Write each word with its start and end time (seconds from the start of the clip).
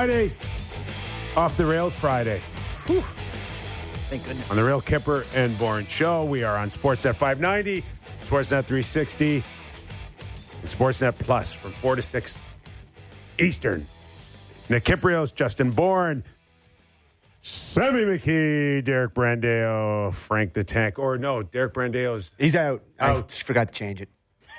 All 0.00 0.06
right, 0.06 0.30
Friday, 0.30 1.36
off 1.36 1.56
the 1.58 1.66
rails 1.66 1.94
Friday. 1.94 2.40
Whew. 2.86 3.04
Thank 4.08 4.24
goodness. 4.24 4.50
On 4.50 4.56
the 4.56 4.64
Real 4.64 4.80
Kipper 4.80 5.26
and 5.34 5.58
Bourne 5.58 5.86
Show, 5.86 6.24
we 6.24 6.42
are 6.42 6.56
on 6.56 6.70
Sportsnet 6.70 7.16
590, 7.16 7.84
Sportsnet 8.22 8.64
360, 8.64 9.34
and 9.34 9.44
Sportsnet 10.64 11.18
Plus 11.18 11.52
from 11.52 11.72
4 11.74 11.96
to 11.96 12.02
6 12.02 12.38
Eastern. 13.38 13.86
Nick 14.70 14.84
Kypreos, 14.84 15.34
Justin 15.34 15.70
Bourne, 15.70 16.24
Sammy 17.42 18.04
McKee, 18.04 18.82
Derek 18.82 19.12
Brandeo, 19.12 20.14
Frank 20.14 20.54
the 20.54 20.64
Tank. 20.64 20.98
Or 20.98 21.18
no, 21.18 21.42
Derek 21.42 21.74
Brandeo's 21.74 22.32
He's 22.38 22.56
out. 22.56 22.82
I 22.98 23.10
Out. 23.10 23.28
just 23.28 23.42
forgot 23.42 23.68
to 23.68 23.74
change 23.74 24.00
it. 24.00 24.08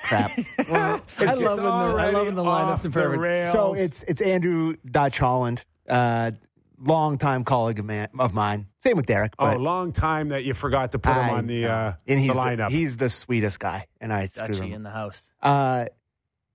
Crap. 0.02 0.30
I 0.58 0.72
love 0.72 1.02
when 1.18 1.36
the, 1.56 1.62
I 1.70 2.10
love 2.10 2.26
when 2.26 2.34
the 2.34 2.42
lineups 2.42 2.84
in 2.84 2.90
the 2.90 3.00
perfect. 3.00 3.20
rails. 3.22 3.52
so 3.52 3.74
it's 3.74 4.02
it's 4.04 4.20
Andrew 4.20 4.76
Dutch 4.84 5.18
Holland, 5.18 5.64
uh, 5.88 6.32
longtime 6.78 7.44
colleague 7.44 7.78
of, 7.78 7.84
man, 7.84 8.08
of 8.18 8.34
mine. 8.34 8.66
Same 8.80 8.96
with 8.96 9.06
Derek. 9.06 9.34
Oh, 9.38 9.46
But 9.46 9.60
long 9.60 9.92
time 9.92 10.30
that 10.30 10.44
you 10.44 10.54
forgot 10.54 10.92
to 10.92 10.98
put 10.98 11.12
him 11.14 11.30
on 11.30 11.46
the, 11.46 11.62
know. 11.62 11.68
uh, 11.70 11.94
and 12.08 12.18
the 12.18 12.22
he's 12.22 12.32
lineup. 12.32 12.70
he's 12.70 12.96
the 12.96 13.08
sweetest 13.10 13.60
guy, 13.60 13.86
and 14.00 14.12
I 14.12 14.26
screwed 14.26 14.52
Dutchy 14.52 14.66
him. 14.68 14.72
in 14.74 14.82
the 14.82 14.90
house. 14.90 15.22
Uh, 15.40 15.86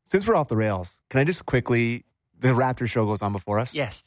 since 0.05 0.27
we're 0.27 0.35
off 0.35 0.47
the 0.49 0.57
rails, 0.57 0.99
can 1.09 1.19
I 1.19 1.23
just 1.23 1.45
quickly? 1.45 2.03
The 2.39 2.49
Raptor 2.49 2.88
show 2.88 3.05
goes 3.05 3.21
on 3.21 3.31
before 3.33 3.57
us, 3.59 3.73
Yes. 3.73 4.03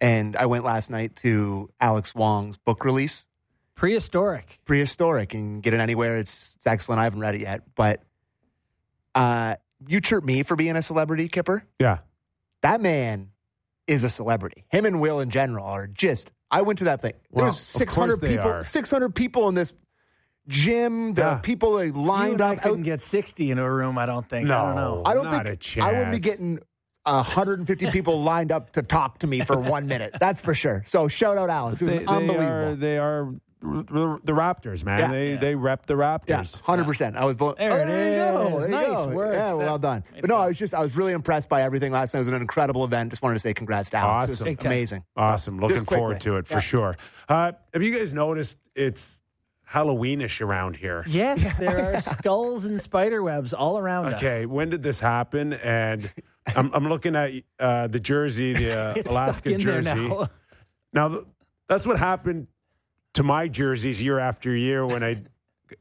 and 0.00 0.36
I 0.36 0.46
went 0.46 0.64
last 0.64 0.88
night 0.90 1.16
to 1.16 1.68
Alex 1.80 2.14
Wong's 2.14 2.56
book 2.56 2.84
release, 2.84 3.26
Prehistoric. 3.74 4.60
prehistoric, 4.64 5.34
and 5.34 5.62
get 5.62 5.74
it 5.74 5.80
anywhere. 5.80 6.18
It's, 6.18 6.54
it's 6.56 6.66
excellent. 6.66 7.00
I 7.00 7.04
haven't 7.04 7.20
read 7.20 7.34
it 7.34 7.40
yet, 7.40 7.62
but 7.74 8.00
uh, 9.14 9.56
you 9.86 10.00
chirp 10.00 10.24
me 10.24 10.42
for 10.42 10.56
being 10.56 10.76
a 10.76 10.82
celebrity, 10.82 11.28
Kipper. 11.28 11.64
yeah. 11.78 11.98
That 12.62 12.80
man 12.80 13.30
is 13.88 14.04
a 14.04 14.08
celebrity. 14.08 14.64
Him 14.70 14.86
and 14.86 15.00
Will 15.00 15.18
in 15.20 15.30
general 15.30 15.66
are 15.66 15.88
just. 15.88 16.30
I 16.50 16.62
went 16.62 16.78
to 16.78 16.84
that 16.84 17.02
thing. 17.02 17.14
Well, 17.30 17.46
There's 17.46 17.58
600 17.58 18.20
people. 18.20 18.48
are. 18.48 18.62
600 18.62 19.14
people 19.14 19.48
in 19.48 19.54
this 19.56 19.72
gym. 20.48 21.14
The 21.14 21.22
Yeah. 21.22 21.34
people 21.38 21.78
are 21.78 21.84
You 21.86 21.92
lined 21.92 22.34
and 22.34 22.42
I 22.42 22.52
up. 22.52 22.58
out 22.58 22.62
couldn't 22.62 22.82
get 22.84 23.02
60 23.02 23.50
in 23.50 23.58
a 23.58 23.68
room, 23.68 23.98
I 23.98 24.06
don't 24.06 24.28
think. 24.28 24.48
I 24.50 24.64
don't 24.66 24.76
know. 24.76 25.02
I 25.04 25.14
don't 25.14 25.24
Not 25.24 25.44
think 25.46 25.78
a 25.78 25.82
I 25.82 25.92
wouldn't 25.92 26.12
be 26.12 26.18
chance. 26.18 26.26
getting 26.26 26.58
150 27.04 27.86
people 27.90 28.22
lined 28.22 28.52
up 28.52 28.72
to 28.72 28.82
talk 28.82 29.18
to 29.20 29.26
me 29.26 29.40
for 29.40 29.58
one 29.58 29.86
minute. 29.86 30.14
That's 30.20 30.40
for 30.40 30.54
sure. 30.54 30.82
So 30.86 31.08
shout 31.08 31.36
out 31.38 31.50
Alex. 31.50 31.80
It 31.82 31.84
was 31.84 31.92
They, 31.94 31.98
they 32.00 32.06
unbelievable. 32.06 32.44
are 32.44 32.76
they 32.76 32.98
are 32.98 33.34
r- 33.64 34.20
the 34.24 34.32
Raptors, 34.32 34.84
man. 34.84 34.98
Yeah. 34.98 35.10
they 35.10 35.30
Yeah. 35.32 35.36
they 35.38 35.54
rep 35.54 35.86
the 35.86 35.96
yeah, 35.96 36.18
Raptors. 36.18 36.60
hundred 36.60 36.84
percent. 36.86 37.16
I 37.16 37.24
was 37.24 37.34
blown. 37.34 37.54
There 37.58 37.70
oh, 37.72 37.76
it 37.76 37.86
there 37.86 38.10
you 38.12 38.32
go. 38.32 38.58
is. 38.58 38.64
There 38.66 38.82
you 38.82 38.88
Nice 38.88 38.96
go. 38.98 39.08
work, 39.08 39.34
Yeah, 39.34 39.54
well 39.54 39.78
done. 39.78 40.04
But 40.20 40.28
no. 40.28 40.36
I 40.36 40.48
was 40.48 40.58
just 40.58 40.74
I 40.74 40.80
was 40.80 40.96
really 40.96 41.12
impressed 41.12 41.48
by 41.48 41.62
everything 41.62 41.92
last 41.92 42.14
night. 42.14 42.18
It 42.20 42.22
was 42.22 42.28
an 42.28 42.34
incredible 42.34 42.84
event. 42.84 43.10
Just 43.10 43.22
wanted 43.22 43.34
to 43.34 43.40
say 43.40 43.54
congrats 43.54 43.90
to 43.90 43.96
Alex. 43.98 44.24
It 44.26 44.30
was 44.30 44.40
Awesome. 44.42 44.66
Amazing. 44.66 45.04
Awesome. 45.16 45.58
Looking 45.60 45.76
Just 45.76 45.86
quickly. 45.86 46.00
forward 46.00 46.20
to 46.20 46.36
it 46.36 46.46
for 46.46 46.54
Yeah. 46.54 46.60
sure. 46.60 46.96
Uh, 47.28 47.52
have 47.72 47.82
you 47.82 47.96
guys 47.98 48.12
noticed 48.12 48.58
it's 48.74 49.22
Halloweenish 49.70 50.40
around 50.42 50.76
here? 50.76 51.04
Yes, 51.06 51.40
there 51.58 51.94
are 51.96 52.02
skulls 52.02 52.64
and 52.64 52.80
spider 52.80 53.22
webs 53.22 53.52
all 53.54 53.78
around 53.78 54.06
us. 54.06 54.14
Okay, 54.22 54.44
when 54.46 54.68
did 54.70 54.82
this 54.82 55.00
happen? 55.00 55.54
And 55.54 56.10
I'm, 56.54 56.70
I'm 56.74 56.88
looking 56.88 57.16
at 57.16 57.30
uh, 57.58 57.86
the 57.86 58.00
jersey, 58.00 58.52
the 58.52 58.72
uh, 58.78 58.94
Alaska 59.06 59.34
stuck 59.38 59.46
in 59.46 59.64
there 59.64 59.80
jersey. 59.80 60.08
now. 60.08 60.28
Now, 60.92 61.20
that's 61.68 61.86
what 61.86 61.98
happened 61.98 62.48
to 63.14 63.22
my 63.22 63.48
jerseys 63.48 64.00
year 64.00 64.18
after 64.18 64.54
year 64.54 64.86
when 64.86 65.02
I, 65.02 65.22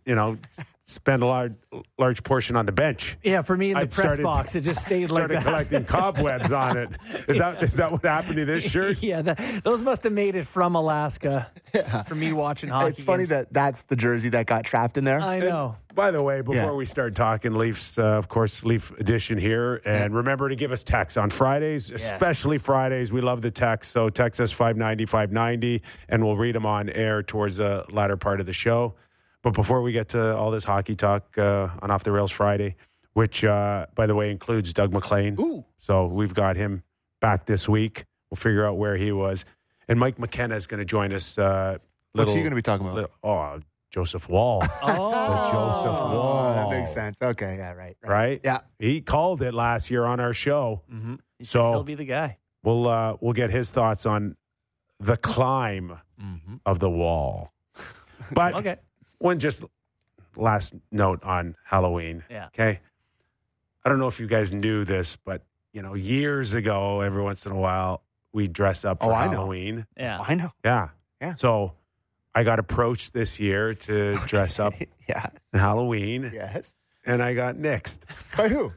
you 0.05 0.15
know, 0.15 0.37
spend 0.85 1.23
a 1.23 1.25
large, 1.25 1.53
large 1.97 2.23
portion 2.23 2.55
on 2.55 2.65
the 2.65 2.71
bench. 2.71 3.17
Yeah, 3.23 3.41
for 3.43 3.55
me 3.55 3.67
in 3.71 3.73
the 3.75 3.79
I 3.81 3.85
press 3.85 3.93
started- 3.95 4.23
box, 4.23 4.55
it 4.55 4.61
just 4.61 4.81
stayed 4.81 5.09
like 5.09 5.09
Started 5.09 5.37
that. 5.37 5.43
collecting 5.43 5.85
cobwebs 5.85 6.51
on 6.51 6.77
it. 6.77 6.89
Is 7.27 7.37
that 7.37 7.63
is 7.63 7.75
that 7.77 7.91
what 7.91 8.03
happened 8.03 8.35
to 8.37 8.45
this 8.45 8.63
shirt? 8.63 8.97
yeah, 9.03 9.21
that, 9.21 9.61
those 9.63 9.83
must 9.83 10.03
have 10.03 10.13
made 10.13 10.35
it 10.35 10.45
from 10.47 10.75
Alaska 10.75 11.49
for 12.07 12.15
me 12.15 12.33
watching 12.33 12.69
hockey. 12.69 12.89
It's 12.89 13.01
funny 13.01 13.19
games. 13.21 13.29
that 13.29 13.53
that's 13.53 13.83
the 13.83 13.95
jersey 13.95 14.29
that 14.29 14.45
got 14.47 14.65
trapped 14.65 14.97
in 14.97 15.03
there. 15.03 15.21
I 15.21 15.39
know. 15.39 15.75
By 15.93 16.11
the 16.11 16.23
way, 16.23 16.39
before 16.39 16.55
Yeah. 16.55 16.71
we 16.71 16.85
start 16.85 17.15
talking 17.15 17.53
Leafs, 17.53 17.97
uh, 17.97 18.03
of 18.03 18.29
course, 18.29 18.63
Leaf 18.63 18.91
edition 18.97 19.37
here. 19.37 19.81
And 19.83 20.15
remember 20.15 20.47
to 20.47 20.55
give 20.55 20.71
us 20.71 20.83
texts 20.85 21.17
on 21.17 21.29
Fridays, 21.29 21.89
especially 21.91 22.59
Fridays. 22.59 23.11
We 23.11 23.19
love 23.19 23.41
the 23.41 23.51
text. 23.51 23.91
So 23.91 24.09
text 24.09 24.39
us 24.39 24.53
590 24.53 25.05
590, 25.05 25.81
and 26.07 26.23
we'll 26.23 26.37
read 26.37 26.55
them 26.55 26.65
on 26.65 26.89
air 26.89 27.21
towards 27.23 27.57
the 27.57 27.83
latter 27.91 28.15
part 28.15 28.39
of 28.39 28.45
the 28.45 28.53
show. 28.53 28.93
But 29.43 29.53
before 29.53 29.81
we 29.81 29.91
get 29.91 30.09
to 30.09 30.35
all 30.35 30.51
this 30.51 30.63
hockey 30.63 30.95
talk 30.95 31.37
uh, 31.37 31.69
on 31.81 31.89
Off 31.91 32.03
the 32.03 32.11
Rails 32.11 32.31
Friday, 32.31 32.75
which, 33.13 33.43
uh, 33.43 33.87
by 33.95 34.05
the 34.05 34.15
way, 34.15 34.29
includes 34.31 34.73
Doug 34.73 34.93
McLean. 34.93 35.35
Ooh. 35.39 35.65
So 35.79 36.05
we've 36.05 36.33
got 36.33 36.55
him 36.55 36.83
back 37.21 37.45
this 37.45 37.67
week. 37.67 38.05
We'll 38.29 38.37
figure 38.37 38.65
out 38.65 38.77
where 38.77 38.95
he 38.97 39.11
was. 39.11 39.43
And 39.87 39.99
Mike 39.99 40.19
McKenna 40.19 40.55
is 40.55 40.67
going 40.67 40.77
to 40.79 40.85
join 40.85 41.11
us. 41.11 41.37
Uh, 41.37 41.77
What's 42.13 42.31
he 42.31 42.39
going 42.39 42.51
to 42.51 42.55
be 42.55 42.61
talking 42.61 42.85
about? 42.85 42.95
little- 42.95 43.11
oh, 43.23 43.59
Joseph 43.89 44.29
Woll. 44.29 44.61
Oh, 44.83 45.51
Joseph 45.51 45.99
Oh, 46.01 46.13
Woll. 46.13 46.53
that 46.53 46.69
makes 46.69 46.93
sense. 46.93 47.21
Okay, 47.21 47.57
yeah, 47.57 47.73
right, 47.73 47.97
right? 48.05 48.39
Yeah. 48.43 48.59
He 48.79 49.01
called 49.01 49.41
it 49.41 49.53
last 49.53 49.89
year 49.91 50.05
on 50.05 50.19
our 50.19 50.33
show. 50.33 50.81
Mm-hmm. 50.91 51.15
He'll 51.39 51.83
be 51.83 51.95
the 51.95 52.05
guy. 52.05 52.37
we'll 52.63 52.87
uh, 52.87 53.17
we'll 53.19 53.33
get 53.33 53.49
his 53.49 53.69
thoughts 53.71 54.05
on 54.05 54.35
the 54.99 55.17
climb 55.17 55.97
Mm-hmm. 56.21 56.57
of 56.67 56.77
the 56.79 56.89
wall. 56.89 57.51
But 58.31 58.53
Okay. 58.55 58.75
One 59.21 59.39
just 59.39 59.63
last 60.35 60.73
note 60.91 61.23
on 61.23 61.55
Halloween. 61.65 62.23
Yeah. 62.29 62.47
Okay. 62.47 62.79
I 63.83 63.89
don't 63.89 63.99
know 63.99 64.07
if 64.07 64.19
you 64.19 64.27
guys 64.27 64.53
knew 64.53 64.83
this, 64.85 65.15
but 65.15 65.43
you 65.73 65.81
know, 65.81 65.93
years 65.93 66.53
ago, 66.53 67.01
every 67.01 67.23
once 67.23 67.45
in 67.45 67.51
a 67.51 67.57
while, 67.57 68.03
we 68.33 68.47
dress 68.47 68.85
up 68.85 68.99
Oh, 69.01 69.07
for 69.07 69.13
I 69.13 69.25
know. 69.25 69.31
Halloween. 69.31 69.85
Yeah. 69.97 70.19
I 70.19 70.35
know. 70.35 70.51
Yeah. 70.63 70.89
Yeah. 71.21 71.33
So 71.33 71.73
I 72.33 72.43
got 72.43 72.59
approached 72.59 73.13
this 73.13 73.39
year 73.39 73.73
to 73.73 74.17
dress 74.25 74.59
up 74.59 74.73
yeah. 75.09 75.27
Halloween, 75.53 76.29
Yes. 76.33 76.75
and 77.05 77.21
I 77.21 77.33
got 77.33 77.55
nixed. 77.55 78.01
By 78.37 78.47
who? 78.49 78.71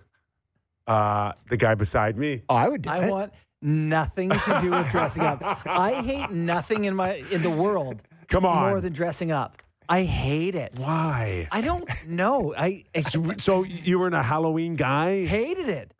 Uh, 0.87 1.33
the 1.49 1.57
guy 1.57 1.75
beside 1.75 2.17
me. 2.19 2.43
Oh, 2.49 2.55
I 2.57 2.69
would 2.69 2.83
do 2.83 2.91
I 2.91 3.05
it. 3.07 3.11
want 3.11 3.33
nothing 3.63 4.29
to 4.31 4.59
do 4.61 4.71
with 4.71 4.89
dressing 4.91 5.23
up. 5.23 5.43
I 5.67 6.03
hate 6.03 6.31
nothing 6.31 6.85
in 6.85 6.95
my 6.95 7.15
in 7.31 7.43
the 7.43 7.51
world 7.51 8.03
Come 8.29 8.45
on. 8.45 8.69
more 8.71 8.81
than 8.81 8.93
dressing 8.93 9.33
up. 9.33 9.63
I 9.89 10.03
hate 10.05 10.55
it. 10.55 10.73
Why? 10.77 11.49
I 11.53 11.61
don't 11.61 11.89
know. 12.09 12.55
I, 12.57 12.85
I 12.95 13.03
So 13.39 13.65
you 13.65 13.99
were 13.99 14.07
in 14.07 14.15
a 14.15 14.23
Halloween 14.23 14.77
guy? 14.77 15.25
hated 15.27 15.69
it. 15.69 15.93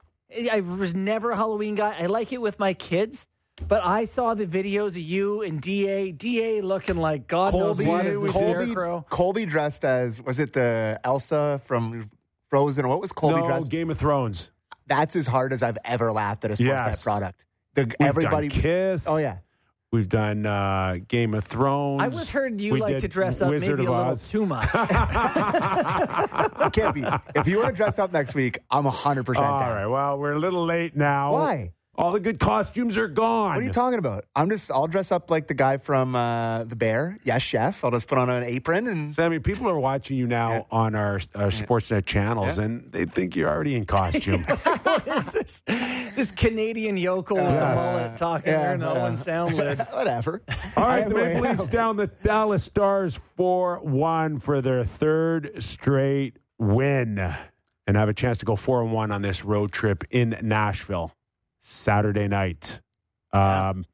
I 0.51 0.61
was 0.61 0.95
never 0.95 1.31
a 1.31 1.37
Halloween 1.37 1.75
guy. 1.77 1.95
I 1.99 2.07
like 2.07 2.33
it 2.33 2.41
with 2.41 2.59
my 2.59 2.75
kids, 2.75 3.29
but 3.69 3.85
I 3.85 4.05
saw 4.05 4.35
the 4.35 4.47
videos 4.47 4.89
of 4.89 4.97
you 4.99 5.43
and 5.43 5.61
Da. 5.61 6.11
Da 6.13 6.61
looking 6.63 6.97
like 6.97 7.29
God 7.29 7.53
Colby, 7.53 7.85
knows 7.85 7.87
what 7.87 8.07
is 8.07 8.13
the 8.21 8.39
Colby, 8.39 8.61
scarecrow. 8.65 9.07
Colby 9.11 9.47
dressed 9.47 9.85
as 9.85 10.21
was 10.23 10.39
it 10.41 10.53
the 10.55 10.99
Elsa 11.05 11.61
from 11.67 12.11
Frozen? 12.51 12.89
What 12.89 13.01
was 13.01 13.13
Colby 13.13 13.41
no, 13.41 13.47
dressed? 13.47 13.71
Game 13.71 13.91
of 13.91 13.99
Thrones. 13.99 14.51
That's 14.87 15.15
as 15.15 15.27
hard 15.27 15.53
as 15.53 15.63
I've 15.63 15.79
ever 15.85 16.11
laughed 16.13 16.45
at 16.45 16.51
a 16.51 16.55
Sportsnet 16.55 16.67
Yes. 16.89 17.03
product. 17.05 17.45
The, 17.75 17.85
We've 17.87 18.09
everybody. 18.09 18.49
done 18.49 18.61
Kiss. 18.61 19.07
Oh 19.07 19.19
yeah. 19.19 19.39
We've 19.95 20.09
done 20.09 20.45
uh, 20.45 20.97
Game 21.07 21.35
of 21.35 21.45
Thrones. 21.45 22.03
I 22.03 22.09
was 22.09 22.29
heard 22.29 22.61
you 22.61 22.73
We 22.73 22.81
like 22.81 22.99
to 22.99 23.07
dress 23.07 23.41
up 23.41 23.49
Wizard 23.49 23.79
maybe 23.79 23.87
a 23.87 23.93
little 23.93 24.17
too 24.17 24.45
much. 24.45 24.69
It 24.75 26.73
can't 26.73 26.95
be. 26.97 27.05
If 27.37 27.47
you 27.47 27.59
want 27.59 27.69
to 27.69 27.75
dress 27.77 28.01
up 28.01 28.13
next 28.13 28.35
week, 28.35 28.59
I'm 28.73 28.87
hundred 28.87 29.25
percent 29.25 29.47
All 29.47 29.61
down. 29.61 29.71
right. 29.71 29.87
Well, 29.87 30.19
we're 30.19 30.33
a 30.33 30.39
little 30.41 30.65
late 30.65 30.97
now. 30.97 31.35
Why? 31.35 31.75
All 31.97 32.11
the 32.11 32.19
good 32.21 32.41
costumes 32.41 32.97
are 32.97 33.07
gone. 33.07 33.51
What 33.51 33.59
are 33.61 33.63
you 33.63 33.71
talking 33.71 34.01
about? 34.01 34.25
I'm 34.35 34.51
just. 34.51 34.71
I'll 34.71 34.89
dress 34.89 35.13
up 35.13 35.31
like 35.31 35.47
the 35.47 35.55
guy 35.55 35.77
from 35.77 36.17
uh, 36.17 36.65
the 36.65 36.75
Bear. 36.75 37.19
Yes, 37.23 37.43
chef. 37.43 37.85
I'll 37.85 37.93
just 37.93 38.09
put 38.09 38.19
on 38.19 38.29
an 38.29 38.43
apron 38.43 38.89
and. 38.89 39.15
Sammy, 39.15 39.39
people 39.39 39.69
are 39.69 39.79
watching 39.79 40.17
you 40.17 40.27
now 40.27 40.51
Yeah. 40.51 40.63
on 40.73 40.95
our, 40.97 41.21
our 41.37 41.49
Sportsnet 41.51 42.05
channels, 42.05 42.59
Yeah. 42.59 42.65
and 42.65 42.91
they 42.91 43.05
think 43.05 43.37
you're 43.37 43.49
already 43.49 43.77
in 43.77 43.87
costume. 43.87 44.43
what 44.45 45.07
is 45.07 45.27
this? 45.27 45.63
This 46.17 46.31
Canadian 46.33 46.97
yokel 46.97 47.37
with 47.37 47.45
the 47.47 47.51
mullet 47.75 48.17
talking 48.17 48.53
Yeah, 48.53 48.63
there, 48.69 48.79
no 48.79 48.95
yeah. 48.95 49.03
one 49.03 49.17
sound 49.17 49.55
lid. 49.57 49.79
Whatever. 49.93 50.43
All 50.77 50.85
right, 50.87 51.09
the 51.09 51.15
Anyway, 51.15 51.35
Maple 51.35 51.51
Leafs 51.51 51.69
down 51.69 51.97
the 51.97 52.09
Dallas 52.09 52.65
Stars 52.65 53.15
4 53.37 53.79
1 53.85 54.41
for 54.41 54.61
their 54.61 54.85
third 54.85 55.63
straight 55.63 56.39
win 56.59 57.19
and 57.87 57.97
have 57.97 58.09
a 58.09 58.15
chance 58.15 58.39
to 58.39 58.45
go 58.47 58.57
4 58.57 58.85
1 58.85 59.13
on 59.13 59.23
this 59.23 59.45
road 59.45 59.71
trip 59.71 60.03
in 60.11 60.37
Nashville 60.43 61.13
Saturday 61.67 62.29
night. 62.29 62.81
Um, 63.33 63.85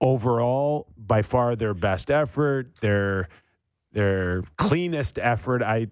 overall, 0.00 0.86
by 0.96 1.22
far 1.22 1.56
their 1.56 1.74
best 1.74 2.10
effort, 2.10 2.76
their 2.80 3.28
their 3.92 4.42
cleanest 4.56 5.18
effort 5.18 5.62
I 5.62 5.88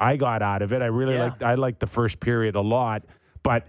I 0.00 0.16
got 0.16 0.42
out 0.42 0.62
of 0.62 0.72
it. 0.72 0.82
I 0.82 0.86
really 0.86 1.14
Yeah. 1.14 1.24
liked 1.28 1.42
I 1.42 1.54
liked 1.54 1.80
the 1.80 1.86
first 1.86 2.20
period 2.20 2.56
a 2.56 2.60
lot, 2.60 3.04
but 3.42 3.66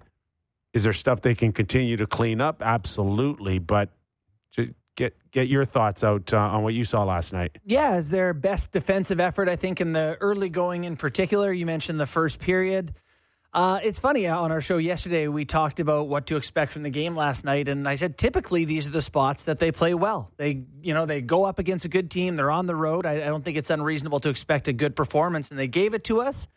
is 0.73 0.83
there 0.83 0.93
stuff 0.93 1.21
they 1.21 1.35
can 1.35 1.51
continue 1.51 1.97
to 1.97 2.07
clean 2.07 2.41
up? 2.41 2.61
Absolutely, 2.63 3.59
but 3.59 3.89
get 4.95 5.15
get 5.31 5.47
your 5.47 5.65
thoughts 5.65 6.03
out 6.03 6.33
uh, 6.33 6.37
on 6.37 6.63
what 6.63 6.73
you 6.73 6.83
saw 6.83 7.03
last 7.03 7.31
night. 7.31 7.57
Yeah, 7.63 7.95
is 7.97 8.09
their 8.09 8.33
best 8.33 8.71
defensive 8.71 9.19
effort, 9.19 9.47
I 9.47 9.55
think, 9.55 9.79
in 9.79 9.93
the 9.93 10.17
early 10.19 10.49
going 10.49 10.83
in 10.83 10.97
particular. 10.97 11.53
You 11.53 11.65
mentioned 11.65 11.99
the 11.99 12.05
first 12.07 12.39
period. 12.39 12.95
Uh, 13.51 13.79
it's 13.81 13.97
funny 13.97 14.27
uh, 14.27 14.37
on 14.37 14.51
our 14.51 14.61
show 14.61 14.77
yesterday 14.77 15.27
we 15.27 15.43
talked 15.43 15.79
about 15.79 16.07
what 16.07 16.27
to 16.27 16.37
expect 16.37 16.71
from 16.71 16.83
the 16.83 16.89
game 16.91 17.15
last 17.15 17.43
night, 17.43 17.67
and 17.67 17.87
I 17.87 17.95
said 17.95 18.15
typically 18.15 18.63
these 18.65 18.85
are 18.85 18.91
the 18.91 19.01
spots 19.01 19.45
that 19.45 19.57
they 19.57 19.71
play 19.71 19.95
well. 19.95 20.31
They, 20.37 20.65
you 20.83 20.93
know, 20.93 21.07
they 21.07 21.21
go 21.21 21.45
up 21.45 21.57
against 21.57 21.83
a 21.83 21.89
good 21.89 22.11
team. 22.11 22.35
They're 22.35 22.51
on 22.51 22.67
the 22.67 22.75
road. 22.75 23.07
I, 23.07 23.13
I 23.13 23.25
don't 23.25 23.43
think 23.43 23.57
it's 23.57 23.71
unreasonable 23.71 24.19
to 24.19 24.29
expect 24.29 24.67
a 24.67 24.73
good 24.73 24.95
performance, 24.95 25.49
and 25.49 25.57
they 25.57 25.67
gave 25.67 25.95
it 25.95 26.03
to 26.05 26.21
us. 26.21 26.47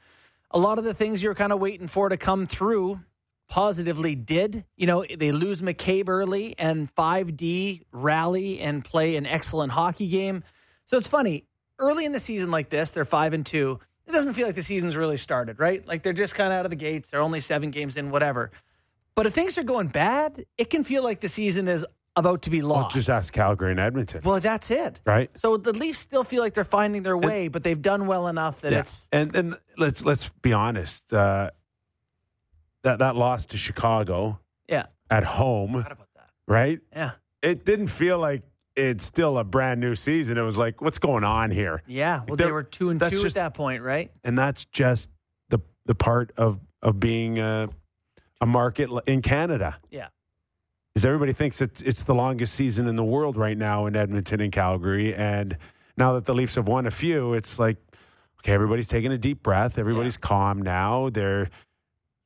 A 0.51 0.59
lot 0.59 0.77
of 0.77 0.85
the 0.85 0.93
things 0.93 1.23
you're 1.23 1.35
kind 1.35 1.51
of 1.51 1.61
waiting 1.61 1.87
for 1.87 2.11
to 2.11 2.19
come 2.19 2.47
through 2.47 3.01
positively 3.49 4.15
did. 4.15 4.67
You 4.77 4.87
know, 4.87 5.03
they 5.05 5.33
lose 5.33 5.63
McCabe 5.63 6.11
early, 6.11 6.55
and 6.59 6.95
5D 6.95 7.85
rally 7.91 8.61
and 8.61 8.85
play 8.85 9.17
an 9.17 9.25
excellent 9.25 9.73
hockey 9.73 10.09
game. 10.09 10.45
So 10.85 10.99
it's 10.99 11.09
funny 11.09 11.47
early 11.83 12.05
in 12.05 12.13
the 12.13 12.21
season 12.21 12.51
like 12.51 12.71
this, 12.71 12.91
they're 12.91 13.05
five 13.05 13.33
and 13.33 13.45
two 13.45 13.81
it 14.07 14.13
doesn't 14.13 14.35
feel 14.35 14.47
like 14.47 14.57
the 14.57 14.63
season's 14.63 14.97
really 14.97 15.17
started, 15.17 15.59
right? 15.61 15.87
Like 15.87 16.03
they're 16.03 16.13
just 16.13 16.35
kind 16.35 16.53
of 16.53 16.59
out 16.59 16.67
of 16.67 16.71
the 16.71 16.77
gates. 16.77 17.09
They're 17.09 17.21
only 17.21 17.41
seven 17.41 17.71
games 17.71 17.97
in, 17.97 18.11
whatever. 18.11 18.51
But 19.15 19.27
if 19.27 19.35
things 19.35 19.59
are 19.59 19.63
going 19.63 19.89
bad, 19.89 20.45
it 20.57 20.71
can 20.71 20.85
feel 20.85 21.03
like 21.03 21.21
the 21.21 21.29
season 21.29 21.69
is 21.69 21.85
about 22.17 22.43
to 22.43 22.51
be 22.51 22.63
lost. 22.63 22.81
Well, 22.81 22.91
just 22.91 23.11
ask 23.11 23.33
Calgary 23.33 23.71
and 23.71 23.81
Edmonton. 23.81 24.23
Well, 24.25 24.41
that's 24.41 24.71
it. 24.71 25.01
Right. 25.07 25.31
So 25.37 25.57
the 25.57 25.73
Leafs 25.73 25.99
still 25.99 26.25
feel 26.25 26.43
like 26.43 26.55
they're 26.55 26.65
finding 26.65 27.03
their 27.03 27.17
way, 27.17 27.49
but 27.49 27.63
they've 27.63 27.81
done 27.81 28.07
well 28.07 28.29
enough 28.29 28.61
that 28.63 28.73
yeah. 28.73 28.81
it's 28.81 29.09
and 29.13 29.35
and 29.35 29.57
let's 29.79 30.05
let's 30.05 30.29
be 30.43 30.53
honest. 30.53 31.13
Uh, 31.13 31.51
that 32.83 32.99
that 32.99 33.17
loss 33.17 33.47
to 33.47 33.57
Chicago 33.57 34.41
yeah. 34.69 34.87
at 35.11 35.25
home, 35.25 35.87
right? 36.47 36.81
Yeah. 36.93 37.13
It 37.43 37.65
didn't 37.65 37.89
feel 37.89 38.19
like 38.19 38.43
it's 38.77 39.05
still 39.05 39.39
a 39.39 39.45
brand 39.45 39.81
new 39.81 39.95
season. 39.95 40.39
It 40.39 40.43
was 40.43 40.57
like, 40.59 40.81
what's 40.81 40.99
going 40.99 41.25
on 41.25 41.51
here? 41.51 41.83
Yeah. 41.87 42.23
Well, 42.27 42.37
They're- 42.37 42.47
they 42.49 42.53
were 42.53 42.63
two 42.63 42.91
and 42.91 43.01
two 43.01 43.11
just- 43.11 43.25
at 43.27 43.35
that 43.35 43.55
point, 43.55 43.83
right? 43.83 44.11
And 44.25 44.37
that's 44.39 44.65
just 44.67 45.09
the 45.51 45.61
the 45.87 45.95
part 45.95 46.33
of 46.37 46.61
of 46.83 46.99
being 46.99 47.39
a, 47.39 47.69
a 48.41 48.47
market 48.47 48.91
in 49.07 49.23
Canada. 49.23 49.79
Yeah. 49.91 50.09
is 50.95 51.05
everybody 51.05 51.33
thinks 51.33 51.61
it's 51.63 51.81
it's 51.83 52.03
the 52.05 52.15
longest 52.15 52.55
season 52.55 52.87
in 52.87 52.97
the 52.97 53.05
world 53.05 53.37
right 53.37 53.57
now 53.57 53.87
in 53.87 53.95
Edmonton 53.97 54.41
and 54.41 54.53
Calgary, 54.53 55.15
and 55.15 55.57
now 55.97 56.15
that 56.15 56.25
the 56.25 56.35
Leafs 56.35 56.55
have 56.57 56.67
won 56.69 56.87
a 56.87 56.91
few, 56.91 57.35
it's 57.35 57.59
like 57.59 57.77
okay, 58.41 58.53
everybody's 58.53 58.89
taking 58.89 59.13
a 59.13 59.19
deep 59.19 59.43
breath, 59.43 59.79
everybody's 59.79 60.17
calm 60.17 60.61
now. 60.61 61.09
They're 61.11 61.49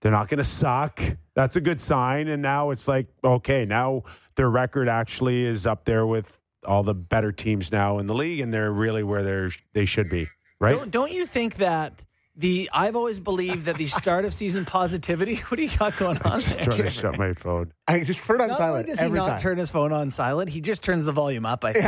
they're 0.07 0.13
not 0.13 0.29
going 0.29 0.39
to 0.39 0.45
suck. 0.45 1.03
That's 1.35 1.57
a 1.57 1.61
good 1.61 1.81
sign. 1.81 2.29
And 2.29 2.41
now 2.41 2.71
it's 2.71 2.87
like 2.87 3.09
okay, 3.25 3.65
now 3.65 4.05
their 4.37 4.49
record 4.49 4.89
actually 4.89 5.45
is 5.45 5.67
up 5.67 5.85
there 5.85 6.07
with 6.07 6.39
all 6.65 6.85
the 6.85 6.95
better 6.95 7.33
teams 7.33 7.73
now 7.73 7.99
in 7.99 8.07
the 8.07 8.15
league, 8.15 8.39
and 8.39 8.55
they're 8.55 8.71
really 8.71 9.03
where 9.03 9.25
they're 9.25 9.51
they 9.73 9.85
should 9.85 10.09
be, 10.09 10.29
right? 10.61 10.77
Don't, 10.77 10.93
don't 10.93 11.11
you 11.11 11.27
think 11.27 11.57
that 11.57 12.05
the 12.37 12.71
I've 12.73 12.95
always 12.95 13.19
believed 13.19 13.65
that 13.65 13.79
the 13.79 13.89
start 13.89 14.25
of 14.25 14.33
season 14.33 14.65
positivity. 14.65 15.37
What 15.49 15.57
do 15.57 15.65
you 15.65 15.77
got 15.77 15.97
going 15.97 16.19
on 16.19 16.35
I 16.35 16.39
Just 16.39 16.59
there? 16.59 16.67
trying 16.67 16.83
to 16.83 16.91
shut 16.91 17.19
my 17.19 17.33
phone. 17.33 17.73
I 17.89 18.05
just 18.05 18.21
put 18.21 18.37
it 18.37 18.43
on 18.43 18.49
Not 18.51 18.59
silent 18.59 18.87
does 18.87 19.01
he 19.01 19.05
every 19.07 19.19
not 19.19 19.27
time. 19.27 19.41
turn 19.41 19.59
his 19.59 19.73
phone 19.73 19.93
on 19.93 20.13
silent, 20.13 20.51
he 20.51 20.61
just 20.61 20.83
turns 20.83 21.05
the 21.07 21.13
volume 21.13 21.47
up. 21.47 21.65
I 21.65 21.73
think. 21.73 21.85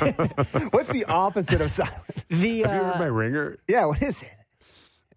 yeah. 0.00 0.68
What's 0.70 0.90
the 0.90 1.06
opposite 1.06 1.60
of 1.60 1.72
silent? 1.72 2.04
The 2.28 2.36
Have 2.36 2.72
you 2.72 2.84
heard 2.84 2.94
uh, 2.94 2.98
my 3.00 3.06
ringer? 3.06 3.58
Yeah, 3.66 3.86
what 3.86 4.00
is 4.00 4.22
it? 4.22 4.30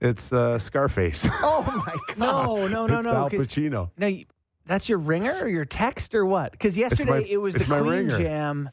It's 0.02 0.34
uh, 0.34 0.58
Scarface. 0.60 1.28
Oh 1.44 1.84
my 1.86 1.96
god! 2.16 2.18
no, 2.18 2.68
no, 2.68 2.88
no, 2.88 3.00
it's 3.00 3.08
no. 3.08 3.16
Al 3.16 3.30
'cause- 3.30 3.40
Pacino. 3.40 3.92
No, 3.98 4.18
that's 4.66 4.90
your 4.90 4.98
ringer 4.98 5.38
or 5.42 5.48
your 5.48 5.66
text 5.66 6.16
or 6.16 6.26
what? 6.26 6.52
Because 6.52 6.76
yesterday 6.78 7.12
my- 7.12 7.26
it 7.30 7.38
was 7.38 7.54
the 7.54 7.68
my 7.68 7.80
Queen 7.80 7.92
ringer. 7.92 8.18
Jam. 8.18 8.70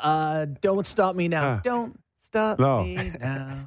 Uh, 0.00 0.46
don't 0.60 0.86
stop 0.86 1.16
me 1.16 1.26
now. 1.28 1.54
Ah. 1.54 1.60
Don't 1.64 1.98
stop 2.18 2.58
No. 2.58 2.82
me 2.84 3.12
now. 3.20 3.66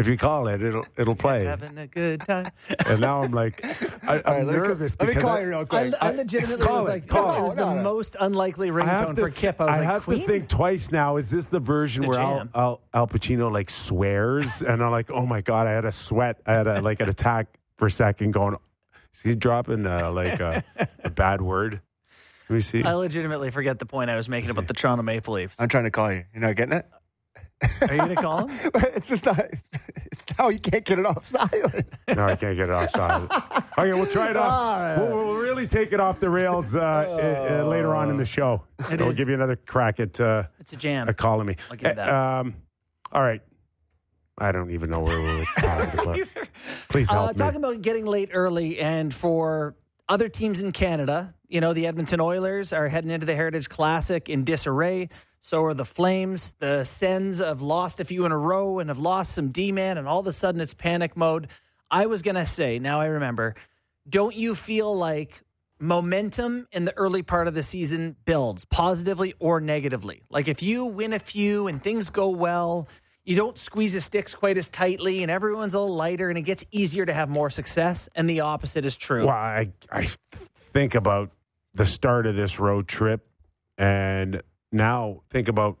If 0.00 0.08
you 0.08 0.16
call 0.16 0.48
it, 0.48 0.62
it'll 0.62 0.86
it'll 0.96 1.14
play. 1.14 1.44
Having 1.44 1.76
a 1.78 1.86
good 1.86 2.20
time. 2.22 2.46
And 2.86 3.00
now 3.00 3.22
I'm 3.22 3.32
like, 3.32 3.62
I, 3.64 4.14
I'm 4.16 4.22
All 4.24 4.32
right, 4.34 4.46
let 4.46 4.46
me 4.46 4.52
ca- 4.52 4.66
nervous 4.68 4.96
Let 4.98 5.08
me 5.08 5.14
because 5.14 5.24
call 5.24 5.36
I, 5.36 5.40
you 5.42 5.48
real 5.48 5.58
I, 5.60 5.64
quick. 5.64 5.94
I 6.00 6.10
legitimately 6.12 6.66
Call 6.66 6.76
was 6.76 6.84
it, 6.84 6.88
like, 6.88 7.06
call 7.06 7.34
it 7.34 7.38
it. 7.38 7.42
was 7.42 7.54
No, 7.54 7.68
the 7.68 7.74
no. 7.74 7.82
most 7.82 8.16
unlikely 8.18 8.70
ringtone 8.70 9.14
for 9.14 9.30
Kip. 9.30 9.60
I 9.60 9.64
was 9.66 9.76
like, 9.76 9.84
have 9.86 10.02
Queen? 10.04 10.20
to 10.22 10.26
think 10.26 10.48
twice 10.48 10.90
now. 10.90 11.16
Is 11.18 11.30
this 11.30 11.46
the 11.46 11.60
version 11.60 12.02
The 12.02 12.08
where 12.08 12.18
Al. 12.20 12.48
Al, 12.54 12.80
Al 12.94 13.06
Pacino 13.06 13.52
like 13.52 13.68
swears? 13.68 14.62
and 14.62 14.82
I'm 14.82 14.90
like, 14.90 15.10
oh 15.10 15.26
my 15.26 15.42
god, 15.42 15.66
I 15.66 15.72
had 15.72 15.84
a 15.84 15.92
sweat. 15.92 16.40
I 16.46 16.54
had 16.54 16.66
a 16.66 16.80
like 16.80 17.00
an 17.00 17.08
attack 17.10 17.58
for 17.76 17.86
a 17.86 17.90
second. 17.90 18.30
Going, 18.32 18.56
is 19.14 19.20
he 19.22 19.34
dropping 19.34 19.86
uh, 19.86 20.10
like 20.12 20.40
a, 20.40 20.64
a 21.04 21.10
bad 21.10 21.42
word? 21.42 21.80
Let 22.48 22.54
me 22.54 22.60
see. 22.60 22.82
I 22.82 22.94
legitimately 22.94 23.50
forget 23.50 23.78
the 23.78 23.86
point 23.86 24.10
I 24.10 24.16
was 24.16 24.28
making 24.28 24.50
about 24.50 24.66
the 24.66 24.74
Toronto 24.74 25.02
Maple 25.02 25.34
Leafs. 25.34 25.54
I'm 25.58 25.68
trying 25.68 25.84
to 25.84 25.90
call 25.92 26.10
you. 26.12 26.24
You're 26.34 26.40
not 26.42 26.56
getting 26.56 26.72
it. 26.72 26.86
Are 27.62 27.92
you 27.92 27.98
going 27.98 28.08
to 28.16 28.22
call 28.22 28.46
him? 28.46 28.70
it's 28.94 29.08
just 29.08 29.24
not. 29.26 29.38
It's, 29.38 29.70
it's 29.96 30.24
now 30.38 30.48
you 30.48 30.58
can't 30.58 30.84
get 30.84 30.98
it 30.98 31.06
off 31.06 31.24
silent. 31.24 31.86
No, 32.08 32.24
I 32.26 32.34
can't 32.36 32.56
get 32.56 32.68
it 32.68 32.70
off 32.70 32.90
silent. 32.90 33.30
okay, 33.78 33.92
we'll 33.92 34.06
try 34.06 34.30
it 34.30 34.36
off. 34.36 34.52
All 34.52 34.80
right. 34.80 34.96
We'll, 34.98 35.26
we'll 35.26 35.34
really 35.36 35.66
take 35.68 35.92
it 35.92 36.00
off 36.00 36.18
the 36.18 36.28
rails 36.30 36.74
uh, 36.74 36.80
uh, 36.80 37.62
uh, 37.62 37.68
later 37.68 37.94
on 37.94 38.10
in 38.10 38.16
the 38.16 38.24
show. 38.24 38.64
It 38.90 39.00
we'll 39.00 39.12
give 39.12 39.28
you 39.28 39.34
another 39.34 39.54
crack 39.56 40.00
at 40.00 40.18
uh, 40.20 40.44
It's 40.58 40.72
a 40.72 40.76
jam. 40.76 41.08
at 41.08 41.16
calling 41.16 41.46
me. 41.46 41.56
I'll 41.70 41.76
give 41.76 41.88
you 41.90 41.94
that. 41.94 42.08
Uh, 42.08 42.40
Um, 42.40 42.54
all 43.12 43.22
right. 43.22 43.42
I 44.38 44.52
don't 44.52 44.70
even 44.70 44.90
know 44.90 45.00
where 45.00 45.20
we're 45.20 45.44
talking 45.44 46.00
about. 46.00 46.18
Please 46.88 47.10
help 47.10 47.28
Uh, 47.28 47.32
me. 47.32 47.38
talking 47.38 47.58
about 47.58 47.82
getting 47.82 48.06
late 48.06 48.30
early, 48.32 48.78
and 48.80 49.12
for 49.14 49.76
other 50.08 50.28
teams 50.28 50.60
in 50.60 50.72
Canada, 50.72 51.34
you 51.50 51.60
know, 51.60 51.72
the 51.72 51.86
Edmonton 51.86 52.20
Oilers 52.20 52.72
are 52.72 52.88
heading 52.88 53.10
into 53.10 53.26
the 53.26 53.34
Heritage 53.34 53.68
Classic 53.68 54.28
in 54.28 54.44
disarray. 54.44 55.08
So 55.42 55.64
are 55.64 55.74
the 55.74 55.84
Flames. 55.84 56.54
The 56.58 56.84
Sens 56.84 57.38
have 57.38 57.60
lost 57.60 57.98
a 57.98 58.04
few 58.04 58.24
in 58.24 58.32
a 58.32 58.38
row 58.38 58.78
and 58.78 58.88
have 58.88 58.98
lost 58.98 59.32
some 59.32 59.50
D 59.50 59.72
man, 59.72 59.98
and 59.98 60.06
all 60.06 60.20
of 60.20 60.26
a 60.26 60.32
sudden 60.32 60.60
it's 60.60 60.74
panic 60.74 61.16
mode. 61.16 61.48
I 61.90 62.06
was 62.06 62.22
going 62.22 62.36
to 62.36 62.46
say, 62.46 62.78
now 62.78 63.00
I 63.00 63.06
remember, 63.06 63.56
don't 64.08 64.36
you 64.36 64.54
feel 64.54 64.94
like 64.96 65.42
momentum 65.80 66.68
in 66.72 66.84
the 66.84 66.96
early 66.96 67.22
part 67.22 67.48
of 67.48 67.54
the 67.54 67.62
season 67.62 68.14
builds 68.24 68.64
positively 68.66 69.34
or 69.38 69.60
negatively? 69.60 70.22
Like 70.30 70.46
if 70.46 70.62
you 70.62 70.84
win 70.86 71.12
a 71.12 71.18
few 71.18 71.66
and 71.66 71.82
things 71.82 72.10
go 72.10 72.28
well, 72.28 72.86
you 73.24 73.34
don't 73.34 73.58
squeeze 73.58 73.94
the 73.94 74.00
sticks 74.00 74.34
quite 74.34 74.58
as 74.58 74.68
tightly 74.68 75.22
and 75.22 75.30
everyone's 75.30 75.74
a 75.74 75.80
little 75.80 75.96
lighter 75.96 76.28
and 76.28 76.38
it 76.38 76.42
gets 76.42 76.64
easier 76.70 77.06
to 77.06 77.12
have 77.12 77.28
more 77.28 77.50
success. 77.50 78.08
And 78.14 78.28
the 78.28 78.40
opposite 78.40 78.84
is 78.84 78.96
true. 78.96 79.26
Well, 79.26 79.34
I, 79.34 79.70
I 79.90 80.08
think 80.72 80.94
about 80.94 81.30
the 81.74 81.86
start 81.86 82.26
of 82.26 82.36
this 82.36 82.58
road 82.58 82.88
trip, 82.88 83.26
and 83.78 84.42
now 84.72 85.22
think 85.30 85.48
about 85.48 85.78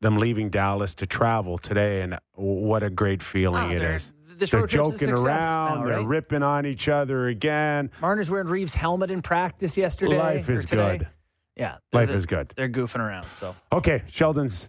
them 0.00 0.18
leaving 0.18 0.50
Dallas 0.50 0.94
to 0.96 1.06
travel 1.06 1.58
today, 1.58 2.02
and 2.02 2.18
what 2.34 2.82
a 2.82 2.90
great 2.90 3.22
feeling 3.22 3.62
Ah, 3.62 3.70
it 3.70 4.10
This 4.38 4.50
They're 4.50 4.66
joking 4.66 5.10
around, 5.10 5.80
now, 5.80 5.84
they're 5.84 6.02
ripping 6.02 6.42
on 6.42 6.66
each 6.66 6.88
other 6.88 7.28
again. 7.28 7.90
Marner's 8.00 8.30
wearing 8.30 8.48
Reeves' 8.48 8.74
helmet 8.74 9.10
in 9.10 9.22
practice 9.22 9.76
yesterday. 9.76 10.18
Life 10.18 10.50
is 10.50 10.64
good. 10.64 11.08
Yeah. 11.56 11.76
Life 11.92 12.10
is 12.10 12.26
good. 12.26 12.52
They're 12.56 12.68
goofing 12.68 13.00
around. 13.00 13.26
So 13.38 13.54
Okay, 13.72 14.02
Sheldon's 14.08 14.68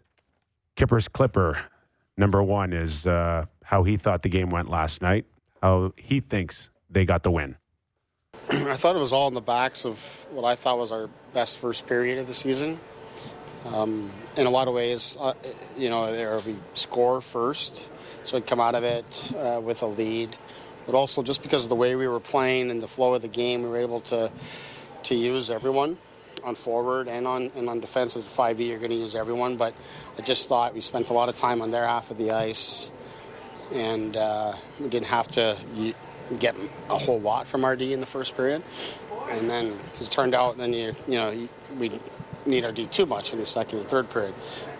Kipper's 0.75 1.07
Clipper 1.07 1.65
number 2.17 2.43
one 2.43 2.73
is 2.73 3.07
uh, 3.07 3.45
how 3.63 3.83
he 3.83 3.97
thought 3.97 4.21
the 4.21 4.29
game 4.29 4.49
went 4.49 4.69
last 4.69 5.01
night, 5.01 5.25
how 5.61 5.93
he 5.97 6.19
thinks 6.19 6.69
they 6.89 7.05
got 7.05 7.23
the 7.23 7.31
win. 7.31 7.55
I 8.69 8.75
thought 8.75 8.95
it 8.95 8.99
was 8.99 9.13
all 9.13 9.27
in 9.27 9.33
the 9.33 9.41
backs 9.41 9.83
of 9.83 9.97
what 10.29 10.43
I 10.43 10.55
thought 10.55 10.77
was 10.77 10.91
our 10.91 11.09
best 11.33 11.57
first 11.57 11.87
period 11.87 12.19
of 12.19 12.27
the 12.27 12.35
season. 12.35 12.79
Um, 13.65 14.11
in 14.37 14.45
a 14.45 14.49
lot 14.49 14.67
of 14.67 14.75
ways, 14.75 15.17
uh, 15.19 15.33
you 15.75 15.89
know, 15.89 16.11
there 16.11 16.37
we 16.45 16.55
score 16.75 17.19
first, 17.21 17.87
so 18.25 18.37
we 18.37 18.43
come 18.43 18.59
out 18.59 18.75
of 18.75 18.83
it 18.83 19.31
uh, 19.35 19.59
with 19.59 19.81
a 19.81 19.87
lead. 19.87 20.35
But 20.85 20.93
also, 20.93 21.23
just 21.23 21.41
because 21.41 21.63
of 21.63 21.69
the 21.69 21.75
way 21.75 21.95
we 21.95 22.07
were 22.07 22.19
playing 22.19 22.69
and 22.69 22.79
the 22.79 22.87
flow 22.87 23.15
of 23.15 23.23
the 23.23 23.27
game, 23.27 23.63
we 23.63 23.69
were 23.69 23.77
able 23.77 24.01
to 24.01 24.31
to 25.03 25.15
use 25.15 25.49
everyone 25.49 25.97
on 26.43 26.53
forward 26.53 27.07
and 27.07 27.25
on 27.25 27.51
and 27.55 27.67
on 27.69 27.79
defensive. 27.79 28.23
Five 28.23 28.61
E, 28.61 28.65
you're 28.65 28.77
going 28.77 28.91
to 28.91 28.97
use 28.97 29.15
everyone. 29.15 29.57
But 29.57 29.73
I 30.19 30.21
just 30.21 30.47
thought 30.47 30.75
we 30.75 30.81
spent 30.81 31.09
a 31.09 31.13
lot 31.13 31.27
of 31.27 31.37
time 31.37 31.61
on 31.61 31.71
their 31.71 31.87
half 31.87 32.11
of 32.11 32.19
the 32.19 32.31
ice, 32.31 32.91
and 33.71 34.15
uh, 34.15 34.53
we 34.79 34.89
didn't 34.89 35.07
have 35.07 35.27
to 35.29 35.57
get 36.39 36.55
a 36.89 36.97
whole 36.97 37.19
lot 37.19 37.47
from 37.47 37.65
RD 37.65 37.81
in 37.83 37.99
the 37.99 38.05
first 38.05 38.35
period. 38.35 38.63
And 39.29 39.49
then 39.49 39.73
it 39.99 40.11
turned 40.11 40.33
out, 40.35 40.57
then 40.57 40.73
you 40.73 40.93
you 41.07 41.13
know 41.15 41.47
we 41.77 41.91
need 42.45 42.65
RD 42.65 42.91
too 42.91 43.05
much 43.05 43.33
in 43.33 43.39
the 43.39 43.45
second 43.45 43.79
and 43.79 43.87
third 43.87 44.09
period. 44.09 44.33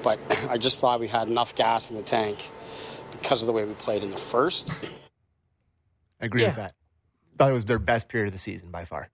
But 0.04 0.20
I 0.50 0.58
just 0.58 0.80
thought 0.80 1.00
we 1.00 1.08
had 1.08 1.28
enough 1.28 1.56
gas 1.56 1.90
in 1.90 1.96
the 1.96 2.04
tank 2.04 2.40
because 3.12 3.42
of 3.42 3.48
the 3.48 3.54
way 3.54 3.64
we 3.66 3.74
played 3.76 4.04
in 4.04 4.12
the 4.12 4.18
first. 4.18 4.70
I 6.22 6.26
agree 6.26 6.42
Yeah. 6.42 6.48
with 6.50 6.56
that. 6.58 6.76
Thought 7.38 7.50
it 7.50 7.54
was 7.54 7.66
their 7.66 7.80
best 7.80 8.10
period 8.10 8.28
of 8.28 8.34
the 8.34 8.40
season 8.40 8.70
by 8.70 8.86
far, 8.86 9.10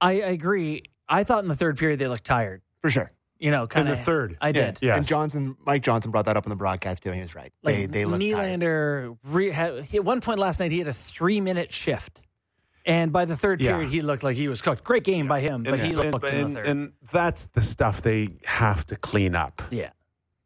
I, 0.00 0.12
I 0.12 0.28
agree. 0.30 0.82
I 1.08 1.22
thought 1.22 1.44
in 1.44 1.48
the 1.48 1.56
third 1.56 1.78
period 1.78 1.98
they 2.00 2.08
looked 2.08 2.24
tired. 2.24 2.62
for 2.82 2.90
sure. 2.90 3.12
You 3.38 3.50
know, 3.50 3.66
kind 3.66 3.88
of 3.88 3.98
the 3.98 4.02
third. 4.04 4.38
I 4.40 4.52
did. 4.52 4.78
Yes. 4.80 4.96
And 4.96 5.06
Johnson, 5.06 5.56
Mike 5.66 5.82
Johnson 5.82 6.10
brought 6.10 6.24
that 6.26 6.36
up 6.38 6.46
in 6.46 6.50
the 6.50 6.56
broadcast 6.56 7.02
too, 7.02 7.10
and 7.10 7.16
he 7.16 7.20
was 7.22 7.34
right. 7.34 7.52
Like 7.62 7.74
they 7.76 7.86
they 7.86 8.04
look 8.06 8.20
tired. 8.20 8.60
Nylander, 8.60 9.18
re, 9.24 9.50
had, 9.50 9.82
he, 9.84 9.98
at 9.98 10.04
one 10.04 10.20
point 10.22 10.38
last 10.38 10.58
night, 10.60 10.70
he 10.72 10.78
had 10.78 10.88
a 10.88 10.94
three 10.94 11.40
minute 11.40 11.70
shift. 11.72 12.22
And 12.86 13.12
by 13.12 13.24
the 13.24 13.36
third 13.36 13.60
Yeah. 13.60 13.72
period, 13.72 13.90
he 13.90 14.00
looked 14.00 14.22
like 14.22 14.36
he 14.36 14.48
was 14.48 14.62
cooked. 14.62 14.84
Great 14.84 15.02
game 15.04 15.26
by 15.28 15.40
him, 15.40 15.64
but 15.64 15.74
and, 15.74 15.82
he 15.82 15.88
and- 15.88 16.12
looked 16.12 16.24
in 16.24 16.34
and- 16.34 16.56
the 16.56 16.60
third. 16.60 16.66
and 16.66 16.92
that's 17.12 17.44
the 17.46 17.62
stuff 17.62 18.00
they 18.00 18.28
have 18.44 18.86
to 18.86 18.96
clean 18.96 19.34
up. 19.34 19.60
yeah. 19.70 19.90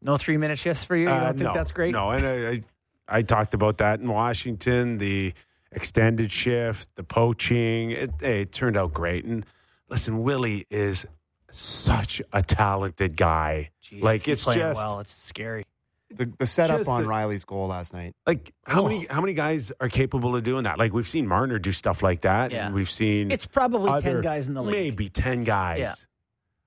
No 0.02 0.16
three 0.16 0.38
minute 0.38 0.58
shifts 0.58 0.82
for 0.84 0.96
you? 0.96 1.04
You 1.04 1.10
Uh, 1.10 1.20
don't 1.24 1.28
think 1.38 1.40
no, 1.42 1.52
that's 1.54 1.72
great? 1.72 1.92
No, 1.92 2.10
and 2.10 2.26
I, 2.26 2.48
I, 2.50 3.18
I 3.18 3.22
talked 3.22 3.52
about 3.52 3.76
that 3.78 4.00
in 4.00 4.08
Washington. 4.08 4.96
The 4.96 5.34
extended 5.72 6.32
shift, 6.32 6.88
the 6.96 7.04
poaching. 7.04 7.90
It, 7.90 8.10
hey, 8.18 8.40
it 8.40 8.50
turned 8.52 8.76
out 8.78 8.94
great. 8.94 9.26
And 9.26 9.44
listen, 9.90 10.22
Willie 10.22 10.66
is 10.70 11.04
such 11.52 12.22
a 12.32 12.42
talented 12.42 13.16
guy. 13.16 13.70
Jeez, 13.82 14.02
like 14.02 14.22
he's 14.22 14.34
it's 14.34 14.44
playing 14.44 14.60
just 14.60 14.76
well. 14.78 15.00
It's 15.00 15.14
scary. 15.14 15.64
The, 16.12 16.26
the 16.38 16.46
setup 16.46 16.78
Just 16.78 16.90
on 16.90 17.02
the- 17.02 17.08
Rielly's 17.08 17.44
goal 17.44 17.68
last 17.68 17.92
night. 17.92 18.14
like 18.26 18.52
how 18.66 18.80
Oh. 18.82 18.88
many 18.88 19.06
how 19.08 19.20
many 19.20 19.32
guys 19.34 19.70
are 19.80 19.88
capable 19.88 20.34
of 20.34 20.42
doing 20.42 20.64
that? 20.64 20.76
Like 20.78 20.92
we've 20.92 21.06
seen 21.06 21.26
Marner 21.28 21.58
do 21.60 21.70
stuff 21.70 22.02
like 22.02 22.22
that, 22.22 22.50
Yeah. 22.50 22.66
and 22.66 22.74
we've 22.74 22.90
seen 22.90 23.30
It's 23.30 23.46
probably 23.46 24.00
ten 24.00 24.20
guys 24.20 24.48
in 24.48 24.54
the 24.54 24.62
league. 24.62 24.74
maybe 24.74 25.08
ten 25.08 25.44
guys. 25.44 25.78
Yeah. 25.78 25.94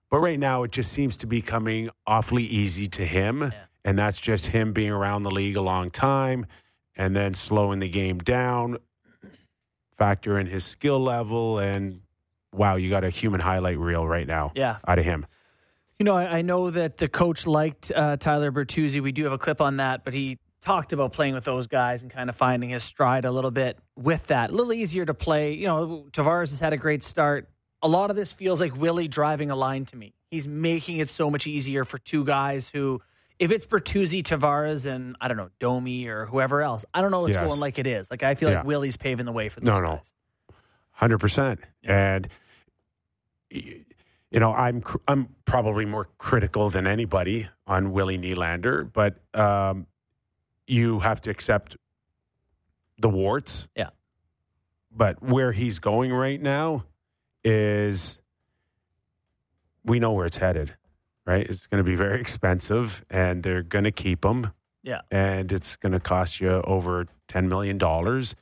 But 0.09 0.19
right 0.19 0.39
now, 0.39 0.63
it 0.63 0.71
just 0.71 0.91
seems 0.93 1.17
to 1.17 1.27
be 1.27 1.41
coming 1.41 1.89
awfully 2.07 2.43
easy 2.43 2.87
to 2.89 3.05
him, 3.05 3.51
and 3.83 3.97
that's 3.99 4.19
just 4.19 4.45
him 4.47 4.71
being 4.71 4.91
around 4.91 5.23
the 5.23 5.31
league 5.31 5.57
a 5.57 5.61
long 5.61 5.89
time, 5.91 6.45
and 6.95 7.13
then 7.15 7.33
slowing 7.33 7.79
the 7.79 7.89
game 7.89 8.19
down. 8.19 8.77
Factor 9.97 10.39
in 10.39 10.47
his 10.47 10.63
skill 10.63 10.99
level, 11.01 11.57
and 11.59 12.01
wow, 12.53 12.75
you 12.75 12.89
got 12.89 13.03
a 13.03 13.09
human 13.09 13.39
highlight 13.41 13.77
reel 13.79 14.07
right 14.07 14.27
now 14.27 14.51
Yeah. 14.55 14.77
out 14.87 14.99
of 14.99 15.05
him. 15.05 15.25
You 15.99 16.05
know, 16.05 16.15
I, 16.15 16.37
I 16.37 16.41
know 16.41 16.69
that 16.71 16.97
the 16.97 17.07
coach 17.07 17.45
liked 17.47 17.91
uh, 17.95 18.17
Tyler 18.17 18.51
Bertuzzi. 18.51 19.01
We 19.01 19.11
do 19.11 19.23
have 19.25 19.33
a 19.33 19.37
clip 19.37 19.61
on 19.61 19.77
that, 19.77 20.03
but 20.03 20.13
he 20.13 20.39
talked 20.61 20.93
about 20.93 21.13
playing 21.13 21.33
with 21.33 21.43
those 21.43 21.67
guys 21.67 22.01
and 22.01 22.11
kind 22.11 22.29
of 22.29 22.35
finding 22.35 22.69
his 22.69 22.83
stride 22.83 23.25
a 23.25 23.31
little 23.31 23.51
bit 23.51 23.77
with 23.95 24.27
that. 24.27 24.49
A 24.49 24.53
little 24.53 24.73
easier 24.73 25.05
to 25.05 25.13
play. 25.13 25.53
You 25.53 25.67
know, 25.67 26.07
Tavares 26.11 26.49
has 26.49 26.59
had 26.59 26.73
a 26.73 26.77
great 26.77 27.03
start. 27.03 27.49
A 27.81 27.87
lot 27.87 28.09
of 28.09 28.15
this 28.15 28.31
feels 28.31 28.59
like 28.61 28.75
Willie 28.75 29.07
driving 29.09 29.51
a 29.51 29.55
line 29.55 29.85
to 29.85 29.97
me. 29.97 30.13
He's 30.31 30.47
making 30.47 30.97
it 30.97 31.09
so 31.09 31.29
much 31.29 31.45
easier 31.47 31.83
for 31.85 31.97
two 31.97 32.23
guys 32.25 32.69
who, 32.69 33.01
if 33.39 33.51
it's 33.51 33.65
Bertuzzi, 33.65 34.23
Tavares, 34.23 34.85
and 34.85 35.15
I 35.21 35.27
don't 35.27 35.37
know, 35.37 35.49
Domi 35.59 36.07
or 36.07 36.25
whoever 36.25 36.61
else, 36.61 36.85
I 36.93 37.01
don't 37.01 37.11
know 37.11 37.21
what's 37.21 37.35
Yes. 37.35 37.45
going 37.47 37.59
like 37.59 37.77
it 37.77 37.85
is. 37.85 38.09
Like 38.09 38.23
I 38.23 38.35
feel 38.35 38.49
Yeah. 38.49 38.57
like 38.59 38.65
Willie's 38.65 38.97
paving 38.97 39.25
the 39.25 39.31
way 39.33 39.49
for 39.49 39.59
No, 39.61 39.73
those 39.73 39.81
no. 39.81 39.87
guys. 39.97 40.13
Hundred 40.91 41.17
percent. 41.19 41.59
And 41.83 42.27
y- 42.27 42.31
you 43.53 44.39
know, 44.39 44.53
I'm 44.53 44.83
I'm 45.07 45.29
probably 45.45 45.85
more 45.85 46.09
critical 46.17 46.69
than 46.69 46.87
anybody 46.87 47.47
on 47.67 47.91
Willie 47.91 48.17
Nylander, 48.17 48.91
but 48.91 49.17
um, 49.33 49.85
you 50.67 50.99
have 50.99 51.21
to 51.21 51.29
accept 51.29 51.77
the 52.97 53.09
warts. 53.09 53.67
Yeah. 53.75 53.89
But 54.95 55.21
where 55.23 55.51
he's 55.51 55.79
going 55.79 56.11
right 56.11 56.41
now 56.41 56.85
is 57.43 58.17
we 59.83 59.99
know 59.99 60.11
where 60.13 60.25
it's 60.25 60.37
headed, 60.37 60.75
right? 61.25 61.45
It's 61.47 61.67
going 61.67 61.83
to 61.83 61.89
be 61.89 61.95
very 61.95 62.19
expensive, 62.21 63.03
and 63.09 63.43
they're 63.43 63.63
going 63.63 63.83
to 63.85 63.91
keep 63.91 64.23
him, 64.23 64.51
Yeah. 64.83 65.01
and 65.11 65.51
it's 65.51 65.75
going 65.75 65.91
to 65.93 65.99
cost 65.99 66.39
you 66.41 66.49
over 66.49 67.07
ten 67.27 67.47
million 67.49 67.77
dollars. 67.77 68.35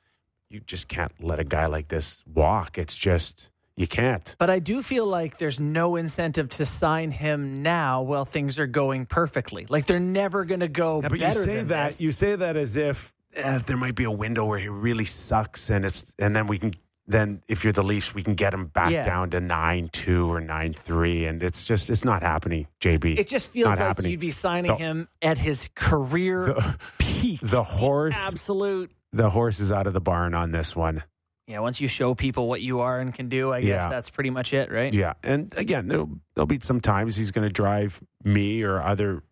You 0.50 0.60
just 0.60 0.88
can't 0.88 1.12
let 1.24 1.40
a 1.40 1.46
guy 1.46 1.66
like 1.68 1.88
this 1.88 2.24
walk. 2.26 2.78
It's 2.78 2.96
just 2.98 3.50
you 3.78 3.88
can't. 3.88 4.36
But 4.38 4.50
I 4.50 4.60
do 4.60 4.82
feel 4.82 5.06
like 5.06 5.38
there's 5.38 5.60
no 5.60 5.96
incentive 5.96 6.50
to 6.50 6.66
sign 6.66 7.12
him 7.12 7.62
now 7.64 8.02
while 8.02 8.26
things 8.26 8.60
are 8.60 8.68
going 8.68 9.06
perfectly. 9.06 9.66
Like 9.70 9.86
they're 9.86 10.00
never 10.00 10.46
going 10.46 10.60
to 10.60 10.68
go 10.68 11.02
Yeah, 11.02 11.10
but 11.10 11.20
you 11.20 11.34
say 11.34 11.56
than 11.58 11.68
that 11.70 11.88
this. 11.88 12.02
you 12.02 12.12
say 12.12 12.36
that 12.36 12.56
as 12.58 12.76
if 12.76 13.14
eh, 13.34 13.60
there 13.66 13.78
might 13.78 13.96
be 13.96 14.04
a 14.04 14.12
window 14.12 14.46
where 14.46 14.60
he 14.60 14.68
really 14.68 15.06
sucks, 15.06 15.70
and 15.70 15.86
it's 15.86 16.14
and 16.20 16.36
then 16.36 16.48
we 16.48 16.58
can 16.60 16.74
then 17.08 17.42
if 17.48 17.64
you're 17.64 17.74
the 17.74 17.84
Leafs, 17.84 18.14
we 18.14 18.24
can 18.24 18.36
get 18.36 18.54
him 18.54 18.68
back 18.68 18.92
Yeah. 18.92 19.04
down 19.04 19.32
to 19.32 19.40
nine 19.42 19.90
two 19.92 20.32
or 20.32 20.40
nine 20.40 20.74
three, 20.74 21.26
and 21.26 21.42
it's 21.42 21.66
just 21.66 21.90
it's 21.90 22.06
not 22.06 22.22
happening, 22.24 22.68
JB. 22.80 23.18
it 23.18 23.28
just 23.28 23.50
feels 23.50 23.66
Not 23.70 23.78
like 23.80 23.88
happening. 23.88 24.12
you'd 24.12 24.20
be 24.20 24.32
signing 24.32 24.72
The- 24.72 24.78
him 24.78 25.08
at 25.22 25.38
his 25.40 25.70
career 25.76 26.46
the, 26.54 26.78
peak. 27.00 27.40
the 27.42 27.64
horse 27.64 28.16
Absolute. 28.18 28.92
the 29.14 29.30
horse 29.30 29.60
is 29.60 29.72
out 29.72 29.88
of 29.88 29.94
the 29.94 30.00
barn 30.02 30.34
on 30.36 30.52
this 30.52 30.76
one. 30.76 31.04
Yeah, 31.48 31.60
once 31.60 31.82
you 31.82 31.88
show 31.88 32.16
people 32.16 32.48
what 32.48 32.62
you 32.62 32.80
are 32.82 33.00
and 33.00 33.14
can 33.14 33.28
do, 33.28 33.52
I 33.52 33.62
guess 33.62 33.84
Yeah. 33.84 33.90
that's 33.90 34.10
pretty 34.10 34.30
much 34.30 34.54
it, 34.54 34.72
right? 34.72 34.94
Yeah, 34.94 35.14
and 35.24 35.52
again, 35.58 35.88
there'll, 35.88 36.10
there'll 36.36 36.46
be 36.48 36.60
some 36.62 36.80
times 36.80 37.16
he's 37.16 37.32
going 37.32 37.48
to 37.48 37.52
drive 37.54 38.02
me 38.24 38.62
or 38.64 38.82
other 38.82 39.24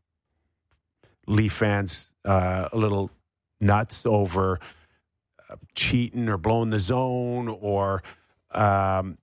Leaf 1.27 1.53
fans 1.53 2.09
uh, 2.25 2.69
a 2.73 2.77
little 2.77 3.11
nuts 3.61 4.05
over 4.05 4.59
uh, 5.49 5.55
cheating 5.75 6.27
or 6.27 6.37
blowing 6.37 6.71
the 6.71 6.79
zone 6.79 7.47
or 7.47 8.01
um, 8.51 9.17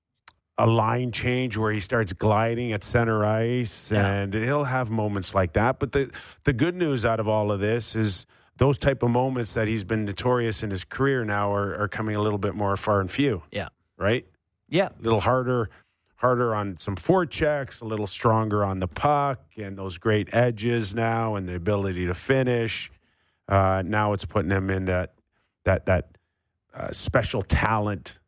a 0.57 0.66
line 0.66 1.11
change 1.11 1.57
where 1.57 1.73
he 1.73 1.81
starts 1.81 2.12
gliding 2.12 2.73
at 2.73 2.85
center 2.85 3.25
ice, 3.26 3.90
Yeah. 3.90 4.07
and 4.07 4.33
he'll 4.33 4.64
have 4.64 4.88
moments 4.90 5.35
like 5.35 5.55
that. 5.55 5.78
But 5.81 5.93
the 5.93 6.11
the 6.45 6.52
good 6.52 6.76
news 6.76 7.05
out 7.05 7.19
of 7.21 7.26
all 7.28 7.50
of 7.50 7.61
this 7.61 7.97
is 7.97 8.25
those 8.59 8.79
type 8.79 9.03
of 9.03 9.11
moments 9.11 9.55
that 9.55 9.69
he's 9.69 9.85
been 9.85 10.05
notorious 10.05 10.63
in 10.63 10.71
his 10.71 10.85
career 10.85 11.25
now 11.25 11.53
are, 11.53 11.77
are 11.77 11.89
coming 11.89 12.17
a 12.17 12.21
little 12.23 12.39
bit 12.39 12.55
more 12.55 12.77
far 12.77 13.01
and 13.01 13.11
few. 13.11 13.43
Yeah. 13.51 13.69
Right 13.99 14.27
Yeah. 14.69 14.89
a 14.99 15.03
little 15.03 15.21
harder 15.21 15.71
harder 16.17 16.55
on 16.55 16.79
some 16.79 16.97
forechecks, 16.97 17.83
a 17.83 17.85
little 17.85 18.07
stronger 18.07 18.65
on 18.65 18.79
the 18.79 18.89
puck, 18.89 19.39
and 19.59 19.77
those 19.77 19.99
great 19.99 20.31
edges 20.33 20.95
now, 20.95 21.35
and 21.37 21.47
the 21.47 21.55
ability 21.55 22.07
to 22.07 22.15
finish. 22.15 22.91
Uh, 23.49 23.83
now 23.85 24.15
it's 24.15 24.25
putting 24.25 24.51
him 24.51 24.71
in 24.71 24.87
that 24.87 25.13
that 25.65 25.85
that 25.87 26.17
uh, 26.75 26.91
special 26.93 27.43
talent 27.43 28.19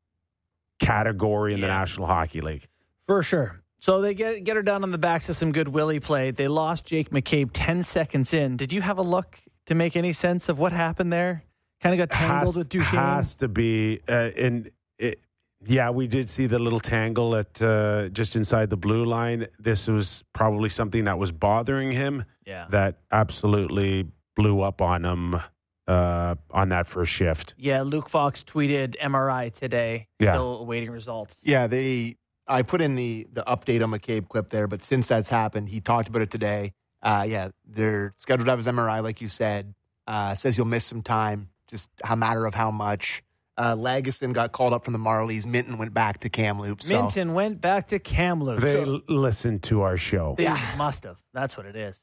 category 0.79 1.55
in 1.55 1.61
the 1.61 1.67
National 1.67 2.07
Hockey 2.07 2.41
League. 2.41 2.67
For 3.07 3.23
sure. 3.23 3.63
So 3.81 4.01
they 4.01 4.15
get 4.15 4.45
get 4.45 4.57
her 4.57 4.63
down 4.63 4.83
on 4.83 4.91
the 4.91 4.99
backs 4.99 5.29
of 5.29 5.37
some 5.37 5.53
good 5.53 5.69
Willie 5.69 6.01
play. 6.01 6.31
They 6.31 6.49
lost 6.49 6.85
Jake 6.85 7.11
McCabe 7.11 7.51
10 7.53 7.83
seconds 7.83 8.35
in. 8.35 8.57
Did 8.57 8.73
you 8.73 8.83
have 8.83 8.99
a 8.99 9.03
look 9.03 9.41
to 9.69 9.75
make 9.75 9.97
any 9.97 10.13
sense 10.13 10.49
of 10.49 10.59
what 10.59 10.73
happened 10.73 11.13
there? 11.13 11.45
Kind 11.81 11.99
of 11.99 12.09
got 12.09 12.17
tangled 12.17 12.49
has, 12.49 12.57
with 12.57 12.69
Duchene. 12.71 12.99
has 12.99 13.35
to 13.37 13.49
be 13.49 14.01
uh, 14.09 14.31
in 14.35 14.71
it. 14.99 15.21
Yeah, 15.65 15.91
we 15.91 16.07
did 16.07 16.31
see 16.31 16.47
the 16.47 16.59
little 16.59 16.81
tangle 16.81 17.35
at 17.37 17.61
uh, 17.61 18.09
just 18.09 18.37
inside 18.37 18.71
the 18.71 18.77
blue 18.77 19.05
line. 19.05 19.47
This 19.59 19.87
was 19.89 20.25
probably 20.33 20.69
something 20.69 21.05
that 21.05 21.19
was 21.19 21.33
bothering 21.33 21.93
him. 21.93 22.25
yeah. 22.47 22.67
that 22.71 22.99
absolutely 23.11 24.07
blew 24.37 24.63
up 24.63 24.81
on 24.81 25.05
him 25.05 25.41
uh, 25.87 26.37
on 26.51 26.69
that 26.71 26.87
first 26.87 27.13
shift. 27.13 27.55
Yeah, 27.59 27.83
Luke 27.83 28.09
Fox 28.09 28.45
tweeted 28.45 28.97
MRI 29.01 29.53
today. 29.53 30.09
Yeah. 30.21 30.35
Still 30.35 30.59
awaiting 30.61 30.91
results. 30.91 31.39
Yeah, 31.43 31.67
they. 31.67 32.17
I 32.47 32.63
put 32.63 32.81
in 32.81 32.95
the 32.95 33.27
the 33.33 33.43
update 33.43 33.83
on 33.83 33.91
McCabe 33.91 34.29
clip 34.29 34.49
there, 34.49 34.67
but 34.67 34.83
since 34.83 35.09
that's 35.09 35.29
happened, 35.29 35.69
he 35.69 35.81
talked 35.81 36.09
about 36.09 36.23
it 36.23 36.31
today. 36.31 36.73
Uh, 37.03 37.25
yeah, 37.29 37.49
they're 37.67 38.13
scheduled 38.17 38.47
to 38.47 38.51
have 38.53 38.59
his 38.59 38.67
MRI, 38.67 39.03
like 39.03 39.21
you 39.21 39.29
said. 39.29 39.75
Uh, 40.07 40.35
says 40.35 40.57
he'll 40.57 40.65
miss 40.65 40.85
some 40.85 41.03
time, 41.03 41.51
just 41.67 41.89
a 42.09 42.17
matter 42.17 42.47
of 42.47 42.55
how 42.55 42.71
much. 42.71 43.23
Uh, 43.57 43.75
Lagesson 43.75 44.33
got 44.33 44.53
called 44.53 44.73
up 44.73 44.85
from 44.85 44.93
the 44.93 44.99
Marlies. 44.99 45.45
Minten 45.45 45.79
went 45.79 45.93
back 45.93 46.21
to 46.21 46.29
Kamloops. 46.29 46.87
So 46.87 47.03
Minten 47.03 47.33
went 47.35 47.61
back 47.61 47.89
to 47.89 47.99
Kamloops. 47.99 48.63
They 48.63 48.81
l- 48.83 49.01
listened 49.09 49.65
to 49.65 49.83
our 49.83 49.97
show. 49.97 50.35
They 50.39 50.45
Yeah. 50.45 50.75
must 50.79 51.05
have. 51.05 51.21
That's 51.35 51.57
what 51.57 51.67
it 51.67 51.75
is. 51.77 52.01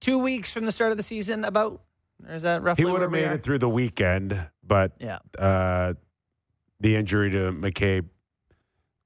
Two 0.00 0.18
weeks 0.18 0.52
from 0.52 0.66
the 0.66 0.72
start 0.72 0.90
of 0.90 0.96
the 0.96 1.02
season, 1.04 1.44
about. 1.44 1.80
Or 2.28 2.34
is 2.34 2.42
that 2.42 2.62
roughly? 2.62 2.84
He 2.84 2.90
would 2.90 3.02
have 3.02 3.10
made 3.10 3.24
it 3.24 3.42
through 3.42 3.58
the 3.60 3.68
weekend, 3.68 4.48
but 4.64 4.92
Yeah. 4.98 5.18
uh, 5.38 5.94
the 6.80 6.96
injury 6.96 7.30
to 7.30 7.52
McCabe 7.52 8.06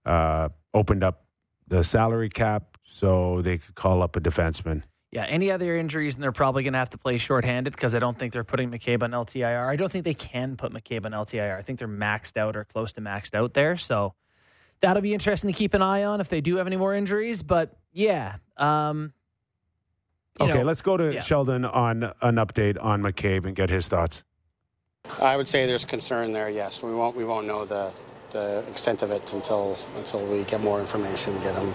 uh, 0.06 0.49
opened 0.75 1.04
up 1.04 1.25
the 1.68 1.85
salary 1.85 2.30
cap 2.30 2.78
so 2.85 3.42
they 3.42 3.59
could 3.59 3.75
call 3.75 4.02
up 4.02 4.16
a 4.16 4.20
defenseman. 4.20 4.82
Yeah. 5.12 5.25
Any 5.25 5.50
other 5.50 5.76
injuries, 5.76 6.14
and 6.14 6.23
they're 6.23 6.33
probably 6.33 6.62
going 6.62 6.75
to 6.75 6.79
have 6.79 6.90
to 6.90 6.99
play 6.99 7.19
shorthanded 7.19 7.73
because 7.73 7.95
I 7.95 7.99
don't 7.99 8.19
think 8.19 8.33
they're 8.33 8.45
putting 8.45 8.71
McCabe 8.71 9.02
on 9.02 9.11
LTIR. 9.11 9.69
I 9.69 9.76
don't 9.76 9.90
think 9.90 10.05
they 10.05 10.14
can 10.14 10.57
put 10.57 10.73
McCabe 10.73 11.05
on 11.05 11.12
LTIR. 11.12 11.59
I 11.59 11.62
think 11.62 11.79
they're 11.79 11.88
maxed 11.88 12.37
out 12.37 12.57
or 12.57 12.64
close 12.64 12.93
to 12.95 13.00
maxed 13.00 13.35
out 13.35 13.55
there. 13.55 13.76
So 13.76 14.14
that'll 14.81 15.02
be 15.02 15.12
interesting 15.12 15.50
to 15.52 15.57
keep 15.57 15.75
an 15.75 15.83
eye 15.83 16.05
on 16.05 16.21
if 16.21 16.29
they 16.29 16.40
do 16.40 16.57
have 16.57 16.67
any 16.67 16.76
more 16.76 16.95
injuries. 16.95 17.43
But 17.43 17.76
yeah. 17.93 18.37
Um, 18.57 19.12
you 20.38 20.47
Okay, 20.47 20.59
know, 20.59 20.62
let's 20.64 20.81
go 20.81 20.97
to 20.97 21.12
yeah. 21.14 21.21
Sheldon 21.21 21.64
on 21.64 22.05
an 22.23 22.37
update 22.37 22.83
on 22.83 23.02
McCabe 23.02 23.45
and 23.47 23.55
get 23.55 23.69
his 23.69 23.88
thoughts. 23.88 24.25
I 25.21 25.37
would 25.37 25.49
say 25.49 25.67
there's 25.67 25.85
concern 25.85 26.33
there. 26.33 26.49
Yes, 26.49 26.83
we 26.83 26.95
won't 26.95 27.17
we 27.17 27.25
won't 27.25 27.47
know 27.47 27.64
the 27.64 27.90
the 28.33 28.62
extent 28.71 29.02
of 29.02 29.11
it 29.11 29.33
until 29.33 29.76
until 29.97 30.25
we 30.26 30.45
get 30.45 30.61
more 30.61 30.79
information, 30.81 31.33
get 31.40 31.55
them 31.55 31.75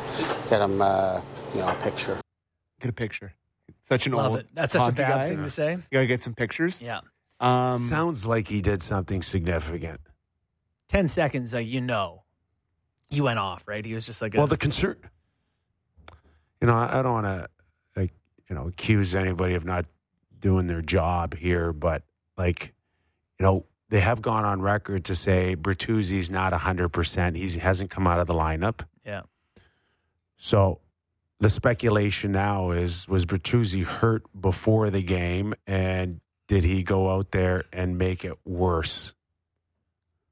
get 0.49 0.59
them 0.59 0.81
uh, 0.81 1.21
you 1.53 1.59
know 1.59 1.67
a 1.67 1.75
picture. 1.83 2.17
Get 2.79 2.89
a 2.89 2.93
picture. 2.93 3.33
Such 3.83 4.07
an 4.07 4.13
Love 4.13 4.31
old 4.31 4.39
it. 4.41 4.47
That's 4.53 4.73
such 4.73 4.79
a 4.79 4.83
hockey 4.85 4.95
bad 4.97 5.09
guy. 5.09 5.29
thing 5.29 5.43
to 5.43 5.49
say. 5.49 5.71
You 5.73 5.83
gotta 5.91 6.07
get 6.07 6.21
some 6.21 6.33
pictures. 6.33 6.81
Yeah. 6.81 7.01
Um, 7.39 7.79
Sounds 7.81 8.25
like 8.25 8.47
he 8.47 8.61
did 8.61 8.81
something 8.81 9.21
significant. 9.21 9.99
10 10.89 11.07
seconds, 11.07 11.53
like, 11.53 11.67
you 11.67 11.81
know, 11.81 12.23
he 13.09 13.21
went 13.21 13.39
off, 13.39 13.63
right? 13.67 13.83
He 13.83 13.93
was 13.93 14.05
just 14.05 14.21
like, 14.21 14.33
a, 14.33 14.37
Well, 14.37 14.47
the 14.47 14.57
concern, 14.57 14.97
you 16.61 16.67
know, 16.67 16.75
I 16.75 16.99
I 16.99 17.01
don't 17.01 17.13
want 17.13 17.25
to, 17.25 17.49
like, 17.95 18.13
you 18.49 18.55
know, 18.55 18.67
accuse 18.67 19.13
anybody 19.15 19.55
of 19.55 19.65
not 19.65 19.85
doing 20.39 20.67
their 20.67 20.81
job 20.81 21.35
here, 21.35 21.73
but 21.73 22.03
like, 22.37 22.73
you 23.39 23.45
know, 23.45 23.65
they 23.89 23.99
have 23.99 24.21
gone 24.21 24.45
on 24.45 24.61
record 24.61 25.05
to 25.05 25.15
say 25.15 25.55
Bertuzzi's 25.55 26.31
not 26.31 26.53
hundred 26.53 26.89
percent. 26.89 27.35
He 27.35 27.49
hasn't 27.59 27.89
come 27.89 28.07
out 28.07 28.19
of 28.19 28.27
the 28.27 28.33
lineup, 28.33 28.81
yeah. 29.05 29.21
so 30.37 30.79
the 31.39 31.49
speculation 31.49 32.31
now 32.31 32.71
is 32.71 33.07
was 33.07 33.25
Bertuzzi 33.25 33.83
hurt 33.83 34.23
before 34.39 34.89
the 34.89 35.01
game, 35.03 35.53
and 35.67 36.21
did 36.47 36.63
he 36.63 36.83
go 36.83 37.11
out 37.11 37.31
there 37.31 37.65
and 37.73 37.97
make 37.97 38.23
it 38.23 38.33
worse? 38.45 39.13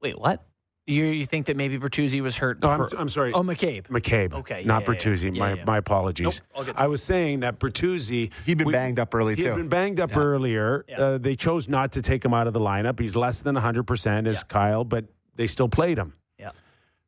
Wait, 0.00 0.18
what? 0.18 0.42
You 0.86 1.04
you 1.06 1.24
think 1.24 1.46
that 1.46 1.56
maybe 1.56 1.78
Bertuzzi 1.78 2.20
was 2.20 2.36
hurt? 2.36 2.60
No, 2.60 2.68
I'm, 2.68 2.86
I'm 2.98 3.08
sorry. 3.08 3.32
Oh, 3.32 3.42
McCabe. 3.42 3.86
McCabe. 3.88 4.34
Okay, 4.34 4.64
Not 4.64 4.82
yeah, 4.82 4.90
yeah, 4.92 4.98
Bertuzzi. 4.98 5.34
yeah, 5.34 5.40
my, 5.40 5.54
yeah. 5.54 5.64
my 5.64 5.78
apologies. 5.78 6.42
Nope. 6.54 6.68
I 6.76 6.88
was 6.88 7.02
saying 7.02 7.40
that 7.40 7.58
Bertuzzi. 7.58 8.30
He'd 8.44 8.58
been 8.58 8.66
we- 8.66 8.72
banged 8.74 9.00
up 9.00 9.14
early 9.14 9.34
He 9.34 9.42
too. 9.42 9.48
had 9.48 9.56
been 9.56 9.68
banged 9.70 9.98
up 9.98 10.10
Yeah. 10.10 10.18
earlier. 10.18 10.84
Yeah. 10.86 11.00
Uh, 11.00 11.18
they 11.18 11.36
chose 11.36 11.70
not 11.70 11.92
to 11.92 12.02
take 12.02 12.22
him 12.22 12.34
out 12.34 12.46
of 12.46 12.52
the 12.52 12.60
lineup. 12.60 13.00
He's 13.00 13.16
less 13.16 13.40
than 13.40 13.54
100% 13.56 14.26
as 14.28 14.36
Yeah. 14.36 14.42
Kyle, 14.48 14.84
but 14.84 15.06
they 15.36 15.46
still 15.46 15.70
played 15.70 15.96
him. 15.96 16.12
Yeah. 16.38 16.50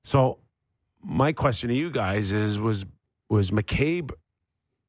So 0.04 0.38
my 1.02 1.32
question 1.34 1.68
to 1.68 1.74
you 1.74 1.90
guys 1.90 2.32
is 2.32 2.58
was 2.58 2.86
was 3.28 3.50
McCabe 3.50 4.10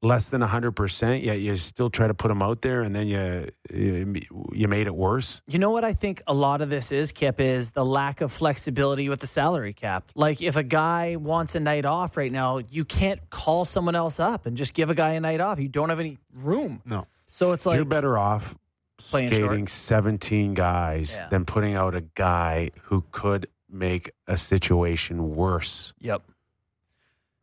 less 0.04 0.30
than 0.30 0.42
100% 0.42 1.24
yet 1.24 1.40
you 1.40 1.58
still 1.58 1.90
try 1.90 2.06
to 2.08 2.14
put 2.14 2.30
him 2.30 2.40
out 2.44 2.62
there 2.62 2.84
and 2.84 2.96
then 2.96 3.08
you 3.08 3.50
you, 3.74 4.14
you 4.54 4.68
made 4.68 4.86
it 4.86 4.96
worse? 4.96 5.42
You 5.48 5.58
know 5.58 5.72
what 5.72 5.84
I 5.84 5.94
think 5.94 6.22
a 6.28 6.36
lot 6.36 6.62
of 6.62 6.70
this 6.70 6.92
is, 6.92 7.12
Kip, 7.12 7.40
is 7.40 7.72
the 7.72 7.84
lack 7.84 8.22
of 8.22 8.32
flexibility 8.32 9.10
with 9.10 9.22
the 9.22 9.28
salary 9.28 9.74
cap. 9.74 10.12
Like 10.14 10.42
if 10.42 10.56
a 10.56 10.62
guy 10.64 11.16
wants 11.16 11.56
a 11.56 11.60
night 11.60 11.86
off 11.86 12.16
right 12.16 12.32
now, 12.32 12.60
you 12.60 12.86
can't 12.86 13.28
call 13.32 13.66
someone 13.66 13.96
else 13.96 14.20
up 14.20 14.46
and 14.46 14.56
just 14.56 14.76
give 14.76 14.92
a 14.92 14.96
guy 14.96 15.14
a 15.14 15.20
night 15.20 15.42
off. 15.42 15.60
You 15.60 15.68
don't 15.68 15.90
have 15.90 16.00
any 16.00 16.20
room. 16.34 16.82
no. 16.86 17.08
So 17.32 17.52
it's 17.54 17.66
like 17.66 17.76
You're 17.78 17.86
better 17.86 18.18
off 18.20 18.56
Playing 19.00 19.30
short. 19.30 19.50
skating 19.52 19.68
17 19.68 20.54
guys 20.54 21.16
Yeah. 21.20 21.28
than 21.30 21.46
putting 21.46 21.74
out 21.76 21.96
a 21.96 22.02
guy 22.02 22.70
who 22.84 23.04
could 23.12 23.48
make 23.70 24.12
a 24.28 24.38
situation 24.38 25.36
worse, 25.36 25.94
Yep, 26.00 26.22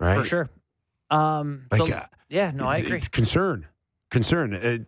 right? 0.00 0.18
for 0.18 0.24
sure. 0.24 0.50
Um, 1.11 1.66
Like, 1.70 1.80
so- 1.80 1.92
uh, 1.92 2.06
yeah, 2.28 2.50
no, 2.50 2.66
I 2.66 2.78
agree. 2.78 3.00
Concern, 3.00 3.66
concern, 4.11 4.54
uh, 4.54 4.78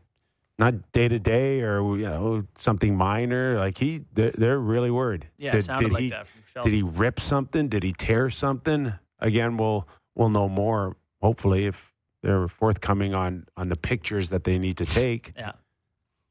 not 0.58 0.90
day 0.92 1.06
to 1.08 1.18
day 1.18 1.60
or 1.60 1.96
you 1.96 2.04
know 2.06 2.44
something 2.56 2.96
minor. 2.96 3.58
Like 3.58 3.78
he, 3.78 4.04
they're, 4.14 4.32
they're 4.32 4.58
really 4.58 4.90
worried. 4.90 5.28
Yeah, 5.36 5.52
did, 5.52 5.58
it 5.58 5.62
sounded 5.64 5.84
did 5.88 5.92
like 5.92 6.02
he, 6.02 6.10
that 6.10 6.26
from 6.26 6.62
Did 6.62 6.72
he 6.72 6.82
rip 6.82 7.20
something? 7.20 7.68
Did 7.68 7.82
he 7.82 7.92
tear 7.92 8.30
something? 8.30 8.92
Again, 9.20 9.56
we'll 9.58 9.86
we'll 10.14 10.30
know 10.30 10.48
more. 10.48 10.96
Hopefully, 11.20 11.66
if 11.66 11.92
they're 12.22 12.48
forthcoming 12.48 13.14
on 13.14 13.46
on 13.56 13.68
the 13.68 13.76
pictures 13.76 14.30
that 14.30 14.44
they 14.44 14.58
need 14.58 14.78
to 14.78 14.86
take. 14.86 15.32
Yeah, 15.36 15.52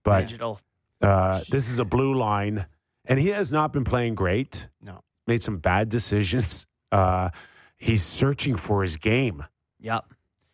But 0.04 0.22
digital. 0.22 0.60
uh, 1.02 1.42
this 1.50 1.70
is 1.70 1.78
a 1.80 1.86
blue 1.86 2.16
line, 2.16 2.66
and 3.06 3.20
he 3.20 3.30
has 3.30 3.52
not 3.52 3.72
been 3.72 3.84
playing 3.84 4.16
great. 4.16 4.68
No. 4.82 5.02
Made 5.28 5.44
some 5.44 5.58
bad 5.60 5.90
decisions. 5.90 6.66
Uh, 6.92 7.30
he's 7.76 8.04
searching 8.04 8.56
for 8.56 8.82
his 8.82 8.96
game, 8.96 9.44
Yep. 9.86 10.06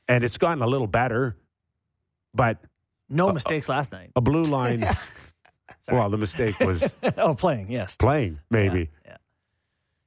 and 0.08 0.24
it's 0.24 0.38
gotten 0.38 0.62
a 0.62 0.68
little 0.68 0.88
better. 0.88 1.36
But 2.34 2.60
No 3.10 3.32
mistakes 3.32 3.68
last 3.68 3.92
night. 3.92 4.12
a 4.16 4.22
blue 4.22 4.44
line. 4.44 4.86
well, 5.92 6.10
the 6.10 6.18
mistake 6.18 6.60
was 6.60 6.94
oh, 7.18 7.34
playing. 7.34 7.72
Yes. 7.72 7.96
playing, 7.96 8.40
maybe. 8.50 8.90
Yeah. 9.06 9.18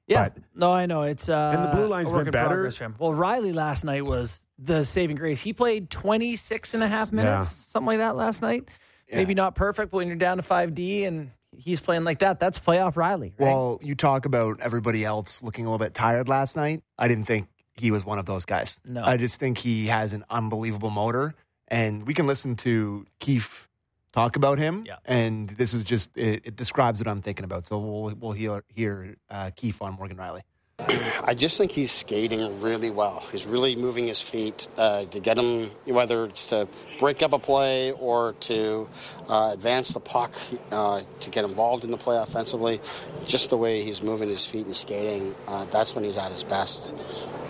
Yeah. 0.07 0.28
But- 0.28 0.43
no, 0.54 0.73
I 0.73 0.87
know 0.87 1.02
it's 1.02 1.28
uh, 1.28 1.52
And 1.54 1.64
the 1.64 1.75
blue 1.75 1.87
line's 1.88 2.11
a 2.11 2.14
work 2.14 2.23
been 2.23 2.28
in 2.28 2.33
better. 2.33 2.49
progress 2.49 2.76
for 2.76 2.85
him. 2.85 2.95
Well, 2.99 3.12
Rielly 3.12 3.54
last 3.54 3.85
night 3.85 4.04
was 4.04 4.43
the 4.59 4.85
saving 4.85 5.16
grace. 5.16 5.40
He 5.40 5.52
played 5.52 5.90
26 5.90 6.75
and 6.75 6.83
a 6.83 6.88
half 6.88 7.12
minutes, 7.12 7.50
something 7.50 7.87
like 7.87 7.99
that 7.99 8.14
last 8.16 8.40
night. 8.43 8.69
Yeah. 9.09 9.16
Maybe 9.16 9.35
not 9.35 9.54
perfect, 9.54 9.90
but 9.90 9.99
when 9.99 10.07
you're 10.07 10.16
down 10.16 10.37
to 10.38 10.43
5D 10.43 11.07
and 11.07 11.31
he's 11.57 11.81
playing 11.81 12.04
like 12.04 12.21
that, 12.21 12.40
that's 12.40 12.59
playoff 12.59 12.95
Rielly. 12.95 13.33
Right? 13.38 13.40
Well, 13.40 13.81
you 13.83 13.95
talk 13.95 14.25
about 14.26 14.61
everybody 14.61 15.04
else 15.04 15.43
looking 15.43 15.66
a 15.66 15.71
little 15.71 15.85
bit 15.85 15.93
tired 15.95 16.28
last 16.28 16.57
night. 16.57 16.83
I 16.99 17.09
didn't 17.09 17.25
think 17.25 17.49
he 17.75 17.90
was 17.90 18.04
one 18.04 18.19
of 18.19 18.26
those 18.26 18.45
guys. 18.45 18.81
No. 18.85 19.02
I 19.04 19.16
just 19.16 19.38
think 19.40 19.59
he 19.59 19.87
has 19.87 20.12
an 20.12 20.25
unbelievable 20.31 20.90
motor, 20.90 21.34
and 21.69 22.06
we 22.06 22.15
can 22.15 22.26
listen 22.26 22.56
to 22.56 23.04
Keefe 23.19 23.69
talk 24.13 24.37
about 24.37 24.58
him. 24.58 24.84
Yeah. 24.87 24.97
And 25.04 25.50
this 25.50 25.75
is 25.75 25.82
just 25.82 26.17
it, 26.17 26.47
it 26.47 26.56
describes 26.56 27.00
what 27.00 27.08
I'm 27.08 27.19
thinking 27.19 27.45
about. 27.45 27.67
So 27.67 27.78
we'll 27.78 28.15
we'll 28.15 28.32
hear 28.32 28.65
hear 28.69 29.17
uh, 29.28 29.50
Keefe 29.54 29.82
on 29.82 29.95
Morgan 29.95 30.17
Rielly. 30.17 30.43
I 30.78 31.34
just 31.34 31.56
think 31.56 31.71
he's 31.71 31.93
skating 31.93 32.60
really 32.60 32.91
well. 32.91 33.23
He's 33.32 33.47
really 33.47 33.76
moving 33.76 34.06
his 34.08 34.21
feet 34.21 34.69
uh, 34.76 35.04
to 35.06 35.21
get 35.21 35.39
him, 35.39 35.71
whether 35.87 36.25
it's 36.26 36.49
to 36.49 36.69
break 36.99 37.23
up 37.23 37.32
a 37.32 37.39
play 37.39 37.93
or 37.93 38.32
to 38.41 38.89
uh, 39.28 39.50
advance 39.54 39.91
the 39.95 40.00
puck, 40.00 40.34
uh, 40.73 41.02
to 41.21 41.30
get 41.30 41.45
involved 41.45 41.84
in 41.84 41.91
the 41.91 41.97
play 41.97 42.17
offensively. 42.17 42.80
Just 43.25 43.50
the 43.50 43.56
way 43.56 43.82
he's 43.84 44.02
moving 44.02 44.28
his 44.28 44.45
feet 44.45 44.67
and 44.67 44.75
skating, 44.75 45.34
uh, 45.47 45.65
that's 45.67 45.95
when 45.95 46.04
he's 46.04 46.17
at 46.17 46.30
his 46.32 46.43
best. 46.45 46.93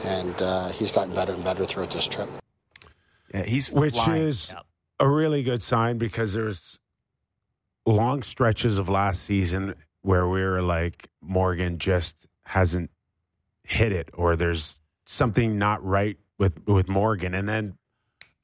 And 0.04 0.40
uh, 0.42 0.68
he's 0.68 0.90
gotten 0.92 1.14
better 1.14 1.32
and 1.32 1.42
better 1.42 1.64
throughout 1.64 1.90
this 1.90 2.06
trip. 2.06 2.28
Yeah, 3.32 3.42
he's 3.44 3.70
Which 3.72 3.94
flying. 3.94 4.22
is 4.22 4.50
Yep. 4.52 4.66
a 5.00 5.08
really 5.08 5.42
good 5.42 5.62
sign 5.62 5.96
because 5.98 6.34
there's 6.34 6.78
long 7.86 8.22
stretches 8.22 8.78
of 8.78 8.88
last 8.88 9.22
season 9.22 9.74
where 10.02 10.28
we 10.28 10.42
were 10.42 10.62
like 10.62 11.08
Morgan 11.22 11.78
just 11.78 12.26
hasn't 12.44 12.90
hit 13.64 13.92
it 13.92 14.10
or 14.14 14.36
there's 14.36 14.80
something 15.06 15.58
not 15.58 15.84
right 15.84 16.16
with 16.38 16.66
with 16.68 16.88
Morgan 16.88 17.34
and 17.34 17.48
then 17.48 17.76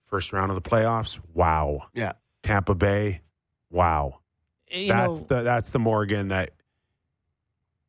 first 0.07 0.33
round 0.33 0.51
of 0.51 0.55
the 0.63 0.69
playoffs 0.69 1.19
wow 1.35 1.83
yeah. 1.95 2.13
Tampa 2.43 2.75
Bay 2.75 3.21
wow 3.71 4.21
you 4.69 4.89
that's 4.89 5.21
know, 5.21 5.27
the 5.29 5.43
that's 5.43 5.71
the 5.71 5.79
Morgan 5.79 6.29
that 6.29 6.51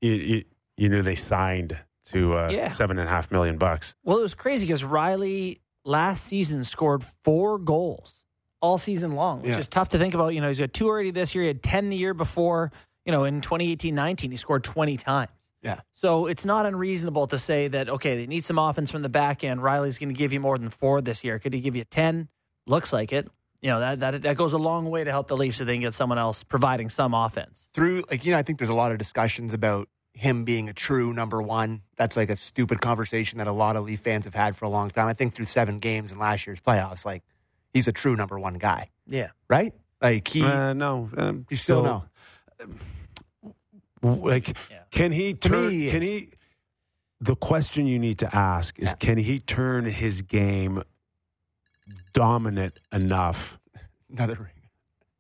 you 0.01 0.11
you, 0.13 0.43
you 0.77 0.89
knew 0.89 1.01
they 1.01 1.15
signed 1.15 1.77
to 2.11 2.37
uh, 2.37 2.49
Yeah. 2.51 2.69
seven 2.71 2.99
and 2.99 3.07
a 3.07 3.11
half 3.11 3.31
million 3.31 3.57
bucks 3.57 3.95
well, 4.03 4.17
it 4.17 4.21
was 4.21 4.33
crazy 4.33 4.65
because 4.65 4.83
Rielly 4.83 5.59
last 5.85 6.25
season 6.25 6.63
scored 6.63 7.03
four 7.23 7.57
goals 7.57 8.19
all 8.61 8.77
season 8.77 9.13
long, 9.15 9.41
which 9.41 9.49
Yeah. 9.49 9.57
is 9.57 9.67
tough 9.67 9.89
to 9.89 9.97
think 9.97 10.13
about. 10.13 10.35
You 10.35 10.41
know, 10.41 10.47
he's 10.47 10.59
got 10.59 10.71
two 10.71 10.87
already 10.87 11.09
this 11.09 11.33
year. 11.33 11.43
He 11.45 11.47
had 11.47 11.63
10 11.63 11.89
the 11.89 11.97
year 11.97 12.13
before. 12.13 12.71
You 13.05 13.11
know, 13.11 13.23
in 13.23 13.41
2018 13.41 13.95
19, 13.95 14.29
he 14.29 14.37
scored 14.37 14.63
20 14.63 14.97
times. 14.97 15.31
Yeah. 15.61 15.81
So 15.93 16.25
it's 16.25 16.43
not 16.45 16.65
unreasonable 16.65 17.27
to 17.27 17.37
say 17.37 17.67
that, 17.67 17.87
okay, 17.89 18.15
they 18.17 18.25
need 18.27 18.43
some 18.45 18.57
offense 18.57 18.89
from 18.91 19.01
the 19.03 19.09
back 19.09 19.43
end. 19.43 19.59
Rielly's 19.61 19.97
going 19.99 20.09
to 20.09 20.15
give 20.17 20.33
you 20.33 20.39
more 20.39 20.57
than 20.57 20.69
four 20.69 21.01
this 21.01 21.23
year. 21.23 21.37
Could 21.39 21.53
he 21.53 21.61
give 21.61 21.75
you 21.75 21.83
10? 21.83 22.27
Looks 22.65 22.91
like 22.91 23.13
it. 23.13 23.27
You 23.61 23.69
know, 23.69 23.79
that, 23.79 23.99
that, 23.99 24.21
that 24.23 24.37
goes 24.37 24.53
a 24.53 24.57
long 24.57 24.89
way 24.89 25.03
to 25.03 25.11
help 25.11 25.27
the 25.27 25.37
Leafs 25.37 25.61
if 25.61 25.67
they 25.67 25.73
can 25.73 25.81
get 25.81 25.93
someone 25.93 26.17
else 26.17 26.43
providing 26.43 26.89
some 26.89 27.13
offense. 27.13 27.67
through 27.75 28.03
like 28.09 28.25
you 28.25 28.31
know 28.31 28.37
i 28.39 28.41
think 28.41 28.57
there's 28.57 28.69
a 28.71 28.73
lot 28.73 28.91
of 28.91 28.97
discussions 28.97 29.53
about 29.53 29.87
him 30.13 30.43
being 30.45 30.67
a 30.67 30.73
true 30.73 31.13
number 31.13 31.39
one 31.41 31.83
that's 31.95 32.17
like 32.17 32.29
a 32.31 32.35
stupid 32.35 32.81
conversation 32.81 33.37
that 33.37 33.45
a 33.47 33.51
lot 33.51 33.75
of 33.75 33.85
leaf 33.85 33.99
fans 34.01 34.25
have 34.25 34.33
had 34.33 34.55
for 34.57 34.65
a 34.65 34.69
long 34.69 34.89
time 34.89 35.05
i 35.07 35.13
think 35.13 35.33
through 35.35 35.45
seven 35.45 35.77
games 35.77 36.11
in 36.11 36.17
last 36.17 36.47
year's 36.47 36.59
playoffs 36.59 37.05
like 37.05 37.21
he's 37.71 37.87
a 37.87 37.91
true 37.91 38.15
number 38.15 38.39
one 38.39 38.55
guy 38.55 38.89
Yeah. 39.07 39.29
right 39.47 39.73
like 40.01 40.27
he 40.27 40.43
uh, 40.43 40.73
no 40.73 41.09
um, 41.15 41.45
you 41.51 41.55
still 41.57 41.83
know 41.83 42.03
like 44.01 44.49
Yeah. 44.69 44.77
can 44.91 45.11
he 45.11 45.33
To 45.35 45.49
me, 45.49 45.57
turn 45.57 45.71
he 45.71 45.91
can 45.91 46.01
he 46.01 46.29
the 47.19 47.35
question 47.35 47.85
you 47.85 47.99
need 47.99 48.19
to 48.19 48.35
ask 48.35 48.77
is 48.79 48.87
Yeah. 48.89 48.93
can 48.95 49.17
he 49.17 49.39
turn 49.39 49.85
his 49.85 50.21
game 50.23 50.81
dominant 52.13 52.79
enough 52.91 53.59
another 54.11 54.35
ring 54.35 54.47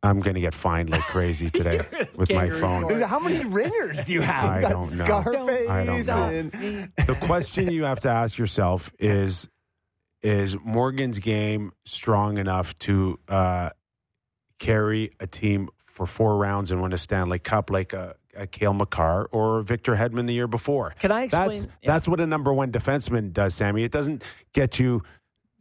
i'm 0.03 0.19
going 0.19 0.33
to 0.35 0.41
get 0.41 0.53
fined 0.53 0.89
like 0.89 1.01
crazy 1.01 1.49
today 1.59 1.85
with 2.15 2.31
my 2.31 2.49
phone 2.49 2.83
court. 2.83 3.01
how 3.03 3.19
many 3.19 3.45
ringers 3.45 4.03
do 4.03 4.13
you 4.13 4.21
have 4.21 4.45
I 4.49 4.61
don't 4.61 4.97
know. 4.97 5.05
scarface 5.05 5.69
I 5.69 5.85
don't 5.85 6.07
know. 6.07 6.13
and 6.29 6.51
the 7.07 7.15
question 7.21 7.71
you 7.71 7.83
have 7.83 7.99
to 8.01 8.09
ask 8.09 8.37
yourself 8.37 8.91
is 8.99 9.47
is 10.21 10.55
morgan's 10.63 11.19
game 11.19 11.71
strong 11.85 12.37
enough 12.37 12.77
to 12.79 13.19
uh, 13.27 13.69
carry 14.59 15.11
a 15.19 15.25
team 15.27 15.69
for 15.83 16.05
four 16.05 16.37
rounds 16.37 16.71
and 16.71 16.81
win 16.81 16.93
a 16.93 16.97
stanley 16.97 17.39
cup 17.39 17.69
like 17.69 17.93
a, 17.93 18.15
Uh, 18.37 18.43
a 18.43 18.47
Cale 18.47 18.73
Makar 18.73 19.25
or 19.31 19.61
Victor 19.61 19.95
Hedman 19.95 20.27
the 20.27 20.33
year 20.33 20.47
before. 20.47 20.93
Can 20.99 21.11
I 21.11 21.23
explain? 21.23 21.49
That's 21.49 21.63
yeah. 21.81 21.93
that's 21.93 22.07
what 22.07 22.19
a 22.19 22.27
number 22.27 22.53
one 22.53 22.71
defenseman 22.71 23.33
does, 23.33 23.55
Sammy. 23.55 23.83
It 23.83 23.91
doesn't 23.91 24.23
get 24.53 24.79
you 24.79 25.03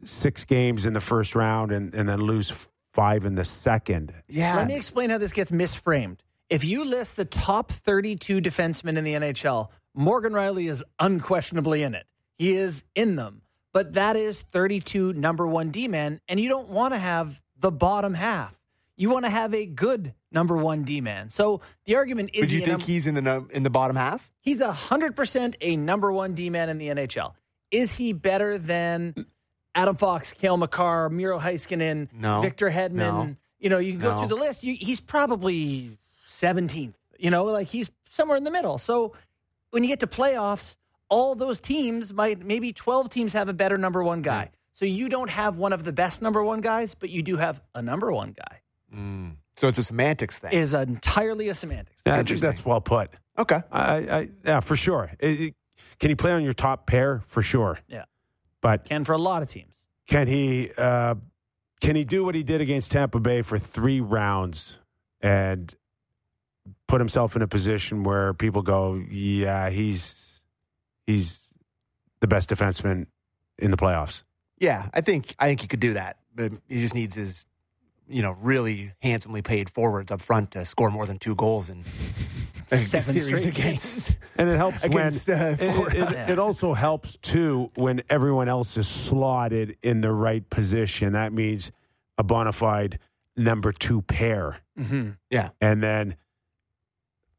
six 0.05 0.45
games 0.45 0.87
in 0.87 0.93
the 0.93 1.01
first 1.01 1.35
round 1.35 1.73
and, 1.73 1.93
and 1.95 2.09
then 2.09 2.21
lose 2.21 2.69
five 2.93 3.25
in 3.25 3.35
the 3.35 3.45
second. 3.45 4.13
yeah 4.29 4.57
Let 4.57 4.69
me 4.69 4.77
explain 4.77 5.11
how 5.11 5.19
this 5.19 5.33
gets 5.33 5.51
misframed. 5.51 6.19
If 6.49 6.65
you 6.65 6.85
list 6.85 7.17
the 7.17 7.25
top 7.25 7.71
32 7.71 8.41
defensemen 8.41 8.97
in 8.97 9.05
the 9.05 9.15
NHL, 9.15 9.69
Morgan 9.95 10.33
Rielly 10.33 10.69
is 10.69 10.83
unquestionably 10.99 11.83
in 11.83 11.95
it. 11.95 12.07
He 12.39 12.57
is 12.57 12.83
in 12.95 13.17
them. 13.17 13.43
But 13.73 13.93
that 13.93 14.17
is 14.17 14.41
32 14.53 15.13
number 15.13 15.47
one 15.47 15.71
D 15.71 15.87
men, 15.87 16.21
and 16.27 16.41
you 16.41 16.49
don't 16.49 16.69
want 16.69 16.93
to 16.93 16.99
have 16.99 17.41
the 17.57 17.71
bottom 17.71 18.15
half. 18.15 18.60
You 19.01 19.09
want 19.09 19.25
to 19.25 19.31
have 19.31 19.55
a 19.55 19.65
good 19.65 20.13
number 20.31 20.57
one 20.57 20.83
D 20.85 21.01
man. 21.01 21.31
So 21.31 21.63
the 21.87 21.97
argument 21.97 22.31
is 22.35 22.43
but 22.43 22.49
do 22.51 22.55
you 22.55 22.61
he 22.61 22.67
think 22.67 22.79
num- 22.81 22.87
he's 22.87 23.07
in 23.07 23.15
the 23.15 23.47
in 23.51 23.63
the 23.63 23.71
bottom 23.71 23.97
half 23.97 24.31
he's 24.41 24.61
100% 24.61 25.55
a 25.63 25.77
number 25.77 26.13
one 26.13 26.35
D 26.35 26.51
man 26.51 26.69
in 26.69 26.77
the 26.79 26.89
NHL. 26.89 27.33
Is 27.71 27.95
he 27.95 28.13
better 28.13 28.59
than 28.59 29.27
Adam 29.75 29.97
Fox, 29.97 30.33
Cale 30.35 30.57
Makar, 30.59 31.09
Miro 31.09 31.39
Heiskanen, 31.39 32.09
No. 32.13 32.41
Victor 32.43 32.71
Hedman? 32.71 32.93
No. 32.93 33.37
You 33.59 33.71
know, 33.71 33.79
you 33.79 33.93
can 33.93 34.01
go 34.03 34.13
No. 34.13 34.19
through 34.19 34.29
the 34.37 34.43
list. 34.45 34.65
You, 34.65 34.77
he's 34.79 35.01
probably 35.01 35.97
17th. 36.29 36.95
You 37.19 37.31
know, 37.31 37.45
like 37.45 37.69
he's 37.69 37.91
somewhere 38.09 38.37
in 38.37 38.45
the 38.45 38.51
middle. 38.51 38.77
So 38.79 39.15
when 39.71 39.83
you 39.85 39.89
get 39.89 40.01
to 40.01 40.07
playoffs, 40.07 40.77
all 41.09 41.35
those 41.35 41.61
teams 41.61 42.13
might, 42.13 42.45
maybe 42.45 42.73
12 42.73 43.09
teams 43.11 43.33
have 43.35 43.49
a 43.49 43.53
better 43.55 43.77
number 43.79 44.03
one 44.03 44.23
guy. 44.23 44.45
Hmm. 44.47 44.51
So 44.73 44.85
you 44.87 45.09
don't 45.09 45.31
have 45.31 45.57
one 45.59 45.73
of 45.73 45.85
the 45.85 45.93
best 45.93 46.23
number 46.23 46.43
one 46.43 46.61
guys, 46.61 46.95
but 46.95 47.11
you 47.11 47.23
do 47.23 47.37
have 47.37 47.61
a 47.75 47.83
number 47.83 48.11
one 48.13 48.33
guy. 48.33 48.60
So 48.93 49.69
it's 49.69 49.79
a 49.79 49.83
semantics 49.83 50.39
thing. 50.39 50.53
It 50.53 50.61
is 50.63 50.75
entirely 50.75 51.49
a 51.49 51.55
semantics. 51.55 52.03
Yeah, 52.07 52.15
I 52.15 52.17
think 52.17 52.31
Interesting. 52.31 52.51
that's 52.51 52.65
well 52.65 52.81
put. 52.81 53.11
okay. 53.39 53.63
I, 53.71 53.95
I 53.97 54.29
yeah, 54.45 54.61
for 54.61 54.77
sure. 54.77 55.11
It- 55.19 55.41
it- 55.41 55.55
can 55.99 56.09
he 56.09 56.15
play 56.15 56.33
on 56.33 56.43
your 56.43 56.55
top 56.55 56.87
pair? 56.87 57.23
For 57.27 57.43
sure. 57.43 57.79
Yeah. 57.87 58.05
But 58.63 58.87
Can 58.87 59.05
for 59.05 59.13
a 59.13 59.19
lot 59.19 59.43
of 59.43 59.51
teams. 59.51 59.75
can 60.09 60.27
he 60.29 60.71
uh, 60.79 61.15
can 61.83 61.95
he 61.95 62.05
do 62.05 62.25
what 62.25 62.35
he 62.35 62.43
did 62.43 62.61
against 62.63 62.91
Tampa 62.93 63.21
Bay 63.21 63.43
for 63.43 63.59
three 63.59 64.01
rounds 64.01 64.79
and 65.21 65.75
put 66.89 67.01
himself 67.01 67.37
in 67.37 67.43
a 67.43 67.47
position 67.49 68.03
where 68.03 68.33
people 68.33 68.63
go, 68.63 68.95
yeah, 69.11 69.69
he's 69.69 70.41
he's 71.07 71.41
the 72.21 72.27
best 72.27 72.49
defenseman 72.49 73.07
in 73.59 73.71
the 73.71 73.77
playoffs. 73.77 74.23
Yeah, 74.59 74.89
I 74.95 75.03
think 75.03 75.35
I 75.39 75.49
think 75.49 75.61
he 75.61 75.67
could 75.69 75.81
do 75.81 75.93
that, 75.95 76.17
but 76.35 76.53
he 76.69 76.81
just 76.81 76.95
needs 76.95 77.15
his, 77.15 77.45
you 78.11 78.23
know, 78.23 78.37
really 78.41 78.93
handsomely 79.01 79.41
paid 79.43 79.71
forwards 79.71 80.11
up 80.11 80.21
front 80.21 80.51
to 80.53 80.65
score 80.67 80.91
more 80.91 81.07
than 81.07 81.19
two 81.19 81.35
goals 81.35 81.69
in 81.69 81.85
Seven 82.67 83.03
series 83.19 83.25
straight 83.43 83.47
against. 83.47 84.19
And 84.37 84.49
it 84.49 84.57
helps 84.57 84.85
Against, 84.85 85.27
when 85.29 85.41
uh, 85.41 85.57
it, 85.59 85.73
Florida. 85.73 86.21
it- 86.23 86.31
it 86.33 86.39
also 86.39 86.73
helps 86.73 87.17
too 87.17 87.71
when 87.77 88.03
everyone 88.09 88.49
else 88.49 88.77
is 88.77 88.87
slotted 88.87 89.77
in 89.83 90.01
the 90.03 90.13
right 90.13 90.49
position. 90.51 91.15
That 91.15 91.33
means 91.33 91.73
a 92.17 92.23
bona 92.23 92.53
fide 92.53 92.99
number 93.37 93.73
two 93.73 94.03
pair, 94.03 94.61
Mm-hmm. 94.79 95.11
Yeah, 95.31 95.49
and 95.61 95.83
then 95.83 96.17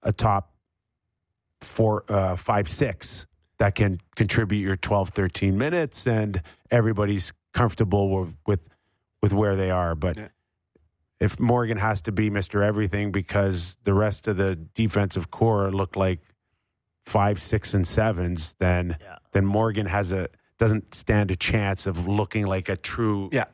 a 0.03 0.11
top 0.11 0.53
four, 1.61 2.03
uh, 2.09 2.35
five, 2.35 2.67
six 2.67 3.25
that 3.57 3.75
can 3.75 3.99
contribute 4.15 4.61
your 4.61 4.75
12, 4.75 5.09
13 5.09 5.57
minutes, 5.57 6.05
and 6.07 6.41
everybody's 6.69 7.31
comfortable 7.53 8.09
with 8.09 8.35
with, 8.45 8.59
with 9.21 9.33
where 9.33 9.55
they 9.55 9.69
are. 9.71 9.95
But 9.95 10.17
Yeah. 10.17 10.27
If 11.21 11.39
Morgan 11.39 11.77
has 11.77 12.01
to 12.01 12.11
be 12.11 12.29
Mister 12.29 12.61
Everything 12.63 13.11
because 13.13 13.77
the 13.83 13.93
rest 13.93 14.27
of 14.27 14.35
the 14.35 14.55
defensive 14.55 15.31
core 15.31 15.71
look 15.71 15.95
like 15.95 16.19
five, 17.05 17.41
six, 17.41 17.73
and 17.73 17.87
sevens, 17.87 18.55
then 18.59 18.97
Yeah. 18.99 19.17
then 19.31 19.45
Morgan 19.45 19.85
has 19.85 20.11
a 20.11 20.27
doesn't 20.57 20.93
stand 20.93 21.31
a 21.31 21.35
chance 21.35 21.87
of 21.87 22.07
looking 22.07 22.45
like 22.45 22.67
a 22.69 22.75
true 22.75 23.29
yeah. 23.31 23.45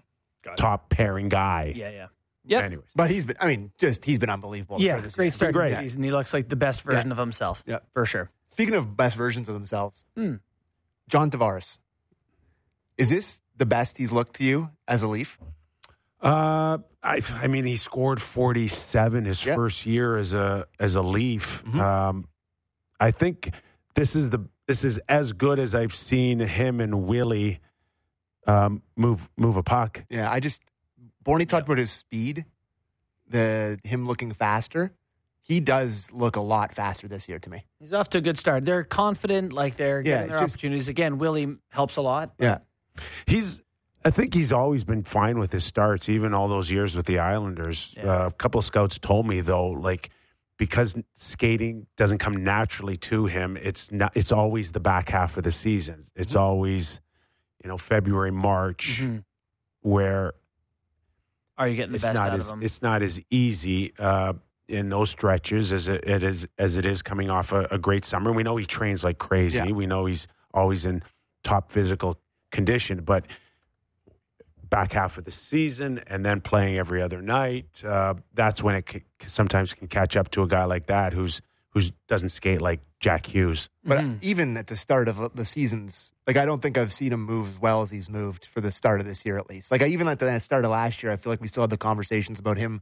top 0.57 0.89
pairing 0.89 1.29
guy. 1.29 1.73
Yeah, 1.75 1.89
yeah. 1.89 2.07
Yep. 2.49 2.63
Anyways, 2.63 2.85
But 2.95 3.11
he's 3.11 3.25
been. 3.25 3.35
I 3.41 3.47
mean, 3.47 3.71
just 3.77 4.05
he's 4.05 4.19
been 4.19 4.29
unbelievable. 4.29 4.77
Yeah, 4.79 5.01
this 5.01 5.15
great 5.15 5.33
start 5.33 5.53
great. 5.53 5.71
the 5.71 5.79
season. 5.79 6.01
He 6.03 6.11
looks 6.11 6.33
like 6.33 6.47
the 6.47 6.55
best 6.55 6.81
version 6.81 7.11
of 7.11 7.17
himself. 7.17 7.61
Yeah. 7.67 7.79
For 7.93 8.05
sure. 8.05 8.29
Speaking 8.51 8.73
of 8.75 8.95
best 8.97 9.15
versions 9.17 9.47
of 9.49 9.53
themselves, 9.53 10.05
Hmm. 10.15 10.35
John 11.09 11.29
Tavares. 11.29 11.79
Is 12.97 13.09
this 13.09 13.41
the 13.57 13.65
best 13.65 13.97
he's 13.97 14.11
looked 14.11 14.35
to 14.37 14.43
you 14.43 14.71
as 14.87 15.03
a 15.03 15.07
Leaf? 15.07 15.37
Uh, 16.21 16.77
I 17.03 17.21
I 17.35 17.47
mean 17.47 17.65
he 17.65 17.77
scored 17.77 18.21
forty 18.21 18.67
seven 18.67 19.25
his 19.25 19.45
Yeah. 19.45 19.55
first 19.55 19.85
year 19.85 20.17
as 20.17 20.33
a 20.33 20.65
as 20.79 20.95
a 20.95 21.01
Leaf. 21.01 21.63
Mhm. 21.65 21.79
Um, 21.79 22.27
I 22.99 23.11
think 23.11 23.51
this 23.95 24.15
is 24.15 24.29
the 24.31 24.39
this 24.67 24.83
is 24.83 24.97
as 25.07 25.33
good 25.33 25.59
as 25.59 25.73
I've 25.75 25.93
seen 25.93 26.39
him 26.39 26.81
and 26.81 27.03
Willie 27.07 27.59
um, 28.47 28.81
move 28.95 29.29
move 29.37 29.55
a 29.57 29.63
puck. 29.63 30.03
Yeah, 30.09 30.31
I 30.31 30.39
just 30.39 30.63
Borny 31.23 31.47
talked 31.47 31.67
about 31.67 31.77
his 31.77 31.91
speed, 31.91 32.45
the 33.29 33.79
him 33.83 34.05
looking 34.07 34.31
faster. 34.33 34.93
He 35.41 35.59
does 35.61 36.11
look 36.11 36.35
a 36.35 36.41
lot 36.41 36.73
faster 36.73 37.07
this 37.07 37.29
year 37.29 37.39
to 37.39 37.49
me. 37.49 37.65
He's 37.79 37.93
off 37.93 38.09
to 38.09 38.17
a 38.17 38.21
good 38.21 38.37
start. 38.37 38.65
They're 38.65 38.83
confident, 38.83 39.53
like 39.53 39.77
they're 39.77 39.99
Yeah, 40.01 40.03
getting 40.15 40.27
their 40.29 40.39
just- 40.39 40.55
opportunities. 40.55 40.87
Again, 40.89 41.19
Willie 41.19 41.55
helps 41.69 41.95
a 41.95 42.01
lot. 42.01 42.33
Yeah, 42.39 42.57
He's 43.27 43.61
I 44.05 44.09
think 44.11 44.33
he's 44.33 44.51
always 44.53 44.83
been 44.83 45.03
fine 45.03 45.37
with 45.39 45.51
his 45.51 45.65
starts, 45.65 46.07
even 46.07 46.33
all 46.33 46.47
those 46.47 46.71
years 46.71 46.95
with 46.95 47.05
the 47.07 47.19
Islanders. 47.19 47.93
Yeah. 47.97 48.03
Uh, 48.23 48.27
a 48.27 48.31
couple 48.31 48.59
of 48.59 48.65
scouts 48.65 48.97
told 48.99 49.27
me 49.27 49.41
though, 49.41 49.67
like 49.69 50.09
because 50.57 50.95
skating 51.13 51.87
doesn't 51.97 52.17
come 52.19 52.43
naturally 52.43 52.95
to 52.97 53.25
him, 53.25 53.57
it's 53.57 53.91
not. 53.91 54.11
It's 54.15 54.31
always 54.31 54.71
the 54.71 54.79
back 54.79 55.09
half 55.09 55.37
of 55.37 55.43
the 55.43 55.51
season. 55.51 56.01
It's 56.15 56.33
Mm-hmm. 56.33 56.41
always, 56.41 56.99
you 57.63 57.69
know, 57.69 57.77
February, 57.77 58.31
March, 58.31 58.99
Mhm. 59.01 59.23
where 59.81 60.33
Are 61.57 61.67
you 61.67 61.75
getting 61.75 61.91
the 61.91 61.95
it's 61.97 62.05
best 62.05 62.15
not 62.15 62.31
out 62.31 62.39
as 62.39 62.47
of 62.49 62.53
him? 62.57 62.63
it's 62.63 62.81
not 62.81 63.01
as 63.01 63.19
easy 63.29 63.93
uh, 63.99 64.33
in 64.67 64.89
those 64.89 65.09
stretches 65.09 65.71
as 65.73 65.87
it, 65.87 66.03
it 66.07 66.23
is 66.23 66.47
as 66.57 66.77
it 66.77 66.85
is 66.85 67.01
coming 67.01 67.29
off 67.29 67.51
a, 67.51 67.67
a 67.71 67.77
great 67.77 68.05
summer. 68.05 68.31
We 68.31 68.43
know 68.43 68.57
he 68.57 68.65
trains 68.65 69.03
like 69.03 69.17
crazy. 69.17 69.57
Yeah. 69.59 69.71
We 69.71 69.85
know 69.87 70.05
he's 70.05 70.27
always 70.53 70.85
in 70.85 71.03
top 71.43 71.71
physical 71.71 72.19
condition, 72.51 73.01
but 73.03 73.25
back 74.69 74.91
half 74.93 75.17
of 75.17 75.25
the 75.25 75.31
season 75.31 75.99
and 76.07 76.25
then 76.25 76.41
playing 76.41 76.77
every 76.77 77.01
other 77.01 77.21
night, 77.21 77.83
uh, 77.83 78.15
that's 78.33 78.61
when 78.63 78.75
it 78.75 78.89
c- 78.89 79.03
sometimes 79.25 79.73
can 79.73 79.87
catch 79.87 80.15
up 80.17 80.31
to 80.31 80.43
a 80.43 80.47
guy 80.47 80.65
like 80.65 80.87
that 80.87 81.13
who's 81.13 81.41
who's 81.71 81.91
doesn't 82.07 82.29
skate 82.29 82.59
like 82.61 82.79
Jack 82.99 83.27
Hughes. 83.27 83.69
but 83.83 83.99
Mhm. 83.99 84.17
even 84.21 84.57
at 84.57 84.65
the 84.67 84.75
start 84.75 85.07
of 85.07 85.35
the 85.35 85.45
seasons, 85.45 86.11
like 86.25 86.35
I 86.35 86.45
don't 86.45 86.61
think 86.61 86.77
I've 86.77 86.91
seen 86.91 87.13
him 87.13 87.23
move 87.23 87.47
as 87.49 87.59
well 87.59 87.83
as 87.83 87.91
he's 87.91 88.09
moved 88.09 88.45
for 88.45 88.61
the 88.61 88.71
start 88.71 88.99
of 88.99 89.05
this 89.05 89.25
year 89.25 89.37
at 89.37 89.47
least. 89.49 89.69
Like 89.71 89.81
I, 89.83 89.87
even 89.87 90.07
at 90.07 90.17
the 90.19 90.39
start 90.39 90.65
of 90.65 90.71
last 90.71 91.03
year, 91.03 91.11
I 91.11 91.17
feel 91.17 91.31
like 91.31 91.39
we 91.41 91.47
still 91.47 91.61
had 91.61 91.69
the 91.69 91.77
conversations 91.77 92.39
about 92.39 92.57
him. 92.57 92.81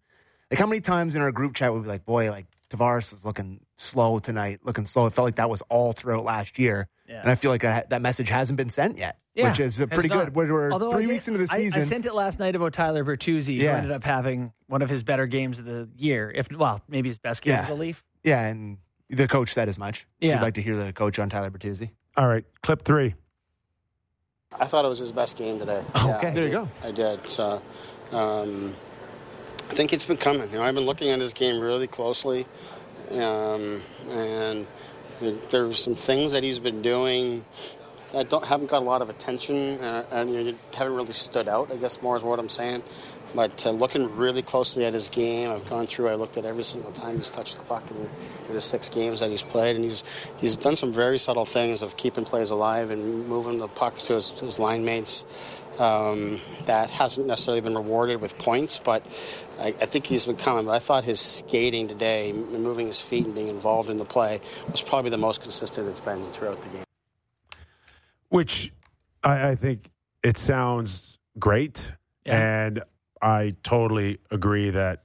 Like 0.50 0.60
how 0.60 0.68
many 0.68 0.80
times 0.80 1.14
in 1.16 1.22
our 1.22 1.32
group 1.32 1.56
chat 1.56 1.74
would 1.74 1.84
be 1.84 1.90
like, 1.90 2.06
"Boy, 2.06 2.30
like 2.32 2.46
Tavares 2.70 3.12
is 3.12 3.26
looking 3.26 3.60
slow 3.76 4.20
tonight, 4.20 4.60
looking 4.64 4.86
slow." 4.86 5.08
It 5.08 5.14
felt 5.14 5.26
like 5.26 5.36
that 5.36 5.50
was 5.50 5.62
all 5.64 5.92
throughout 5.92 6.24
last 6.24 6.58
year, 6.58 6.88
Yeah. 7.08 7.22
and 7.22 7.30
I 7.30 7.36
feel 7.36 7.52
like 7.52 7.62
that, 7.62 7.90
that 7.92 8.02
message 8.02 8.30
hasn't 8.30 8.58
been 8.58 8.70
sent 8.72 8.98
yet, 8.98 9.20
Yeah, 9.36 9.50
which 9.52 9.60
is 9.60 9.78
pretty 9.78 10.10
good. 10.10 10.36
We're, 10.36 10.52
we're 10.52 10.72
Although 10.72 10.92
three 10.92 11.04
I 11.04 11.08
did- 11.08 11.14
weeks 11.14 11.28
into 11.28 11.38
the 11.40 11.48
season. 11.48 11.82
I, 11.82 11.86
sent 11.86 12.06
it 12.08 12.14
last 12.16 12.40
night 12.40 12.56
about 12.56 12.74
Tyler 12.74 13.04
Bertuzzi, 13.06 13.62
who 13.62 13.68
ended 13.68 13.92
up 13.92 14.04
having 14.04 14.52
one 14.68 14.82
of 14.82 14.90
his 14.90 15.04
better 15.04 15.28
games 15.28 15.60
of 15.60 15.66
the 15.66 15.88
year. 15.98 16.32
If 16.34 16.52
well, 16.52 16.82
maybe 16.88 17.10
his 17.10 17.18
best 17.20 17.42
game 17.44 17.54
Yeah. 17.54 17.64
as 17.64 17.70
a 17.70 17.74
Leaf. 17.76 18.04
yeah, 18.24 18.42
and 18.48 18.78
the 19.10 19.28
coach 19.28 19.54
said 19.54 19.70
as 19.70 19.78
much. 19.78 20.08
Yeah. 20.20 20.34
You'd 20.36 20.42
like 20.42 20.56
to 20.56 20.62
hear 20.64 20.76
the 20.76 20.92
coach 20.94 21.20
on 21.20 21.30
Tyler 21.30 21.52
Bertuzzi. 21.52 21.92
All 22.18 22.28
right, 22.28 22.44
clip 22.64 22.84
three. 22.84 23.14
I 24.58 24.66
thought 24.68 24.86
it 24.86 24.88
was 24.90 25.00
his 25.00 25.12
best 25.12 25.38
game 25.38 25.60
today. 25.60 25.84
Okay. 25.96 26.28
I 26.30 26.32
There 26.34 26.46
you 26.46 26.52
go. 26.52 26.70
I 26.84 26.92
did. 26.92 27.28
So, 27.28 27.62
um, 28.12 28.74
I 29.70 29.74
think 29.74 29.92
it's 29.94 30.06
been 30.06 30.18
coming. 30.18 30.50
You 30.50 30.58
know, 30.58 30.64
I've 30.64 30.76
been 30.76 30.86
looking 30.86 31.10
at 31.10 31.20
his 31.20 31.34
game 31.34 31.60
really 31.60 31.88
closely, 31.88 32.46
um, 33.12 33.82
and 34.12 34.66
there, 35.20 35.32
there's 35.34 35.84
some 35.84 35.96
things 35.96 36.32
that 36.32 36.44
he's 36.44 36.60
been 36.60 36.82
doing 36.82 37.46
that 38.14 38.30
don't 38.30 38.46
haven't 38.46 38.68
got 38.68 38.82
a 38.82 38.86
lot 38.86 39.02
of 39.02 39.10
attention 39.10 39.80
uh, 39.80 40.06
and 40.12 40.34
you 40.34 40.44
know, 40.44 40.58
haven't 40.74 40.96
really 40.96 41.14
stood 41.14 41.48
out. 41.48 41.72
I 41.72 41.78
guess 41.78 42.02
more 42.02 42.18
is 42.18 42.24
what 42.24 42.40
I'm 42.40 42.50
saying. 42.50 42.84
But 43.36 43.66
uh, 43.66 43.72
looking 43.72 44.16
really 44.16 44.42
closely 44.42 44.86
at 44.86 44.94
his 44.94 45.10
game, 45.10 45.50
I've 45.50 45.70
gone 45.70 45.86
through. 45.86 46.08
I 46.08 46.16
looked 46.16 46.38
at 46.38 46.46
every 46.46 46.64
single 46.64 46.94
time 46.94 47.18
he's 47.18 47.28
touched 47.28 47.58
the 47.58 47.64
puck 47.64 47.84
in 47.92 48.10
the 48.54 48.62
six 48.62 48.88
games 48.88 49.20
that 49.20 49.30
he's 49.30 49.42
played, 49.42 49.76
and 49.76 49.84
he's 49.84 50.06
he's 50.38 50.56
done 50.56 50.78
some 50.78 50.94
very 50.94 51.20
subtle 51.20 51.44
things 51.44 51.82
of 51.82 51.98
keeping 51.98 52.24
plays 52.24 52.52
alive 52.52 52.92
and 52.92 53.28
moving 53.28 53.60
the 53.60 53.68
puck 53.68 53.98
to 54.00 54.14
his, 54.14 54.32
his 54.40 54.58
line 54.58 54.86
mates. 54.86 55.26
Um, 55.78 56.40
that 56.68 56.90
hasn't 56.90 57.28
necessarily 57.28 57.60
been 57.60 57.76
rewarded 57.76 58.22
with 58.22 58.38
points, 58.38 58.80
but 58.82 59.06
I, 59.60 59.68
I 59.82 59.86
think 59.86 60.06
he's 60.06 60.26
been 60.26 60.36
coming. 60.38 60.66
But 60.66 60.72
I 60.74 60.80
thought 60.80 61.04
his 61.04 61.20
skating 61.20 61.88
today, 61.88 62.32
moving 62.32 62.88
his 62.88 63.02
feet 63.02 63.26
and 63.26 63.34
being 63.36 63.48
involved 63.48 63.90
in 63.90 63.98
the 63.98 64.06
play, 64.06 64.42
was 64.72 64.82
probably 64.82 65.12
the 65.12 65.18
most 65.18 65.42
consistent 65.42 65.88
it's 65.88 66.00
been 66.00 66.24
throughout 66.32 66.62
the 66.62 66.70
game. 66.70 66.84
which 68.30 68.72
I, 69.24 69.50
I 69.50 69.56
think 69.56 69.90
it 70.24 70.38
sounds 70.38 71.18
great, 71.40 71.92
Yeah. 72.26 72.66
and 72.66 72.84
I 73.22 73.56
totally 73.64 74.20
agree 74.32 74.70
that 74.72 75.04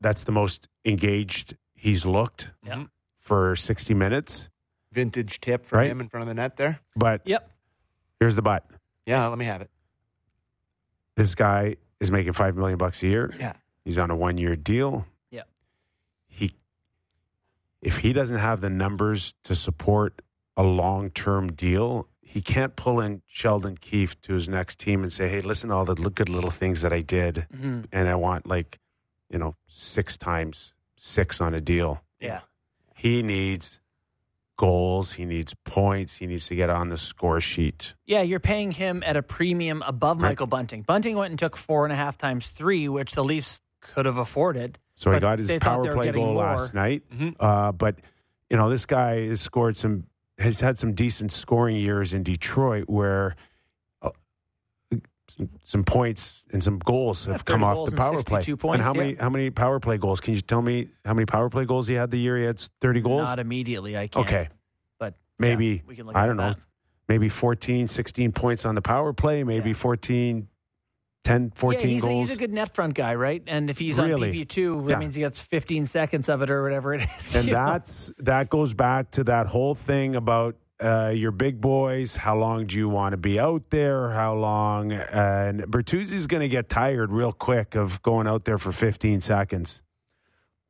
that's 0.00 0.24
the 0.24 0.32
most 0.32 0.68
engaged 0.84 1.56
he's 1.74 2.04
looked 2.06 2.50
Yeah. 2.64 2.74
Mm-hmm. 2.74 2.84
for 3.18 3.56
sixty 3.56 3.94
minutes. 3.94 4.48
Vintage 4.92 5.40
tip 5.40 5.64
for 5.64 5.78
Right. 5.78 5.90
him 5.90 6.00
in 6.00 6.08
front 6.08 6.22
of 6.22 6.28
the 6.28 6.34
net 6.34 6.56
there. 6.56 6.80
But 6.94 7.22
Yep. 7.24 7.50
here's 8.20 8.34
the 8.36 8.42
but: 8.42 8.64
Yeah, 9.06 9.26
let 9.28 9.38
me 9.38 9.46
have 9.46 9.62
it. 9.62 9.70
this 11.16 11.34
guy 11.34 11.76
is 12.00 12.10
making 12.10 12.32
five 12.34 12.56
million 12.56 12.78
bucks 12.78 13.02
a 13.02 13.06
year. 13.06 13.32
Yeah. 13.38 13.54
He's 13.84 13.98
on 13.98 14.10
a 14.10 14.16
one-year 14.16 14.56
deal. 14.56 15.06
Yep. 15.30 15.48
He, 16.28 16.54
if 17.80 17.98
he 17.98 18.12
doesn't 18.12 18.38
have 18.38 18.60
the 18.60 18.70
numbers 18.70 19.34
to 19.44 19.54
support 19.54 20.22
a 20.56 20.62
long-term 20.62 21.52
deal, 21.52 22.08
he 22.20 22.40
can't 22.40 22.76
pull 22.76 23.00
in 23.00 23.22
Sheldon 23.26 23.76
Keefe 23.76 24.20
to 24.22 24.32
his 24.34 24.48
next 24.48 24.78
team 24.78 25.02
and 25.02 25.12
say, 25.12 25.28
"Hey, 25.28 25.40
listen 25.42 25.68
to 25.70 25.76
all 25.76 25.84
the 25.84 25.94
good 25.94 26.28
little 26.28 26.50
things 26.50 26.80
that 26.82 26.92
I 26.92 27.00
did." 27.00 27.46
Mhm. 27.54 27.86
and 27.92 28.08
I 28.08 28.14
want 28.14 28.46
like, 28.46 28.78
you 29.28 29.38
know, 29.38 29.56
six 29.66 30.16
times 30.16 30.72
six 30.96 31.40
on 31.40 31.52
a 31.54 31.60
deal. 31.60 32.02
Yeah. 32.20 32.40
He 32.94 33.22
needs 33.22 33.80
goals. 34.56 35.14
He 35.14 35.24
needs 35.24 35.54
points. 35.64 36.14
He 36.16 36.26
needs 36.26 36.46
to 36.46 36.54
get 36.54 36.70
on 36.70 36.88
the 36.88 36.96
score 36.96 37.40
sheet. 37.40 37.94
Yeah, 38.06 38.22
you're 38.22 38.38
paying 38.40 38.70
him 38.72 39.02
at 39.04 39.16
a 39.16 39.22
premium 39.22 39.82
above 39.82 40.18
Right. 40.22 40.28
Michael 40.30 40.46
Bunting. 40.46 40.82
Bunting 40.82 41.16
went 41.16 41.30
and 41.32 41.38
took 41.38 41.56
four 41.56 41.84
and 41.84 41.92
a 41.92 41.96
half 41.96 42.16
times 42.16 42.48
three, 42.50 42.88
which 42.88 43.12
the 43.12 43.24
Leafs 43.24 43.60
could 43.82 44.06
have 44.06 44.16
afforded. 44.16 44.78
So 44.94 45.10
he 45.12 45.20
got 45.20 45.38
his 45.38 45.50
power 45.60 45.92
play 45.94 46.10
goal 46.10 46.34
more. 46.34 46.44
last 46.44 46.72
night. 46.74 47.02
Mhm. 47.12 47.36
Uh, 47.38 47.72
but 47.72 47.96
you 48.48 48.56
know, 48.56 48.70
this 48.70 48.86
guy 48.86 49.26
has 49.26 49.40
scored 49.40 49.76
some. 49.76 50.04
Has 50.38 50.60
had 50.60 50.78
some 50.78 50.94
decent 50.94 51.30
scoring 51.30 51.76
years 51.76 52.14
in 52.14 52.22
Detroit, 52.22 52.84
where 52.88 53.36
uh, 54.00 54.10
some, 55.28 55.50
some 55.62 55.84
points 55.84 56.42
and 56.52 56.62
some 56.64 56.78
goals 56.78 57.26
have 57.26 57.42
30 57.42 57.52
come 57.52 57.64
off 57.64 57.88
the 57.90 57.96
power 57.96 58.22
play. 58.22 58.40
62 58.40 58.56
points, 58.56 58.76
and 58.78 58.82
how 58.84 58.94
yeah. 58.94 59.00
many 59.00 59.14
how 59.16 59.28
many 59.30 59.50
power 59.50 59.78
play 59.78 59.98
goals? 59.98 60.20
Can 60.20 60.34
you 60.34 60.40
tell 60.40 60.62
me 60.62 60.88
how 61.04 61.14
many 61.14 61.26
power 61.26 61.48
play 61.50 61.64
goals 61.64 61.86
he 61.86 61.94
had 61.94 62.10
the 62.10 62.18
year 62.18 62.38
he 62.38 62.44
had 62.44 62.58
thirty 62.80 63.00
goals? 63.00 63.24
Not 63.28 63.38
immediately, 63.38 63.96
I 63.96 64.08
can't. 64.08 64.26
Okay. 64.26 64.48
But 64.98 65.14
maybe 65.38 65.66
yeah, 65.66 65.80
we 65.86 65.96
can 65.96 66.06
look 66.06 66.16
I 66.16 66.26
don't 66.26 66.36
know. 66.36 66.50
that. 66.50 66.58
Maybe 67.08 67.28
14, 67.28 67.88
16 67.88 68.32
points 68.32 68.64
on 68.64 68.74
the 68.74 68.80
power 68.80 69.12
play. 69.12 69.44
Maybe 69.44 69.70
Yeah. 69.70 69.74
14, 69.76 70.48
10, 71.24 71.52
14 71.54 71.80
yeah, 71.80 71.86
he's, 71.94 72.04
a, 72.04 72.10
he's 72.10 72.30
a 72.32 72.36
good 72.36 72.52
net 72.52 72.74
front 72.74 72.94
guy, 72.94 73.14
right? 73.14 73.42
And 73.46 73.70
if 73.70 73.78
he's 73.78 73.98
Really? 73.98 74.28
on 74.28 74.34
PP2, 74.34 74.84
that 74.86 74.90
Yeah. 74.90 74.98
means 74.98 75.14
he 75.14 75.20
gets 75.20 75.40
15 75.40 75.86
seconds 75.86 76.28
of 76.28 76.42
it 76.42 76.50
or 76.50 76.62
whatever 76.62 76.94
it 76.94 77.08
is. 77.18 77.34
and 77.36 77.46
you 77.46 77.52
know? 77.54 77.66
that's 77.66 78.12
that 78.18 78.48
goes 78.50 78.74
back 78.74 79.10
to 79.12 79.24
that 79.24 79.46
whole 79.46 79.74
thing 79.74 80.16
about 80.16 80.56
uh, 80.80 81.12
your 81.14 81.30
big 81.30 81.60
boys. 81.60 82.16
How 82.16 82.36
long 82.36 82.66
do 82.66 82.76
you 82.76 82.88
want 82.88 83.12
to 83.12 83.16
be 83.16 83.38
out 83.38 83.70
there? 83.70 84.10
How 84.10 84.34
long? 84.34 84.90
And 84.90 85.60
Bertuzzi's 85.62 86.26
going 86.26 86.40
to 86.40 86.48
get 86.48 86.68
tired 86.68 87.12
real 87.12 87.32
quick 87.32 87.76
of 87.76 88.02
going 88.02 88.26
out 88.26 88.44
there 88.44 88.58
for 88.58 88.72
15 88.72 89.20
seconds. 89.20 89.80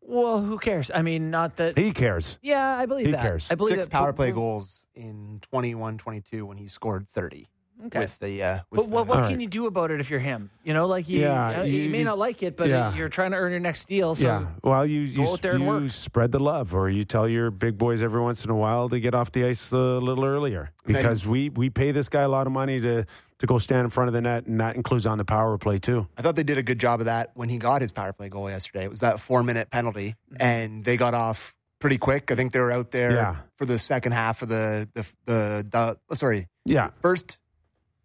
Well, 0.03 0.43
who 0.43 0.59
cares? 0.59 0.91
I 0.95 1.01
mean, 1.01 1.31
not 1.31 1.57
that. 1.57 1.79
He 1.79 1.93
cares. 1.93 2.39
Yeah, 2.43 2.77
I 2.77 2.85
believe 2.85 3.07
He 3.07 3.13
that. 3.13 3.23
cares. 3.23 3.49
I 3.51 3.55
believe 3.55 3.77
Six 3.77 3.87
that, 3.87 3.91
power 3.91 4.09
but- 4.13 4.17
play 4.17 4.33
goals 4.33 4.85
in 4.95 5.39
21 5.51 5.97
22 5.97 6.45
when 6.45 6.59
he 6.59 6.67
scored 6.67 7.09
30 7.09 7.49
Okay. 7.87 7.99
with 7.99 8.19
the. 8.21 8.43
Uh, 8.43 8.59
with 8.71 8.79
But 8.81 8.89
what, 8.89 9.05
the- 9.05 9.09
what 9.11 9.15
can 9.25 9.25
right. 9.33 9.41
you 9.41 9.47
do 9.49 9.67
about 9.67 9.91
it 9.91 10.01
if 10.01 10.09
you're 10.11 10.21
him? 10.21 10.51
You 10.65 10.73
know, 10.75 10.87
like 10.87 11.09
you, 11.09 11.21
Yeah, 11.21 11.61
uh, 11.61 11.63
you, 11.65 11.83
you- 11.83 11.91
may 11.91 12.05
not 12.05 12.19
like 12.19 12.43
it, 12.43 12.57
but 12.57 12.69
yeah. 12.69 12.95
you're 12.95 13.09
trying 13.09 13.33
to 13.33 13.37
earn 13.37 13.51
your 13.51 13.61
next 13.61 13.89
deal. 13.89 14.15
So 14.15 14.25
yeah. 14.27 14.47
Well, 14.63 14.87
you 14.87 15.01
you, 15.01 15.25
go 15.25 15.33
out 15.33 15.43
there 15.43 15.53
and 15.53 15.63
you 15.63 15.69
work. 15.69 15.91
spread 15.91 16.33
the 16.33 16.39
love, 16.41 16.75
or 16.75 16.89
you 16.91 17.05
tell 17.05 17.29
your 17.29 17.51
big 17.51 17.77
boys 17.79 18.03
every 18.03 18.21
once 18.21 18.45
in 18.45 18.51
a 18.51 18.57
while 18.57 18.89
to 18.89 19.01
get 19.01 19.15
off 19.15 19.33
the 19.33 19.45
ice 19.45 19.73
a 19.73 19.77
little 19.77 20.25
earlier 20.25 20.71
because 20.87 21.27
we 21.27 21.49
we 21.51 21.71
pay 21.71 21.93
this 21.93 22.09
guy 22.09 22.23
a 22.23 22.29
lot 22.29 22.47
of 22.47 22.53
money 22.53 22.81
to 22.81 23.05
to 23.39 23.47
go 23.47 23.59
stand 23.59 23.81
in 23.85 23.91
front 23.91 24.07
of 24.09 24.15
the 24.15 24.21
net, 24.21 24.47
and 24.47 24.61
that 24.61 24.77
includes 24.77 25.05
on 25.05 25.19
the 25.19 25.25
power 25.25 25.59
play 25.59 25.79
too. 25.79 26.07
I 26.17 26.23
thought 26.23 26.37
they 26.37 26.45
did 26.45 26.59
a 26.59 26.63
good 26.63 26.79
job 26.79 27.01
of 27.01 27.07
that 27.07 27.33
when 27.35 27.49
he 27.49 27.59
got 27.59 27.83
his 27.83 27.91
power 27.91 28.13
play 28.13 28.29
goal 28.29 28.49
yesterday. 28.49 28.85
It 28.85 28.91
was 28.91 29.01
that 29.01 29.19
four 29.19 29.43
minute 29.43 29.71
penalty, 29.71 30.15
and 30.39 30.85
they 30.85 30.97
got 30.97 31.15
off 31.15 31.53
pretty 31.81 31.99
quick. 31.99 32.31
I 32.31 32.37
think 32.37 32.53
they 32.53 32.61
were 32.61 32.71
out 32.71 32.93
there 32.93 33.11
Yeah. 33.11 33.37
for 33.59 33.65
the 33.65 33.81
second 33.81 34.13
half 34.13 34.43
of 34.43 34.49
the 34.49 34.89
the 34.95 35.05
the, 35.27 35.97
the 36.09 36.15
sorry 36.17 36.47
Yeah. 36.65 36.91
first 37.01 37.39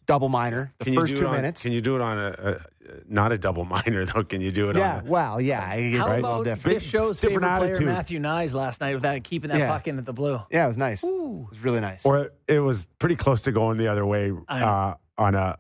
double 0.08 0.30
minor, 0.30 0.74
the 0.80 0.86
Can 0.86 0.96
first 0.96 1.14
you 1.14 1.20
two 1.20 1.28
on, 1.28 1.36
minutes. 1.36 1.62
Can 1.62 1.72
you 1.74 1.82
do 1.82 1.96
it 1.96 2.02
on 2.02 2.18
a, 2.18 2.30
a 2.32 2.60
not 3.08 3.32
a 3.32 3.38
double 3.38 3.66
minor 3.78 4.06
though? 4.06 4.24
Can 4.24 4.42
you 4.42 4.52
do 4.52 4.70
it 4.70 4.78
yeah, 4.78 4.98
on? 4.98 5.08
A, 5.08 5.10
well, 5.10 5.40
yeah, 5.42 5.74
it's 5.74 5.98
how 5.98 6.06
a 6.06 6.08
little 6.08 6.20
about 6.20 6.46
different. 6.46 6.80
this 6.80 6.84
show's 6.90 7.20
Different 7.20 7.44
favorite 7.44 7.76
player. 7.78 7.86
Matthew 7.88 8.20
Knies, 8.20 8.54
last 8.56 8.82
night 8.82 8.94
with 8.96 9.04
that 9.04 9.24
keeping 9.24 9.50
that 9.52 9.60
Yeah. 9.60 9.70
puck 9.70 9.88
in 9.88 9.98
at 10.00 10.06
the 10.06 10.14
blue? 10.14 10.42
Yeah, 10.50 10.66
it 10.66 10.70
was 10.70 10.78
nice. 10.78 11.04
Ooh, 11.04 11.44
It 11.48 11.50
was 11.52 11.64
really 11.64 11.82
nice. 11.82 12.06
or 12.06 12.32
it 12.48 12.60
was 12.60 12.88
pretty 13.00 13.16
close 13.16 13.44
to 13.44 13.52
going 13.52 13.78
the 13.78 13.90
other 13.90 14.06
way 14.06 14.32
uh, 14.48 14.94
on 15.18 15.36
a 15.36 15.58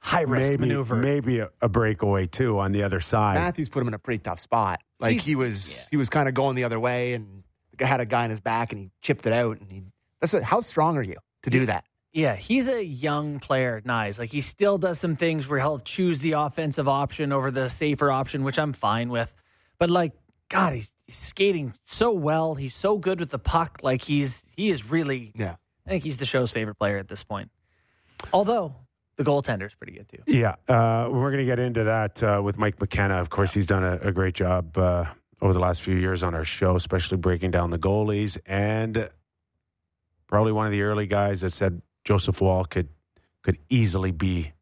high 0.00 0.22
risk 0.22 0.50
maybe 0.50 0.60
maneuver. 0.60 0.96
maybe 0.96 1.38
a, 1.38 1.48
a 1.62 1.68
breakaway 1.68 2.26
too 2.26 2.58
on 2.58 2.72
the 2.72 2.82
other 2.82 3.00
side. 3.00 3.36
Matthews 3.36 3.68
put 3.70 3.80
him 3.80 3.88
in 3.88 3.94
a 3.94 3.98
pretty 3.98 4.18
tough 4.22 4.38
spot. 4.38 4.82
Like 5.00 5.12
He's- 5.12 5.24
he 5.24 5.36
was, 5.36 5.76
yeah. 5.78 5.82
he 5.92 5.96
was 5.96 6.10
kind 6.10 6.28
of 6.28 6.34
going 6.34 6.56
the 6.56 6.64
other 6.64 6.78
way, 6.80 7.14
and 7.14 7.42
had 7.80 8.00
a 8.00 8.06
guy 8.06 8.24
in 8.24 8.30
his 8.30 8.40
back, 8.40 8.70
and 8.72 8.80
he 8.80 8.90
chipped 9.02 9.26
it 9.26 9.32
out. 9.32 9.60
And 9.60 9.72
he, 9.72 9.82
that's 10.20 10.34
a, 10.34 10.44
how 10.44 10.60
strong 10.60 10.96
are 10.96 11.02
you 11.02 11.16
to 11.42 11.50
do 11.50 11.66
that? 11.66 11.84
Yeah, 12.14 12.36
he's 12.36 12.68
a 12.68 12.82
young 12.82 13.40
player, 13.40 13.82
nice. 13.84 14.20
Like 14.20 14.30
he 14.30 14.40
still 14.40 14.78
does 14.78 15.00
some 15.00 15.16
things 15.16 15.48
where 15.48 15.58
he'll 15.58 15.80
choose 15.80 16.20
the 16.20 16.32
offensive 16.32 16.86
option 16.86 17.32
over 17.32 17.50
the 17.50 17.68
safer 17.68 18.12
option, 18.12 18.44
which 18.44 18.56
I'm 18.56 18.72
fine 18.72 19.08
with. 19.08 19.34
But 19.78 19.90
like, 19.90 20.12
God, 20.48 20.74
he's, 20.74 20.94
he's 21.08 21.16
skating 21.16 21.74
so 21.82 22.12
well. 22.12 22.54
He's 22.54 22.76
so 22.76 22.98
good 22.98 23.18
with 23.18 23.30
the 23.30 23.40
puck. 23.40 23.80
Like 23.82 24.02
he's 24.02 24.44
he 24.56 24.70
is 24.70 24.88
really. 24.88 25.32
Yeah. 25.34 25.56
I 25.84 25.90
think 25.90 26.04
he's 26.04 26.16
the 26.16 26.24
show's 26.24 26.52
favorite 26.52 26.76
player 26.76 26.98
at 26.98 27.08
this 27.08 27.24
point. 27.24 27.50
Although 28.32 28.76
the 29.16 29.24
goaltender's 29.24 29.74
pretty 29.74 29.94
good 29.94 30.08
too. 30.08 30.22
Yeah, 30.26 30.54
uh, 30.68 31.08
we're 31.10 31.30
going 31.30 31.38
to 31.38 31.44
get 31.44 31.58
into 31.58 31.84
that 31.84 32.22
uh, 32.22 32.40
with 32.42 32.56
Mike 32.58 32.80
McKenna. 32.80 33.16
Of 33.16 33.28
course, 33.28 33.52
he's 33.52 33.66
done 33.66 33.82
a, 33.82 33.96
a 33.96 34.12
great 34.12 34.34
job 34.34 34.78
uh, 34.78 35.06
over 35.42 35.52
the 35.52 35.58
last 35.58 35.82
few 35.82 35.96
years 35.96 36.22
on 36.22 36.34
our 36.34 36.44
show, 36.44 36.76
especially 36.76 37.16
breaking 37.16 37.50
down 37.50 37.70
the 37.70 37.78
goalies. 37.78 38.38
And 38.46 39.10
probably 40.28 40.52
one 40.52 40.66
of 40.66 40.72
the 40.72 40.82
early 40.82 41.06
guys 41.06 41.40
that 41.42 41.50
said 41.50 41.82
Joseph 42.04 42.40
Woll 42.40 42.64
could 42.64 42.88
could 43.42 43.58
easily 43.68 44.10
be 44.12 44.52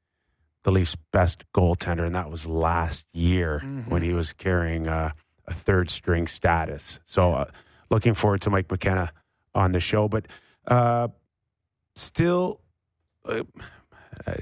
the 0.65 0.71
Leafs' 0.73 0.97
best 1.13 1.45
goaltender, 1.55 2.05
and 2.07 2.15
that 2.15 2.31
was 2.31 2.47
last 2.47 3.07
year 3.13 3.61
when 3.89 4.03
he 4.03 4.13
was 4.13 4.33
carrying 4.33 4.89
uh, 4.89 5.13
a 5.47 5.55
third 5.55 5.91
string 5.91 6.27
status. 6.27 6.99
So, 7.05 7.35
uh, 7.35 7.45
looking 7.91 8.15
forward 8.15 8.41
to 8.43 8.51
Mike 8.51 8.71
McKenna 8.71 9.13
on 9.55 9.73
the 9.73 9.81
show, 9.81 10.09
but 10.09 10.27
uh, 10.67 11.09
still. 11.95 12.61
Uh, 13.25 13.43
uh, 14.27 14.35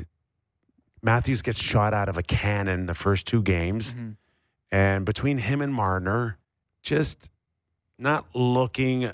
Matthews 1.02 1.40
gets 1.40 1.58
shot 1.58 1.94
out 1.94 2.08
of 2.10 2.18
a 2.18 2.22
cannon 2.22 2.84
the 2.86 2.94
first 2.94 3.26
two 3.26 3.40
games, 3.42 3.94
Mhm. 3.94 4.16
and 4.70 5.06
between 5.06 5.38
him 5.38 5.62
and 5.62 5.72
Marner, 5.72 6.36
just 6.82 7.30
not 7.98 8.26
looking 8.34 9.10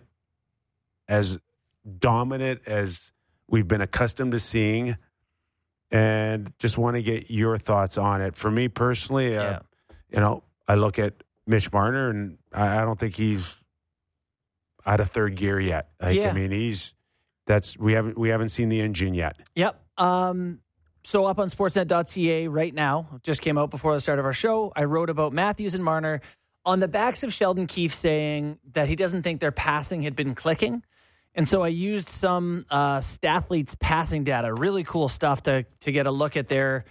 as 1.09 1.39
dominant 1.99 2.63
as 2.67 3.13
we've 3.49 3.67
been 3.69 3.81
accustomed 3.81 4.33
to 4.33 4.39
seeing. 4.39 4.97
And 5.91 6.53
just 6.59 6.77
want 6.79 6.97
to 6.97 7.03
get 7.03 7.31
your 7.31 7.59
thoughts 7.59 7.97
on 7.97 8.21
it. 8.21 8.35
For 8.35 8.51
me 8.51 8.67
personally, 8.69 9.37
uh, 9.37 9.43
Yeah. 9.43 9.59
you 10.11 10.19
know, 10.21 10.43
I 10.67 10.75
look 10.75 10.99
at 10.99 11.15
Mitch 11.47 11.73
Marner, 11.73 12.11
and 12.11 12.39
I, 12.53 12.79
I 12.79 12.85
don't 12.85 12.99
think 12.99 13.15
he's 13.15 13.55
out 14.85 14.99
of 15.01 15.11
third 15.11 15.37
gear 15.37 15.61
yet. 15.61 15.91
Like, 16.01 16.17
Yeah. 16.17 16.31
I 16.31 16.33
mean, 16.33 16.51
he's 16.51 16.93
that's 17.47 17.79
we 17.79 17.93
haven't 17.93 18.19
we 18.19 18.31
haven't 18.31 18.49
seen 18.49 18.69
the 18.69 18.81
engine 18.81 19.15
yet. 19.15 19.37
Yep. 19.55 19.81
Um, 19.97 20.59
so 21.05 21.25
up 21.27 21.39
on 21.39 21.49
sportsnet.ca 21.51 22.49
right 22.49 22.75
now, 22.75 23.21
just 23.23 23.41
came 23.41 23.57
out 23.57 23.71
before 23.71 23.95
the 23.95 24.01
start 24.01 24.19
of 24.19 24.25
our 24.25 24.33
show. 24.33 24.73
I 24.75 24.85
wrote 24.85 25.09
about 25.09 25.33
Matthews 25.33 25.77
and 25.77 25.85
Marner 25.85 26.21
on 26.65 26.81
the 26.81 26.89
backs 26.89 27.23
of 27.23 27.33
Sheldon 27.33 27.69
Keefe 27.69 27.95
saying 27.95 28.59
that 28.73 28.89
he 28.89 28.97
doesn't 28.97 29.23
think 29.23 29.41
their 29.41 29.53
passing 29.53 30.03
had 30.03 30.17
been 30.17 30.35
clicking. 30.35 30.83
And 31.37 31.47
so 31.49 31.63
I 31.63 31.69
used 31.69 32.09
some 32.09 32.65
uh, 32.71 33.01
Stathlete's 33.01 33.77
passing 33.79 34.25
data, 34.25 34.53
really 34.53 34.83
cool 34.85 35.09
stuff 35.09 35.43
to 35.45 35.65
to 35.81 35.93
get 35.93 36.07
a 36.07 36.11
look 36.11 36.37
at 36.37 36.49
their 36.49 36.87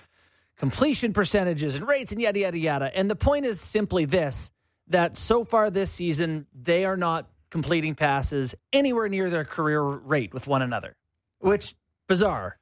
completion 0.58 1.14
percentages 1.14 1.76
and 1.76 1.88
rates 1.88 2.12
and 2.12 2.22
yada 2.22 2.40
yada 2.40 2.58
yada. 2.58 2.92
And 2.96 3.10
the 3.10 3.16
point 3.16 3.46
is 3.46 3.60
simply 3.60 4.06
this: 4.06 4.52
that 4.90 5.18
so 5.18 5.44
far 5.44 5.70
this 5.72 5.92
season 5.92 6.46
they 6.54 6.86
are 6.86 6.96
not 6.96 7.28
completing 7.50 7.96
passes 7.96 8.54
anywhere 8.72 9.10
near 9.10 9.30
their 9.32 9.46
career 9.46 9.82
rate 9.82 10.34
with 10.34 10.46
one 10.46 10.62
another, 10.62 10.96
which 11.40 11.74
bizarre. 12.08 12.58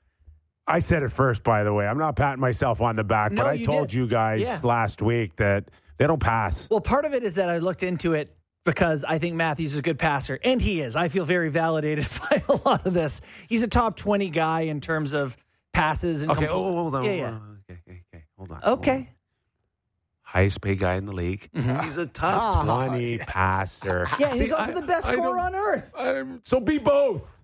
I 0.65 0.79
said 0.79 1.03
it 1.03 1.11
first, 1.11 1.43
by 1.43 1.65
the 1.65 1.73
way. 1.73 1.85
I'm 1.85 1.97
not 1.97 2.15
patting 2.15 2.39
myself 2.39 2.79
on 2.79 2.95
the 2.95 3.03
back, 3.03 3.33
No, 3.33 3.43
but 3.43 3.49
I 3.49 3.53
you 3.55 3.65
told 3.65 3.89
did. 3.89 3.95
you 3.97 4.07
guys 4.07 4.39
Yeah. 4.39 4.59
last 4.63 5.01
week 5.01 5.35
that 5.35 5.65
they 5.97 6.07
don't 6.07 6.21
pass. 6.21 6.69
Well, 6.69 6.79
part 6.79 7.03
of 7.03 7.13
it 7.13 7.23
is 7.23 7.35
that 7.35 7.49
I 7.49 7.57
looked 7.57 7.83
into 7.83 8.13
it 8.13 8.33
because 8.65 9.03
I 9.03 9.17
think 9.19 9.35
Matthews 9.35 9.73
is 9.73 9.77
a 9.77 9.81
good 9.81 9.99
passer, 9.99 10.39
and 10.43 10.61
he 10.61 10.81
is. 10.81 10.95
I 10.95 11.07
feel 11.09 11.25
very 11.25 11.49
validated 11.49 12.07
by 12.29 12.43
a 12.49 12.55
lot 12.65 12.85
of 12.85 12.93
this. 12.93 13.21
He's 13.47 13.63
a 13.63 13.67
top 13.67 13.97
20 13.97 14.29
guy 14.29 14.61
in 14.61 14.81
terms 14.81 15.13
of 15.13 15.35
passes 15.73 16.21
and 16.23 16.31
Okay, 16.31 16.45
compl- 16.45 16.49
oh, 16.51 16.73
hold 16.75 16.95
on. 16.95 17.05
Yeah, 17.05 17.11
yeah. 17.11 17.27
Okay, 17.69 17.79
okay, 17.87 18.01
okay. 18.13 18.23
Hold 18.37 18.51
on. 18.51 18.61
hold 18.61 18.73
on. 18.73 18.79
Okay. 18.79 19.09
Highest 20.21 20.61
paid 20.61 20.79
guy 20.79 20.95
in 20.95 21.05
the 21.05 21.13
league. 21.13 21.47
He's 21.53 21.97
a 21.97 22.07
top 22.07 22.57
Ah, 22.57 22.87
20 22.87 23.17
passer. 23.27 24.07
Yeah, 24.19 24.29
and 24.31 24.39
he's 24.39 24.49
See, 24.49 24.55
also 24.55 24.71
I- 24.71 24.73
the 24.79 24.81
best 24.87 25.07
I 25.07 25.13
scorer 25.13 25.39
on 25.39 25.53
earth. 25.55 25.83
I'm- 25.95 26.41
so 26.43 26.59
be 26.59 26.77
both. 26.79 27.35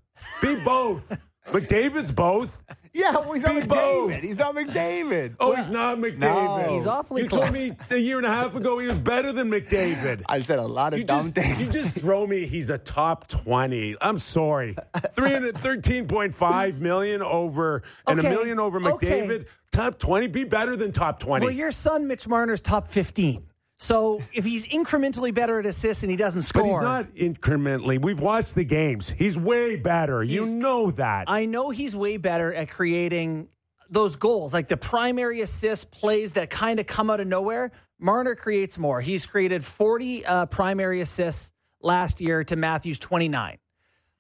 Be 0.41 0.55
both. 0.63 1.15
McDavid's 1.49 2.12
both. 2.12 2.58
Yeah, 2.93 3.12
well, 3.12 3.34
he's 3.34 3.43
not 3.43 3.60
Be 3.60 3.67
both. 3.67 4.12
McDavid. 4.12 4.23
He's 4.23 4.39
not 4.39 4.56
McDavid. 4.56 5.36
Oh, 5.39 5.56
he's 5.56 5.69
not 5.69 5.97
McDavid. 5.97 6.19
No. 6.67 6.73
He's 6.73 6.88
awfully 6.88 7.23
You 7.23 7.30
told 7.30 7.52
me 7.52 7.75
a 7.89 7.97
year 7.97 8.17
and 8.17 8.25
a 8.25 8.30
half 8.30 8.56
ago 8.56 8.80
he 8.80 8.88
was 8.88 8.97
better 8.97 9.32
than 9.32 9.52
McDavid. 9.52 10.23
I 10.28 10.41
said 10.41 10.60
a 10.60 10.65
lot 10.65 10.93
of 10.93 10.99
You 10.99 11.06
dumb 11.06 11.32
just, 11.32 11.36
things. 11.36 11.63
you 11.63 11.69
just 11.69 11.91
throw 11.91 12.25
me. 12.25 12.45
He's 12.47 12.69
a 12.69 12.78
top 12.78 13.28
twenty. 13.28 13.95
I'm 14.02 14.17
sorry. 14.17 14.75
Three 15.13 15.32
hundred 15.32 15.58
thirteen 15.58 16.08
point 16.08 16.34
five 16.34 16.80
million 16.80 17.21
over 17.21 17.84
and 18.08 18.19
a 18.19 18.23
million 18.23 18.60
over 18.60 18.82
okay. 18.93 19.21
McDavid. 19.21 19.47
Top 19.71 19.99
twenty. 19.99 20.28
Be 20.28 20.43
better 20.43 20.75
than 20.75 20.91
top 20.91 21.19
twenty. 21.19 21.45
Well, 21.45 21.54
your 21.56 21.71
son, 21.71 22.08
Mitch 22.08 22.28
Marner's 22.28 22.62
top 22.62 22.88
15. 22.89 23.45
So 23.82 24.22
if 24.34 24.44
he's 24.44 24.65
incrementally 24.68 25.34
better 25.34 25.60
at 25.60 25.65
assists 25.65 26.04
and 26.04 26.12
he 26.12 26.18
doesn't 26.18 26.42
score. 26.42 26.63
but 26.63 26.68
he's 26.68 26.82
not 26.82 27.15
incrementally. 27.15 28.00
We've 28.02 28.20
watched 28.20 28.54
the 28.54 28.65
games. 28.65 29.10
He's 29.10 29.38
way 29.38 29.78
better. 29.78 30.22
you 30.22 30.46
know 30.48 30.92
that. 30.92 31.26
I 31.28 31.46
know 31.46 31.70
he's 31.70 31.96
way 31.96 32.18
better 32.18 32.54
at 32.54 32.70
creating 32.70 33.48
those 33.89 34.18
goals, 34.18 34.54
like 34.54 34.68
the 34.68 34.78
primary 34.78 35.42
assist 35.42 35.92
plays 35.92 36.34
that 36.34 36.50
kind 36.50 36.80
of 36.80 36.88
come 36.88 37.10
out 37.10 37.20
of 37.20 37.28
nowhere. 37.28 37.72
Marner 38.00 38.36
creates 38.36 38.78
more. 38.78 39.02
He's 39.02 39.26
created 39.26 39.63
40 39.63 40.26
uh, 40.26 40.46
primary 40.48 41.02
assists 41.02 41.52
last 41.82 42.22
year 42.22 42.44
to 42.44 42.56
Matthews 42.56 43.00
29. 43.00 43.58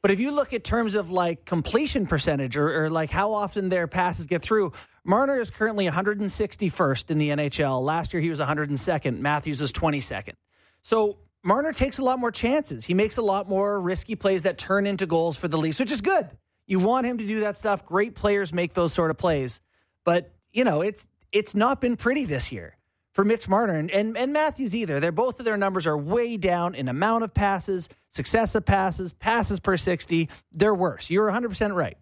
But 0.01 0.11
if 0.11 0.19
you 0.19 0.31
look 0.31 0.53
at 0.53 0.63
terms 0.63 0.95
of 0.95 1.11
like 1.11 1.45
completion 1.45 2.07
percentage 2.07 2.55
or, 2.55 2.85
or 2.85 2.89
like 2.89 3.09
how 3.09 3.33
often 3.33 3.69
their 3.69 3.87
passes 3.87 4.25
get 4.25 4.41
through, 4.41 4.71
Marner 5.03 5.39
is 5.39 5.49
currently 5.49 5.89
161st 5.89 7.11
in 7.11 7.17
the 7.17 7.29
NHL. 7.29 7.81
Last 7.81 8.13
year 8.13 8.21
he 8.21 8.29
was 8.29 8.39
102nd. 8.39 9.19
Matthews 9.19 9.59
is 9.59 9.73
22nd. 9.73 10.33
So 10.83 11.17
Marner 11.43 11.73
takes 11.73 11.97
a 11.97 12.03
lot 12.03 12.19
more 12.19 12.31
chances. 12.31 12.85
He 12.85 12.93
makes 12.93 13.17
a 13.17 13.21
lot 13.21 13.49
more 13.49 13.79
risky 13.79 14.15
plays 14.15 14.43
that 14.43 14.57
turn 14.57 14.85
into 14.85 15.05
goals 15.05 15.35
for 15.35 15.47
the 15.47 15.57
Leafs, 15.57 15.79
which 15.79 15.91
is 15.91 16.01
good. 16.01 16.29
You 16.65 16.79
want 16.79 17.05
him 17.05 17.17
to 17.17 17.27
do 17.27 17.41
that 17.41 17.57
stuff. 17.57 17.85
Great 17.85 18.15
players 18.15 18.53
make 18.53 18.73
those 18.73 18.93
sort 18.93 19.11
of 19.11 19.17
plays. 19.17 19.59
But 20.05 20.33
you 20.53 20.63
know, 20.63 20.81
it's 20.81 21.05
it's 21.31 21.53
not 21.53 21.81
been 21.81 21.97
pretty 21.97 22.25
this 22.25 22.51
year 22.51 22.77
for 23.19 23.25
Mitch 23.25 23.49
Marner 23.49 23.75
and, 23.75 23.91
and, 23.91 24.17
and 24.17 24.31
Matthews 24.31 24.73
either. 24.73 25.01
They're 25.01 25.11
both 25.11 25.39
of 25.39 25.45
their 25.45 25.57
numbers 25.57 25.85
are 25.85 25.97
way 25.97 26.37
down 26.37 26.73
in 26.73 26.87
amount 26.87 27.25
of 27.25 27.33
passes, 27.33 27.89
success 28.11 28.55
of 28.55 28.63
passes, 28.63 29.11
passes 29.11 29.59
per 29.59 29.75
60. 29.75 30.29
They're 30.53 30.73
worse. 30.73 31.09
You're 31.09 31.29
100% 31.29 31.75
right. 31.75 31.97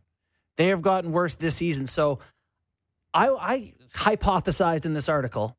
They 0.58 0.68
have 0.68 0.84
gotten 0.84 1.12
worse 1.12 1.34
this 1.34 1.56
season. 1.56 1.88
So 1.88 2.20
I, 3.16 3.30
I 3.30 3.74
hypothesized 3.96 4.86
in 4.86 4.94
this 4.94 5.10
article 5.10 5.58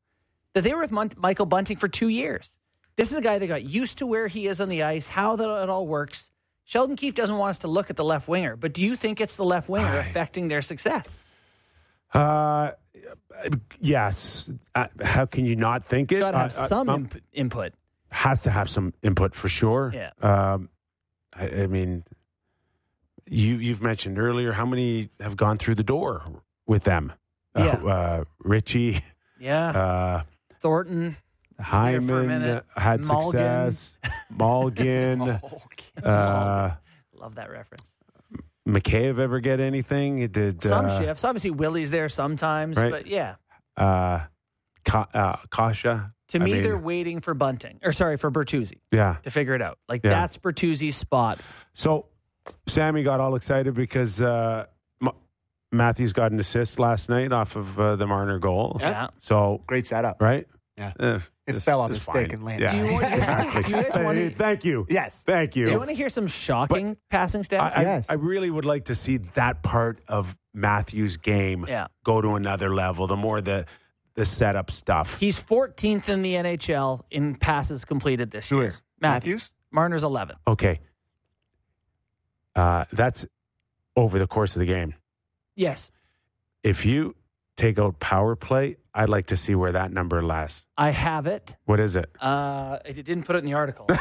that 0.53 0.61
they 0.61 0.73
were 0.73 0.79
with 0.79 0.93
Mon- 0.93 1.11
Michael 1.17 1.45
Bunting 1.45 1.75
for 1.75 1.89
two 1.89 2.07
years. 2.07 2.49
This 2.95 3.11
is 3.11 3.17
a 3.17 3.21
guy 3.21 3.37
that 3.37 3.47
got 3.47 3.63
used 3.65 3.97
to 3.97 4.07
where 4.07 4.29
he 4.29 4.47
is 4.47 4.61
on 4.61 4.69
the 4.69 4.83
ice, 4.83 5.07
how 5.07 5.35
that 5.35 5.63
it 5.63 5.69
all 5.69 5.85
works. 5.85 6.31
Sheldon 6.63 6.95
Keefe 6.95 7.15
doesn't 7.15 7.37
want 7.37 7.49
us 7.49 7.57
to 7.57 7.67
look 7.67 7.89
at 7.89 7.97
the 7.97 8.05
left 8.05 8.29
winger, 8.29 8.55
but 8.55 8.71
do 8.71 8.81
you 8.81 8.95
think 8.95 9.19
it's 9.19 9.35
the 9.35 9.43
left 9.43 9.67
winger 9.67 9.99
affecting 9.99 10.47
their 10.47 10.61
success? 10.61 11.19
Uh, 12.13 12.71
yes. 13.79 14.49
Uh, 14.75 14.87
how 15.01 15.25
can 15.25 15.45
you 15.45 15.55
not 15.55 15.85
think 15.85 16.11
it? 16.11 16.19
Got 16.19 16.31
to 16.31 16.37
have 16.37 16.57
Uh, 16.57 16.61
uh, 16.61 16.67
some 16.67 16.89
um, 16.89 17.01
imp- 17.01 17.23
input. 17.33 17.73
has 18.11 18.41
to 18.43 18.51
have 18.51 18.69
some 18.69 18.93
input 19.03 19.35
for 19.35 19.49
sure. 19.49 19.91
Yeah. 19.93 20.11
Um, 20.21 20.69
I, 21.33 21.47
I 21.63 21.67
mean, 21.67 22.03
you 23.27 23.55
you've 23.55 23.81
mentioned 23.81 24.17
earlier 24.19 24.51
how 24.53 24.65
many 24.65 25.09
have 25.19 25.35
gone 25.37 25.57
through 25.57 25.75
the 25.75 25.83
door 25.83 26.23
with 26.67 26.83
them. 26.83 27.13
Yeah. 27.55 27.79
Uh, 27.83 27.87
uh, 27.87 28.23
Ritchie, 28.39 29.01
Yeah. 29.39 29.69
uh, 29.69 30.23
Thornton. 30.59 31.01
there 31.01 31.15
for 31.57 31.61
a 31.61 31.63
Hyman 31.65 32.61
had 32.75 33.05
Mulligan. 33.05 33.71
success. 33.73 33.93
Malgin, 34.33 35.41
uh, 36.03 36.71
Love 37.13 37.35
that 37.35 37.51
reference. 37.51 37.91
Mikheyev 38.73 39.19
ever 39.19 39.39
get 39.39 39.59
anything? 39.59 40.19
It 40.19 40.31
did 40.31 40.61
Some 40.61 40.85
uh, 40.85 40.99
shifts. 40.99 41.23
Obviously, 41.23 41.51
Willie's 41.51 41.91
there 41.91 42.09
sometimes, 42.09 42.77
Right. 42.77 42.91
but 42.91 43.07
yeah. 43.07 43.35
Uh, 43.77 44.25
Ka- 44.85 45.07
uh, 45.13 45.37
Kase. 45.51 45.81
To 45.83 46.39
I 46.39 46.43
me, 46.43 46.53
mean, 46.53 46.63
they're 46.63 46.77
waiting 46.77 47.21
for 47.21 47.33
Bunting, 47.33 47.79
or 47.83 47.91
sorry, 47.91 48.15
for 48.17 48.29
Bertuzzi 48.29 48.79
yeah. 48.91 49.15
to 49.23 49.31
figure 49.31 49.55
it 49.55 49.61
out. 49.63 49.79
Like 49.87 50.01
Yeah. 50.03 50.11
that's 50.11 50.37
Bertuzzi's 50.37 50.95
spot. 50.95 51.39
So 51.73 52.05
Sammy 52.67 53.01
got 53.03 53.19
all 53.19 53.35
excited 53.35 53.73
because 53.73 54.21
uh, 54.21 54.65
M- 55.01 55.09
Matthews 55.71 56.13
got 56.13 56.31
an 56.31 56.39
assist 56.39 56.79
last 56.79 57.09
night 57.09 57.31
off 57.31 57.55
of 57.55 57.79
uh, 57.79 57.95
the 57.95 58.05
Marner 58.05 58.37
goal. 58.37 58.77
Yeah. 58.79 58.89
Yeah. 58.91 59.07
So 59.19 59.63
Great 59.65 59.87
setup. 59.87 60.21
right, 60.21 60.45
Yeah. 60.79 60.93
Eh, 60.99 61.15
It 61.15 61.21
it's- 61.47 61.63
fell 61.65 61.81
off 61.81 61.91
it's 61.91 62.05
the 62.05 62.11
stick 62.11 62.33
and 62.33 62.43
landed. 62.43 62.71
Yeah, 62.71 62.71
Do 62.71 62.77
you 62.87 62.93
want- 62.93 63.03
exactly. 63.13 63.61
do 63.63 63.69
you 63.69 63.83
guys 63.83 64.03
want 64.05 64.17
to- 64.17 64.29
Thank 64.31 64.63
you. 64.65 64.85
Yes. 64.89 65.23
Thank 65.25 65.55
you. 65.55 65.65
Do 65.65 65.71
you 65.73 65.77
want 65.77 65.89
to 65.89 65.95
hear 65.95 66.09
some 66.09 66.27
shocking 66.27 66.95
passing 67.11 67.43
stats? 67.43 67.59
I, 67.59 67.69
I- 67.69 67.81
Yes. 67.81 68.09
I 68.09 68.13
really 68.13 68.49
would 68.49 68.65
like 68.65 68.85
to 68.85 68.95
see 68.95 69.17
that 69.35 69.61
part 69.61 69.99
of 70.07 70.37
Matthews' 70.53 71.17
game 71.17 71.65
Yeah. 71.67 71.87
go 72.03 72.21
to 72.21 72.35
another 72.35 72.73
level. 72.73 73.05
The 73.07 73.17
more 73.17 73.41
the 73.41 73.65
the 74.15 74.25
setup 74.25 74.69
stuff. 74.71 75.17
He's 75.19 75.41
14th 75.41 76.09
in 76.09 76.23
the 76.23 76.33
NHL 76.33 77.03
in 77.09 77.35
passes 77.35 77.85
completed 77.85 78.31
this 78.31 78.49
Who 78.49 78.57
year. 78.59 78.67
is? 78.69 78.81
Matthews. 78.99 79.23
Matthews? 79.23 79.51
Marner's 79.71 80.03
11th. 80.03 80.37
okay, 80.47 80.79
uh, 82.55 82.85
that's 82.91 83.25
over 83.95 84.19
the 84.19 84.27
course 84.27 84.55
of 84.55 84.59
the 84.61 84.65
game. 84.65 84.93
Yes. 85.55 85.91
If 86.63 86.85
you 86.85 87.15
take 87.55 87.79
out 87.79 87.99
power 87.99 88.35
play, 88.35 88.77
I'd 88.99 89.07
like 89.07 89.27
to 89.27 89.37
see 89.37 89.55
where 89.55 89.71
that 89.71 89.93
number 89.93 90.21
lasts. 90.21 90.65
I 90.77 90.89
have 90.89 91.25
it. 91.25 91.55
What 91.63 91.79
is 91.79 91.95
it? 91.95 92.09
Uh, 92.21 92.79
I 92.85 92.91
didn't 92.91 93.23
put 93.23 93.37
it 93.37 93.39
in 93.39 93.45
the 93.45 93.53
article. 93.53 93.85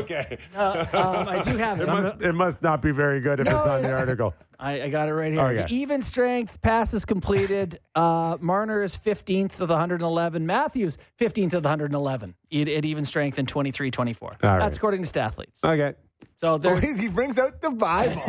okay. 0.00 0.38
Uh, 0.52 0.84
um, 0.92 1.28
I 1.28 1.42
do 1.44 1.56
have 1.56 1.78
it. 1.78 1.84
It 1.84 1.86
must, 1.86 2.10
gonna- 2.10 2.28
it 2.28 2.32
must 2.34 2.62
not 2.62 2.82
be 2.82 2.90
very 2.90 3.20
good 3.20 3.38
if 3.38 3.46
No, 3.46 3.52
it's 3.52 3.64
on 3.64 3.82
the 3.82 3.92
article. 3.92 4.34
I, 4.58 4.82
I 4.82 4.88
got 4.88 5.08
it 5.08 5.14
right 5.14 5.32
here. 5.32 5.40
Okay. 5.42 5.72
Even 5.72 6.02
strength, 6.02 6.60
passes 6.60 7.04
completed. 7.04 7.78
Uh, 7.94 8.36
Marner 8.40 8.82
is 8.82 8.96
15th 8.96 9.60
of 9.60 9.68
the 9.68 9.74
111. 9.74 10.44
Matthews, 10.44 10.98
15th 11.20 11.52
of 11.54 11.62
the 11.62 11.68
111 11.68 12.34
at, 12.52 12.68
at 12.68 12.84
even 12.84 13.04
strength 13.04 13.38
in 13.38 13.46
23 13.46 13.92
24. 13.92 14.28
All 14.42 14.58
That's 14.58 14.76
according 14.76 15.02
to 15.02 15.08
Stathletes. 15.08 15.62
Okay. 15.62 15.94
So 16.40 16.52
Oh, 16.54 16.58
there, 16.58 16.80
he 16.80 17.08
brings 17.08 17.38
out 17.38 17.62
the 17.62 17.70
Bible. 17.70 18.20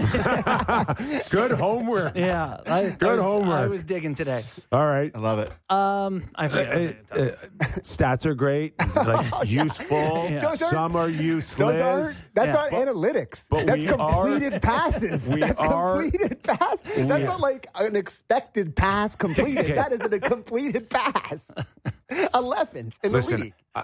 Good 1.29 1.51
homework. 1.51 2.15
yeah. 2.15 2.57
I, 2.67 2.79
I 2.85 2.89
Good 2.91 3.15
was, 3.15 3.23
homework. 3.23 3.59
I 3.59 3.65
was 3.65 3.83
digging 3.83 4.13
today. 4.15 4.43
All 4.71 4.85
right. 4.85 5.11
I 5.15 5.19
love 5.19 5.39
it. 5.39 5.51
Um, 5.69 6.29
I 6.35 6.47
forget. 6.47 6.67
what 7.09 7.19
I 7.19 7.21
was 7.23 7.33
Uh, 7.43 7.45
uh, 7.61 7.65
stats 7.81 8.25
are 8.25 8.35
great, 8.35 8.73
like 8.95 9.49
useful. 9.49 10.27
Yeah. 10.29 10.41
Those 10.41 10.61
aren't- 10.61 10.73
Some 10.75 10.95
are 10.95 11.09
useless. 11.09 11.57
Those 11.57 11.81
aren't, 11.81 12.21
that's 12.35 12.47
Yeah. 12.47 12.53
not 12.53 12.71
But- 12.71 12.87
analytics. 12.87 13.43
but 13.49 13.65
that's 13.65 13.81
we 13.83 13.89
are- 13.89 13.97
completed 14.23 14.61
passes. 14.61 15.29
we 15.29 15.39
that's 15.39 15.59
are- 15.61 16.01
completed 16.03 16.43
pass. 16.43 16.81
That's 16.81 16.97
We- 16.97 17.03
not 17.25 17.39
like 17.39 17.67
an 17.75 17.95
expected 17.95 18.75
pass 18.75 19.15
completed. 19.15 19.65
Okay. 19.65 19.73
that 19.73 19.91
isn't 19.91 20.13
a 20.13 20.19
completed 20.19 20.89
pass. 20.89 21.51
11th 22.11 22.75
in 22.75 22.91
the 23.01 23.09
Listen, 23.09 23.41
league. 23.41 23.53
I, 23.75 23.83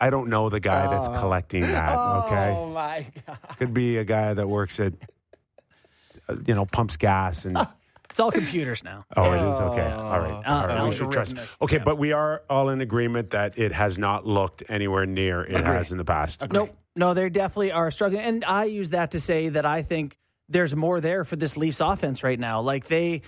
I 0.00 0.10
don't 0.10 0.28
know 0.30 0.48
the 0.48 0.60
guy 0.60 0.86
that's 0.90 1.08
collecting 1.08 1.62
that. 1.62 1.98
Okay, 1.98 2.50
Oh, 2.56 2.68
my 2.70 3.06
God. 3.26 3.38
could 3.58 3.74
be 3.74 3.98
a 3.98 4.04
guy 4.04 4.32
that 4.34 4.48
works 4.48 4.80
at, 4.80 4.94
uh, 6.28 6.36
you 6.46 6.54
know, 6.54 6.66
pumps 6.66 6.96
gas 6.96 7.44
and. 7.44 7.58
It's 8.10 8.18
all 8.18 8.32
computers 8.32 8.82
now. 8.82 9.04
Oh, 9.16 9.30
it 9.30 9.36
is 9.36 9.60
okay. 9.60 9.88
All 9.88 10.18
right, 10.18 10.42
Uh, 10.44 10.52
all 10.52 10.66
right. 10.66 10.84
We 10.84 10.92
should 10.96 11.12
trust. 11.12 11.36
algorithmic, 11.36 11.62
Okay, 11.62 11.76
yeah. 11.76 11.84
but 11.84 11.96
we 11.96 12.10
are 12.10 12.42
all 12.50 12.68
in 12.70 12.80
agreement 12.80 13.30
that 13.30 13.56
it 13.56 13.70
has 13.70 13.98
not 13.98 14.26
looked 14.26 14.64
anywhere 14.68 15.06
near 15.06 15.42
it 15.44 15.64
has 15.64 15.92
in 15.92 15.98
the 15.98 16.04
past. 16.04 16.42
Nope. 16.50 16.76
No, 16.96 17.14
they 17.14 17.28
definitely 17.28 17.70
are 17.70 17.88
struggling. 17.92 18.22
And 18.22 18.44
I 18.44 18.64
use 18.64 18.90
that 18.90 19.12
to 19.12 19.20
say 19.20 19.50
that 19.50 19.64
I 19.64 19.82
think 19.82 20.18
there's 20.48 20.74
more 20.74 21.00
there 21.00 21.22
for 21.24 21.36
this 21.36 21.56
Leafs 21.56 21.80
offense 21.80 22.24
right 22.24 22.38
now. 22.38 22.62
Like 22.62 22.88
they, 22.88 23.22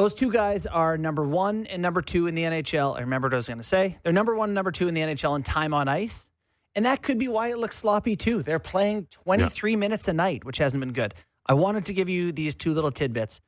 those 0.00 0.14
two 0.14 0.32
guys 0.32 0.64
are 0.64 0.96
number 0.96 1.26
one 1.26 1.66
and 1.66 1.82
number 1.82 2.00
two 2.00 2.26
in 2.26 2.34
the 2.34 2.42
NHL. 2.42 2.96
I 2.96 3.00
remember 3.00 3.26
what 3.26 3.34
I 3.34 3.36
was 3.36 3.48
going 3.48 3.58
to 3.58 3.64
say. 3.64 3.98
They're 4.02 4.14
number 4.14 4.34
one 4.34 4.48
and 4.48 4.54
number 4.54 4.70
two 4.70 4.88
in 4.88 4.94
the 4.94 5.02
NHL 5.02 5.36
in 5.36 5.42
time 5.42 5.74
on 5.74 5.88
ice. 5.88 6.30
And 6.74 6.86
that 6.86 7.02
could 7.02 7.18
be 7.18 7.28
why 7.28 7.48
it 7.50 7.58
looks 7.58 7.76
sloppy 7.76 8.16
too. 8.16 8.42
They're 8.42 8.58
playing 8.58 9.08
23 9.10 9.76
minutes 9.76 10.08
a 10.08 10.14
night, 10.14 10.42
which 10.44 10.56
hasn't 10.56 10.80
been 10.80 10.94
good. 10.94 11.12
I 11.44 11.52
wanted 11.52 11.84
to 11.86 11.92
give 11.92 12.08
you 12.08 12.32
these 12.32 12.54
two 12.54 12.72
little 12.72 12.90
tidbits. 12.90 13.42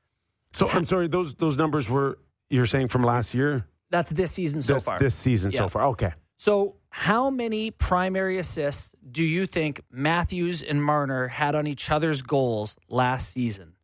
So 0.52 0.68
I'm 0.68 0.84
sorry. 0.84 1.08
Those 1.08 1.32
those 1.34 1.56
numbers 1.56 1.88
were 1.88 2.18
you're 2.50 2.66
saying 2.66 2.88
from 2.88 3.02
last 3.02 3.32
year. 3.32 3.66
That's 3.88 4.10
this 4.10 4.32
season 4.32 4.60
so 4.60 4.74
this, 4.74 4.84
far. 4.84 4.98
this 4.98 5.14
season 5.14 5.52
Yeah. 5.52 5.58
so 5.60 5.68
far. 5.68 5.86
Okay. 5.88 6.12
So, 6.36 6.76
how 6.90 7.30
many 7.30 7.70
primary 7.70 8.38
assists 8.38 8.90
do 9.10 9.22
you 9.22 9.46
think 9.46 9.80
Matthews 9.90 10.62
and 10.62 10.82
Marner 10.84 11.28
had 11.28 11.54
on 11.54 11.66
each 11.66 11.90
other's 11.90 12.20
goals 12.20 12.76
last 12.88 13.30
season? 13.32 13.74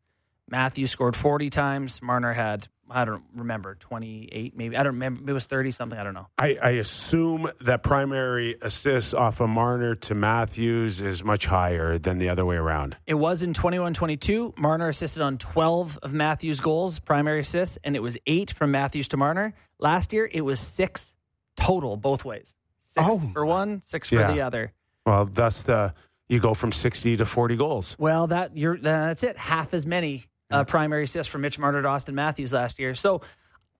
Matthews 0.49 0.91
scored 0.91 1.15
40 1.17 1.51
times. 1.51 2.01
Marner 2.03 2.33
had, 2.33 2.69
I 2.91 3.05
don't 3.05 3.25
remember, 3.35 3.75
28 3.77 4.57
maybe. 4.57 4.77
I 4.77 4.83
don't 4.83 4.95
remember. 4.95 5.23
It 5.31 5.33
was 5.33 5.45
30 5.45 5.71
something. 5.71 5.99
I 5.99 6.03
don't 6.03 6.15
know. 6.15 6.29
I, 6.39 6.57
I 6.63 6.71
assume 6.71 7.51
that 7.61 7.83
primary 7.83 8.57
assists 8.63 9.13
off 9.15 9.41
of 9.41 9.51
Marner 9.51 9.95
to 9.95 10.15
Matthews 10.15 11.01
is 11.01 11.23
much 11.23 11.47
higher 11.47 11.99
than 11.99 12.19
the 12.19 12.29
other 12.29 12.45
way 12.45 12.57
around. 12.57 12.97
It 13.07 13.15
was 13.15 13.43
in 13.43 13.53
21 13.55 13.95
22. 13.95 14.55
Marner 14.57 14.89
assisted 14.89 15.23
on 15.23 15.39
12 15.39 15.99
of 16.03 16.13
Matthews' 16.13 16.61
goals, 16.61 16.99
primary 16.99 17.41
assists, 17.41 17.79
and 17.85 17.95
it 17.95 18.01
was 18.01 18.17
eight 18.27 18.51
from 18.51 18.71
Matthews 18.71 19.09
to 19.09 19.17
Marner. 19.17 19.55
Last 19.79 20.13
year, 20.13 20.29
it 20.33 20.43
was 20.43 20.59
six 20.61 21.13
total, 21.57 21.97
both 21.97 22.25
ways. 22.25 22.55
Six 22.87 23.07
Oh, 23.07 23.21
for 23.33 23.45
one, 23.45 23.83
six 23.85 24.09
for 24.09 24.17
the 24.17 24.41
other. 24.41 24.73
Well, 25.05 25.27
thus 25.27 25.63
the 25.63 25.93
you 26.29 26.41
go 26.41 26.55
from 26.55 26.73
60 26.73 27.17
to 27.17 27.27
40 27.27 27.57
goals. 27.57 27.97
Well, 27.99 28.27
that 28.29 28.57
you're 28.57 28.77
that's 28.79 29.23
it. 29.23 29.37
Half 29.37 29.73
as 29.75 29.87
many 29.87 30.27
uh, 30.51 30.65
primary 30.65 31.05
assists 31.05 31.31
from 31.31 31.43
Mitch 31.43 31.59
Marner 31.59 31.83
to 31.83 31.89
Auston 31.89 32.15
Matthews 32.15 32.53
last 32.53 32.79
year. 32.79 32.95
So 32.95 33.23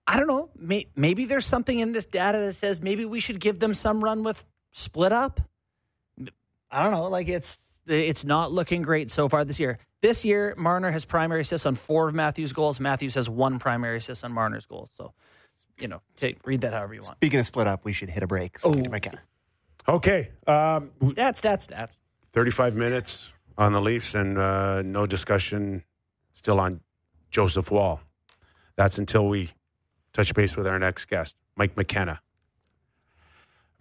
I 0.07 0.17
don't 0.17 0.27
know. 0.27 0.49
May, 0.57 0.87
maybe 0.95 1.25
there's 1.25 1.45
something 1.45 1.79
in 1.79 1.91
this 1.91 2.05
data 2.05 2.39
that 2.39 2.53
says 2.53 2.81
maybe 2.81 3.05
we 3.05 3.19
should 3.19 3.39
give 3.39 3.59
them 3.59 3.73
some 3.73 4.03
run 4.03 4.23
with 4.23 4.43
split 4.71 5.11
up. 5.11 5.39
I 6.71 6.83
don't 6.83 6.91
know. 6.91 7.03
Like 7.09 7.27
it's 7.27 7.57
it's 7.87 8.23
not 8.23 8.51
looking 8.51 8.81
great 8.81 9.11
so 9.11 9.29
far 9.29 9.43
this 9.43 9.59
year. 9.59 9.79
This 10.01 10.23
year, 10.23 10.53
Marner 10.57 10.91
has 10.91 11.03
primary 11.05 11.41
assists 11.41 11.65
on 11.65 11.75
four 11.75 12.07
of 12.07 12.15
Matthews' 12.15 12.53
goals. 12.53 12.79
Matthews 12.79 13.15
has 13.15 13.29
one 13.29 13.59
primary 13.59 13.97
assist 13.97 14.23
on 14.23 14.31
Marner's 14.31 14.65
goals. 14.65 14.89
So, 14.95 15.13
you 15.77 15.87
know, 15.87 16.01
take, 16.15 16.37
read 16.45 16.61
that 16.61 16.73
however 16.73 16.93
you 16.93 17.01
want. 17.01 17.17
Speaking 17.17 17.39
of 17.39 17.45
split 17.45 17.67
up, 17.67 17.83
we 17.83 17.91
should 17.91 18.09
hit 18.09 18.23
a 18.23 18.27
break. 18.27 18.59
So 18.59 18.69
we 18.69 18.75
can 18.75 18.83
do 18.85 18.89
McKenna. 18.91 19.21
Okay. 19.87 20.29
Um, 20.47 20.91
Stats, 21.01 21.41
stats, 21.41 21.67
stats. 21.67 21.97
35 22.31 22.75
minutes 22.75 23.33
on 23.57 23.73
the 23.73 23.81
Leafs 23.81 24.15
and 24.15 24.37
uh, 24.37 24.81
no 24.83 25.05
discussion 25.05 25.83
still 26.39 26.59
on 26.59 26.79
Joseph 27.29 27.69
Woll. 27.69 27.99
That's 28.77 28.97
until 28.97 29.27
we 29.27 29.51
touch 30.13 30.33
base 30.33 30.55
with 30.55 30.65
our 30.65 30.79
next 30.79 31.05
guest, 31.05 31.35
Mike 31.57 31.75
McKenna. 31.75 32.21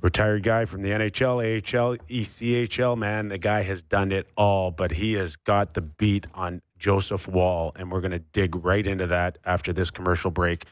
Retired 0.00 0.42
guy 0.42 0.64
from 0.64 0.82
the 0.82 0.90
NHL, 0.90 1.38
AHL, 1.38 1.96
ECHL, 2.08 2.98
man. 2.98 3.28
The 3.28 3.38
guy 3.38 3.62
has 3.62 3.82
done 3.84 4.10
it 4.12 4.28
all, 4.36 4.72
but 4.72 4.90
he 4.92 5.14
has 5.14 5.36
got 5.36 5.74
the 5.74 5.80
beat 5.80 6.26
on 6.34 6.60
Joseph 6.78 7.28
Woll, 7.28 7.72
and 7.76 7.90
we're 7.92 8.00
going 8.00 8.12
to 8.12 8.18
dig 8.18 8.56
right 8.56 8.86
into 8.86 9.06
that 9.06 9.38
after 9.44 9.72
this 9.72 9.90
commercial 9.90 10.30
break. 10.32 10.66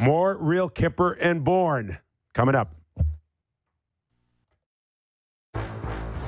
More 0.00 0.36
Real 0.36 0.68
Kyper 0.68 1.16
and 1.20 1.44
Bourne 1.44 1.98
coming 2.34 2.54
up. 2.56 2.74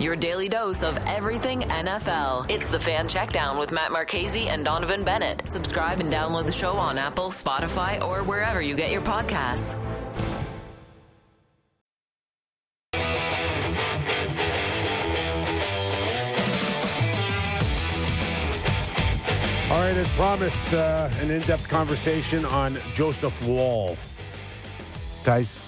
Your 0.05 0.16
daily 0.16 0.50
dose 0.50 0.82
of 0.82 0.98
everything 1.07 1.62
NFL. 1.62 2.50
It's 2.50 2.66
the 2.66 2.78
Fan 2.78 3.09
Checkdown 3.09 3.59
with 3.59 3.72
Matt 3.72 3.90
Marchese 3.90 4.48
and 4.50 4.66
Donnovan 4.66 5.02
Bennett. 5.02 5.48
Subscribe 5.48 5.98
and 5.98 6.12
download 6.12 6.44
the 6.44 6.52
show 6.52 6.74
on 6.74 6.98
Apple, 6.98 7.30
Spotify, 7.30 8.07
or 8.07 8.22
wherever 8.22 8.61
you 8.61 8.76
get 8.76 8.90
your 8.90 9.00
podcasts. 9.00 9.78
All 19.70 19.80
right, 19.80 19.96
as 19.96 20.09
promised, 20.11 20.74
uh, 20.74 21.09
an 21.18 21.30
in 21.30 21.40
depth 21.40 21.66
conversation 21.66 22.44
on 22.44 22.78
Joseph 22.92 23.42
Woll. 23.46 23.96
Guys, 25.24 25.59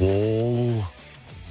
Woll, 0.00 0.84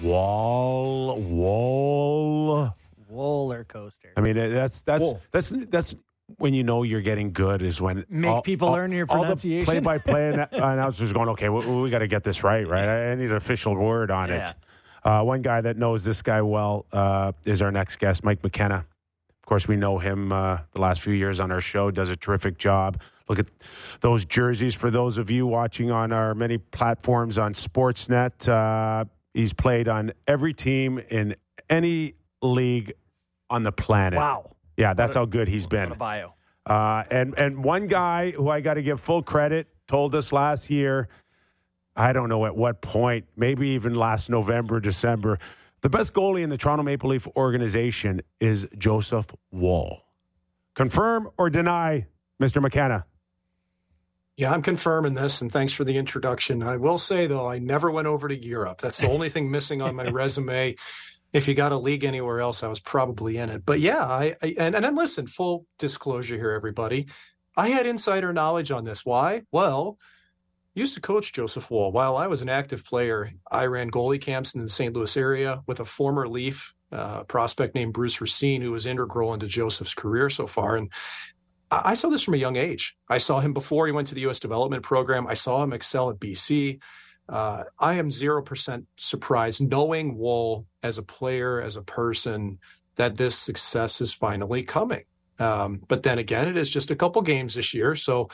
Wall, 0.04 1.18
Woll. 1.18 2.76
Roller 3.10 3.64
coaster. 3.64 4.12
I 4.18 4.22
mean, 4.22 4.36
that's 4.36 4.82
that's 4.82 5.02
Woll. 5.02 5.22
that's 5.32 5.50
that's 5.70 5.96
when 6.38 6.54
you 6.54 6.64
know 6.64 6.84
you're 6.84 7.02
getting 7.02 7.32
good 7.32 7.62
is 7.62 7.82
when 7.82 8.06
Make 8.10 8.44
people 8.44 8.72
learn 8.72 8.92
your 8.92 9.06
pronunciation? 9.06 9.68
All 9.70 9.76
the 9.76 9.82
play-by-play 9.82 10.48
announcers 10.52 11.14
going, 11.14 11.30
okay, 11.30 11.50
we, 11.50 11.66
we 11.66 11.90
got 11.90 12.00
to 12.00 12.08
get 12.08 12.24
this 12.24 12.44
right, 12.44 12.68
right? 12.68 13.12
I 13.12 13.16
need 13.16 13.30
an 13.30 13.36
official 13.36 13.76
word 13.76 14.10
on 14.10 14.30
it. 14.30 14.54
Uh, 15.04 15.22
one 15.22 15.42
guy 15.42 15.62
that 15.62 15.78
knows 15.78 16.04
this 16.04 16.22
guy 16.22 16.42
well 16.42 16.86
uh, 16.92 17.34
is 17.46 17.62
our 17.62 17.72
next 17.72 17.98
guest, 17.98 18.24
Mike 18.24 18.42
McKenna. 18.42 18.86
Of 19.44 19.46
course, 19.46 19.68
we 19.68 19.76
know 19.76 20.00
him 20.00 20.32
uh, 20.32 20.60
the 20.74 20.80
last 20.80 21.02
few 21.02 21.14
years 21.14 21.42
on 21.42 21.52
our 21.52 21.60
show. 21.60 21.92
Does 21.92 22.10
a 22.10 22.16
terrific 22.16 22.58
job. 22.58 23.02
Look 23.28 23.40
at 23.40 23.48
those 24.00 24.24
jerseys 24.26 24.74
for 24.74 24.90
those 24.90 25.18
of 25.18 25.30
you 25.30 25.46
watching 25.46 25.92
on 25.92 26.14
our 26.14 26.34
many 26.34 26.58
platforms 26.58 27.38
on 27.38 27.54
Sportsnet. 27.54 28.48
He's 29.34 29.54
played 29.54 29.88
on 29.88 30.12
every 30.28 30.54
team 30.54 31.00
in 31.00 31.36
any 31.70 32.16
league 32.42 32.94
on 33.50 33.64
the 33.64 33.72
planet. 33.72 34.18
Wow. 34.18 34.56
Yeah, 34.78 34.94
that's 34.94 35.16
how 35.16 35.26
good 35.26 35.48
he's 35.48 35.68
been. 35.68 35.92
A 35.92 35.96
bio. 35.96 36.34
Uh, 36.66 37.04
and 37.12 37.38
and 37.40 37.64
one 37.64 37.88
guy 37.88 38.32
who 38.32 38.50
I 38.50 38.62
got 38.62 38.76
to 38.76 38.82
give 38.82 39.00
full 39.00 39.22
credit 39.22 39.68
told 39.88 40.16
us 40.16 40.32
last 40.32 40.70
year, 40.70 41.10
I 41.96 42.14
don't 42.14 42.30
know 42.30 42.46
at 42.46 42.56
what 42.56 42.82
point, 42.82 43.26
maybe 43.36 43.70
even 43.70 43.96
last 43.96 44.30
November, 44.30 44.80
December, 44.80 45.40
the 45.82 45.90
best 45.90 46.14
goalie 46.14 46.44
in 46.44 46.50
the 46.50 46.58
Toronto 46.58 46.84
Maple 46.84 47.10
Leaf 47.10 47.28
organization 47.36 48.22
is 48.40 48.68
Joseph 48.78 49.28
Woll. 49.52 50.06
Confirm 50.76 51.30
or 51.38 51.50
deny, 51.50 52.08
Mr. 52.42 52.62
McKenna? 52.62 53.06
Yeah, 54.36 54.52
I'm 54.52 54.64
confirming 54.64 55.14
this, 55.14 55.42
and 55.42 55.52
thanks 55.52 55.74
for 55.74 55.84
the 55.84 55.98
introduction. 55.98 56.64
I 56.64 56.78
will 56.78 56.98
say, 56.98 57.28
though, 57.28 57.48
I 57.48 57.60
never 57.60 57.92
went 57.92 58.08
over 58.08 58.28
to 58.28 58.36
Europe. 58.36 58.82
That's 58.82 59.00
the 59.00 59.10
only 59.10 59.30
thing 59.30 59.52
missing 59.52 59.82
on 59.82 59.96
my 59.96 60.06
resume. 60.10 60.76
If 61.34 61.48
you 61.48 61.54
got 61.54 61.72
a 61.72 61.78
league 61.78 62.04
anywhere 62.04 62.42
else, 62.42 62.64
I 62.64 62.68
was 62.68 62.80
probably 62.80 63.38
in 63.38 63.50
it. 63.50 63.64
But 63.66 63.80
yeah, 63.80 64.04
I, 64.04 64.36
I 64.42 64.56
and, 64.58 64.76
and 64.76 64.86
then 64.86 64.96
listen, 64.96 65.28
full 65.28 65.68
disclosure 65.78 66.36
here, 66.36 66.52
everybody. 66.52 67.08
I 67.56 67.70
had 67.70 67.86
insider 67.86 68.34
knowledge 68.34 68.72
on 68.72 68.86
this. 68.86 69.06
Why? 69.06 69.44
Well, 69.52 70.00
used 70.74 70.96
to 70.96 71.02
coach 71.02 71.34
Joseph 71.34 71.70
Woll. 71.70 71.92
While 71.92 72.18
I 72.18 72.28
was 72.28 72.42
an 72.42 72.50
active 72.50 72.84
player, 72.84 73.32
I 73.52 73.68
ran 73.68 73.92
goalie 73.92 74.22
camps 74.22 74.56
in 74.56 74.64
the 74.64 74.70
St. 74.70 74.96
Louis 74.96 75.16
area 75.16 75.62
with 75.68 75.80
a 75.80 75.86
former 75.86 76.28
Leaf 76.28 76.74
uh, 76.92 77.24
prospect 77.24 77.76
named 77.76 77.94
Bruce 77.94 78.20
Racine, 78.22 78.62
who 78.62 78.72
was 78.72 78.86
integral 78.86 79.34
into 79.34 79.48
Joseph's 79.48 79.94
career 79.94 80.30
so 80.30 80.48
far. 80.48 80.76
And 80.76 80.92
I 81.84 81.94
saw 81.94 82.10
this 82.10 82.24
from 82.24 82.34
a 82.34 82.38
young 82.38 82.56
age. 82.56 82.96
I 83.10 83.18
saw 83.18 83.40
him 83.40 83.54
before 83.54 83.86
he 83.86 83.92
went 83.92 84.08
to 84.10 84.16
the 84.16 84.22
U.S. 84.22 84.40
development 84.40 84.84
program. 84.84 85.28
I 85.28 85.34
saw 85.34 85.64
him 85.64 85.74
excel 85.74 86.10
at 86.10 86.20
BC. 86.20 86.82
Uh, 87.30 87.64
I 87.80 87.94
am 87.96 88.10
0% 88.10 88.86
surprised 88.98 89.62
knowing 89.62 90.18
Woll 90.18 90.68
as 90.82 90.98
a 90.98 91.04
player, 91.04 91.62
as 91.62 91.78
a 91.78 91.82
person, 91.82 92.60
that 92.96 93.16
this 93.16 93.38
success 93.38 94.02
is 94.02 94.14
finally 94.14 94.64
coming. 94.64 95.04
Um, 95.40 95.82
but 95.88 96.04
then 96.04 96.20
again, 96.20 96.48
it 96.48 96.58
is 96.58 96.70
just 96.70 96.92
a 96.92 96.96
couple 96.96 97.22
games 97.22 97.56
this 97.56 97.74
year. 97.74 97.96
So 97.96 98.30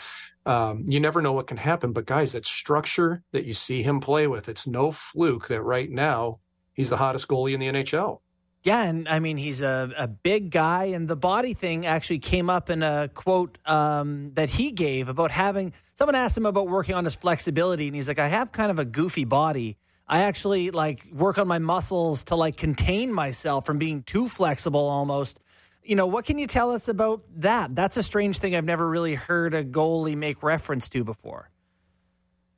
um, 0.46 0.86
you 0.88 1.00
never 1.00 1.22
know 1.22 1.34
what 1.34 1.48
can 1.48 1.58
happen. 1.58 1.94
But 1.94 2.06
guys, 2.06 2.34
that 2.34 2.46
structure 2.46 3.24
that 3.32 3.46
you 3.46 3.54
see 3.54 3.82
him 3.82 4.00
play 4.00 4.28
with, 4.28 4.50
it's 4.50 4.68
no 4.68 4.92
fluke 4.92 5.48
that 5.48 5.62
right 5.62 5.90
now 5.90 6.40
he's 6.74 6.90
the 6.90 6.98
hottest 6.98 7.28
goalie 7.28 7.54
in 7.54 7.60
the 7.60 7.68
NHL. 7.68 8.20
Yeah, 8.64 8.84
and 8.84 9.08
I 9.08 9.20
mean 9.20 9.38
he's 9.38 9.62
a, 9.62 9.92
a 9.98 10.08
big 10.08 10.52
guy, 10.52 10.86
and 10.86 11.08
the 11.08 11.16
body 11.16 11.54
thing 11.54 11.86
actually 11.86 12.20
came 12.20 12.50
up 12.50 12.70
in 12.70 12.84
a 12.84 13.10
quote 13.14 13.58
um, 13.66 14.32
that 14.34 14.50
he 14.50 14.72
gave 14.72 15.08
about 15.08 15.32
having. 15.32 15.74
Someone 15.96 16.16
asked 16.16 16.38
him 16.38 16.46
about 16.46 16.68
working 16.68 16.96
on 16.96 17.06
his 17.06 17.16
flexibility, 17.16 17.88
and 17.88 17.96
he's 17.96 18.10
like, 18.10 18.20
"I 18.20 18.28
have 18.28 18.52
kind 18.52 18.70
of 18.70 18.78
a 18.78 18.86
goofy 18.86 19.24
body. 19.24 19.78
I 20.08 20.24
actually 20.24 20.72
like 20.72 21.06
work 21.14 21.38
on 21.38 21.48
my 21.48 21.60
muscles 21.60 22.26
to 22.26 22.36
like 22.36 22.58
contain 22.58 23.14
myself 23.14 23.66
from 23.66 23.78
being 23.78 24.04
too 24.04 24.28
flexible, 24.28 24.86
almost." 24.88 25.40
You 25.82 25.96
know, 25.96 26.06
what 26.06 26.26
can 26.26 26.38
you 26.38 26.46
tell 26.46 26.72
us 26.72 26.90
about 26.90 27.24
that? 27.38 27.74
That's 27.74 27.96
a 27.96 28.04
strange 28.04 28.40
thing 28.40 28.56
I've 28.56 28.66
never 28.66 28.88
really 28.88 29.16
heard 29.16 29.54
a 29.54 29.64
goalie 29.64 30.18
make 30.18 30.44
reference 30.44 30.90
to 30.90 31.06
before. 31.06 31.50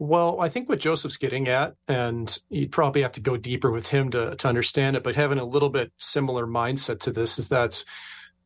Well, 0.02 0.42
I 0.42 0.50
think 0.50 0.68
what 0.68 0.80
Joseph's 0.80 1.18
getting 1.18 1.48
at, 1.48 1.76
and 1.88 2.36
you'd 2.50 2.72
probably 2.72 3.04
have 3.04 3.12
to 3.12 3.20
go 3.20 3.38
deeper 3.38 3.70
with 3.70 3.90
him 3.90 4.10
to, 4.10 4.36
to 4.36 4.48
understand 4.48 4.96
it, 4.96 5.04
but 5.04 5.16
having 5.16 5.38
a 5.38 5.46
little 5.46 5.70
bit 5.70 5.92
similar 6.00 6.48
mindset 6.48 7.02
to 7.02 7.12
this 7.12 7.38
is 7.38 7.50
that 7.50 7.86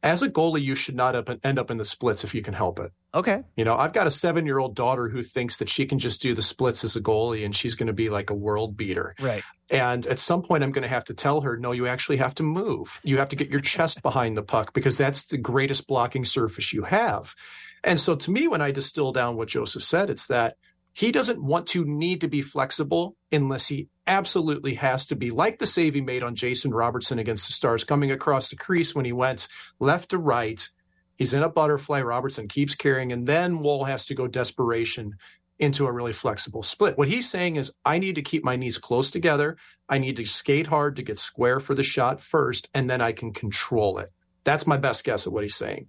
as 0.03 0.22
a 0.22 0.30
goalie, 0.30 0.62
you 0.62 0.76
should 0.76 0.97
not 0.97 1.16
up, 1.16 1.30
end 1.45 1.58
up 1.58 1.72
in 1.72 1.78
the 1.78 1.86
splits 1.86 2.26
if 2.26 2.36
you 2.36 2.41
can 2.41 2.53
help 2.53 2.78
it. 2.80 2.91
Okay. 3.14 3.41
You 3.56 3.64
know, 3.64 3.78
I've 3.78 3.93
got 3.93 4.06
a 4.06 4.12
seven 4.12 4.45
year 4.45 4.60
old 4.60 4.76
daughter 4.76 5.08
who 5.08 5.24
thinks 5.24 5.56
that 5.60 5.70
she 5.70 5.86
can 5.86 5.97
just 5.97 6.22
do 6.22 6.34
the 6.34 6.41
splits 6.41 6.84
as 6.84 6.97
a 6.97 7.01
goalie 7.01 7.45
and 7.45 7.56
she's 7.56 7.76
going 7.76 7.88
to 7.88 7.93
be 7.93 8.10
like 8.10 8.32
a 8.32 8.36
world 8.36 8.76
beater. 8.76 9.16
Right. 9.22 9.41
And 9.70 10.06
at 10.08 10.20
some 10.20 10.41
point, 10.41 10.62
I'm 10.62 10.74
going 10.74 10.84
to 10.84 10.89
have 10.89 11.06
to 11.06 11.14
tell 11.14 11.39
her, 11.39 11.56
no, 11.56 11.72
you 11.72 11.88
actually 11.88 12.18
have 12.18 12.36
to 12.36 12.43
move. 12.43 12.99
You 13.06 13.18
have 13.20 13.30
to 13.30 13.38
get 13.38 13.49
your 13.49 13.62
chest 13.62 14.01
behind 14.01 14.36
the 14.36 14.43
puck 14.43 14.74
because 14.74 14.97
that's 14.97 15.24
the 15.24 15.38
greatest 15.38 15.88
blocking 15.88 16.26
surface 16.26 16.74
you 16.74 16.84
have. 16.84 17.34
And 17.82 17.97
so 17.97 18.18
to 18.18 18.30
me, 18.30 18.49
when 18.49 18.62
I 18.62 18.72
distill 18.72 19.14
down 19.14 19.38
what 19.38 19.47
Joseph 19.47 19.84
said, 19.84 20.10
it's 20.10 20.28
that 20.28 20.58
he 20.96 21.12
doesn't 21.12 21.43
want 21.43 21.68
to 21.68 21.84
need 21.84 22.22
to 22.22 22.30
be 22.30 22.41
flexible 22.41 23.18
unless 23.30 23.68
he 23.68 23.89
absolutely 24.08 24.76
has 24.76 25.06
to 25.08 25.16
be 25.18 25.30
like 25.30 25.60
the 25.60 25.68
save 25.68 25.93
he 25.93 26.00
made 26.00 26.24
on 26.24 26.36
Jason 26.36 26.72
Robertson 26.74 27.20
against 27.20 27.48
the 27.48 27.52
Stars, 27.54 27.84
coming 27.84 28.12
across 28.12 28.50
the 28.50 28.56
crease 28.56 28.96
when 28.96 29.04
he 29.04 29.12
went 29.12 29.50
left 29.78 30.12
to 30.12 30.18
right. 30.18 30.70
He's 31.18 31.34
in 31.34 31.43
a 31.43 31.50
butterfly. 31.50 32.00
Robertson 32.00 32.48
keeps 32.48 32.76
carrying, 32.76 33.12
and 33.12 33.28
then 33.28 33.60
Woll 33.60 33.84
has 33.84 34.06
to 34.06 34.16
go 34.16 34.26
desperation 34.26 35.16
into 35.60 35.86
a 35.86 35.91
really 35.91 36.14
flexible 36.14 36.64
split. 36.64 36.98
What 36.98 37.10
he's 37.10 37.30
saying 37.30 37.58
is, 37.58 37.74
I 37.84 37.98
need 37.98 38.16
to 38.16 38.22
keep 38.22 38.46
my 38.46 38.56
knees 38.56 38.78
close 38.78 39.12
together. 39.12 39.58
I 39.89 39.98
need 39.98 40.16
to 40.16 40.26
skate 40.26 40.68
hard 40.68 40.96
to 40.96 41.04
get 41.04 41.20
square 41.20 41.60
for 41.60 41.76
the 41.76 41.84
shot 41.84 42.22
first, 42.22 42.70
and 42.74 42.89
then 42.89 43.02
I 43.02 43.12
can 43.12 43.34
control 43.34 43.98
it. 43.98 44.14
That's 44.46 44.66
my 44.66 44.78
best 44.78 45.04
guess 45.04 45.28
at 45.28 45.34
what 45.34 45.43
he's 45.43 45.56
saying. 45.56 45.88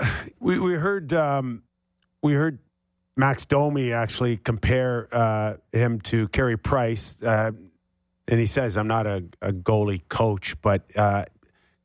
We 0.40 0.58
we 0.58 0.72
heard 0.72 1.12
um, 1.12 1.64
we 2.22 2.32
heard 2.32 2.58
Max 3.16 3.44
Domi 3.44 3.92
actually 3.92 4.36
compare 4.36 5.08
uh, 5.12 5.56
him 5.72 6.00
to 6.02 6.28
Carey 6.28 6.56
Price, 6.56 7.22
uh, 7.22 7.50
and 8.28 8.40
he 8.40 8.46
says, 8.46 8.76
"I'm 8.76 8.88
not 8.88 9.06
a, 9.06 9.24
a 9.42 9.52
goalie 9.52 10.02
coach, 10.08 10.60
but 10.62 10.84
uh, 10.96 11.26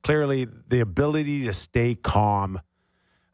clearly 0.03 0.47
the 0.69 0.79
ability 0.79 1.45
to 1.45 1.53
stay 1.53 1.95
calm." 1.95 2.61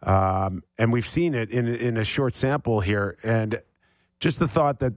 Um, 0.02 0.64
and 0.78 0.92
we've 0.92 1.08
seen 1.08 1.36
it 1.36 1.52
in 1.52 1.68
in 1.68 1.98
a 1.98 2.04
short 2.04 2.36
sample 2.36 2.80
here, 2.80 3.18
and 3.24 3.62
just 4.20 4.40
the 4.40 4.48
thought 4.48 4.80
that 4.80 4.94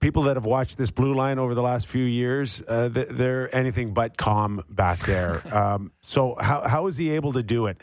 people 0.00 0.24
that 0.24 0.36
have 0.36 0.44
watched 0.44 0.76
this 0.76 0.90
blue 0.90 1.14
line 1.14 1.38
over 1.38 1.54
the 1.54 1.62
last 1.62 1.86
few 1.86 2.04
years, 2.04 2.60
uh, 2.66 2.88
they're 2.88 3.54
anything 3.54 3.94
but 3.94 4.16
calm 4.16 4.64
back 4.68 4.98
there. 5.06 5.42
um, 5.56 5.92
so 6.02 6.36
how 6.40 6.66
how 6.68 6.88
is 6.88 6.96
he 6.96 7.10
able 7.10 7.32
to 7.34 7.42
do 7.42 7.66
it? 7.66 7.80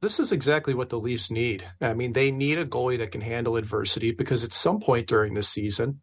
This 0.00 0.20
is 0.20 0.30
exactly 0.30 0.74
what 0.74 0.90
the 0.90 1.00
Leafs 1.00 1.30
need. 1.30 1.66
I 1.80 1.92
mean, 1.92 2.12
they 2.12 2.30
need 2.30 2.58
a 2.58 2.64
goalie 2.64 2.98
that 2.98 3.10
can 3.10 3.20
handle 3.20 3.56
adversity 3.56 4.12
because 4.12 4.44
at 4.44 4.52
some 4.52 4.78
point 4.78 5.08
during 5.08 5.34
this 5.34 5.48
season, 5.48 6.00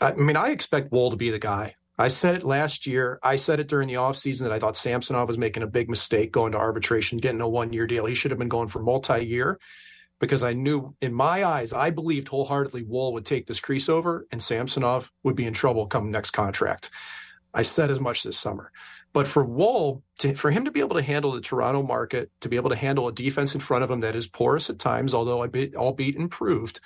I 0.00 0.12
mean, 0.12 0.36
I 0.36 0.50
expect 0.50 0.92
Woll 0.92 1.10
to 1.10 1.16
be 1.16 1.30
the 1.30 1.38
guy. 1.38 1.76
I 1.98 2.08
said 2.08 2.34
it 2.34 2.42
last 2.42 2.86
year. 2.86 3.18
I 3.22 3.36
said 3.36 3.60
it 3.60 3.68
during 3.68 3.88
the 3.88 3.94
offseason 3.94 4.40
that 4.42 4.52
I 4.52 4.58
thought 4.58 4.76
Samsonov 4.76 5.28
was 5.28 5.38
making 5.38 5.62
a 5.62 5.68
big 5.68 5.88
mistake 5.88 6.32
going 6.32 6.52
to 6.52 6.58
arbitration, 6.58 7.18
getting 7.18 7.40
a 7.40 7.48
one 7.48 7.72
year 7.72 7.86
deal. 7.86 8.06
He 8.06 8.14
should 8.14 8.32
have 8.32 8.38
been 8.38 8.48
going 8.48 8.68
for 8.68 8.82
multi 8.82 9.24
year 9.24 9.58
because 10.18 10.42
I 10.42 10.52
knew 10.52 10.94
in 11.00 11.14
my 11.14 11.44
eyes, 11.44 11.72
I 11.72 11.90
believed 11.90 12.28
wholeheartedly 12.28 12.84
Woll 12.84 13.12
would 13.14 13.26
take 13.26 13.46
this 13.46 13.60
crease 13.60 13.88
over 13.88 14.26
and 14.30 14.42
Samsonov 14.42 15.10
would 15.22 15.36
be 15.36 15.46
in 15.46 15.54
trouble 15.54 15.86
come 15.86 16.10
next 16.10 16.32
contract. 16.32 16.90
I 17.54 17.62
said 17.62 17.90
as 17.90 18.00
much 18.00 18.22
this 18.22 18.38
summer. 18.38 18.72
But 19.12 19.26
for 19.26 19.44
Woll, 19.44 20.02
to, 20.18 20.34
for 20.34 20.50
him 20.50 20.64
to 20.64 20.70
be 20.70 20.80
able 20.80 20.96
to 20.96 21.02
handle 21.02 21.32
the 21.32 21.40
Toronto 21.40 21.82
market, 21.82 22.30
to 22.40 22.48
be 22.48 22.56
able 22.56 22.70
to 22.70 22.76
handle 22.76 23.08
a 23.08 23.12
defense 23.12 23.54
in 23.54 23.60
front 23.60 23.84
of 23.84 23.90
him 23.90 24.00
that 24.00 24.16
is 24.16 24.26
porous 24.26 24.70
at 24.70 24.78
times, 24.78 25.12
although 25.12 25.40
albeit, 25.40 25.74
albeit 25.74 26.16
improved, 26.16 26.80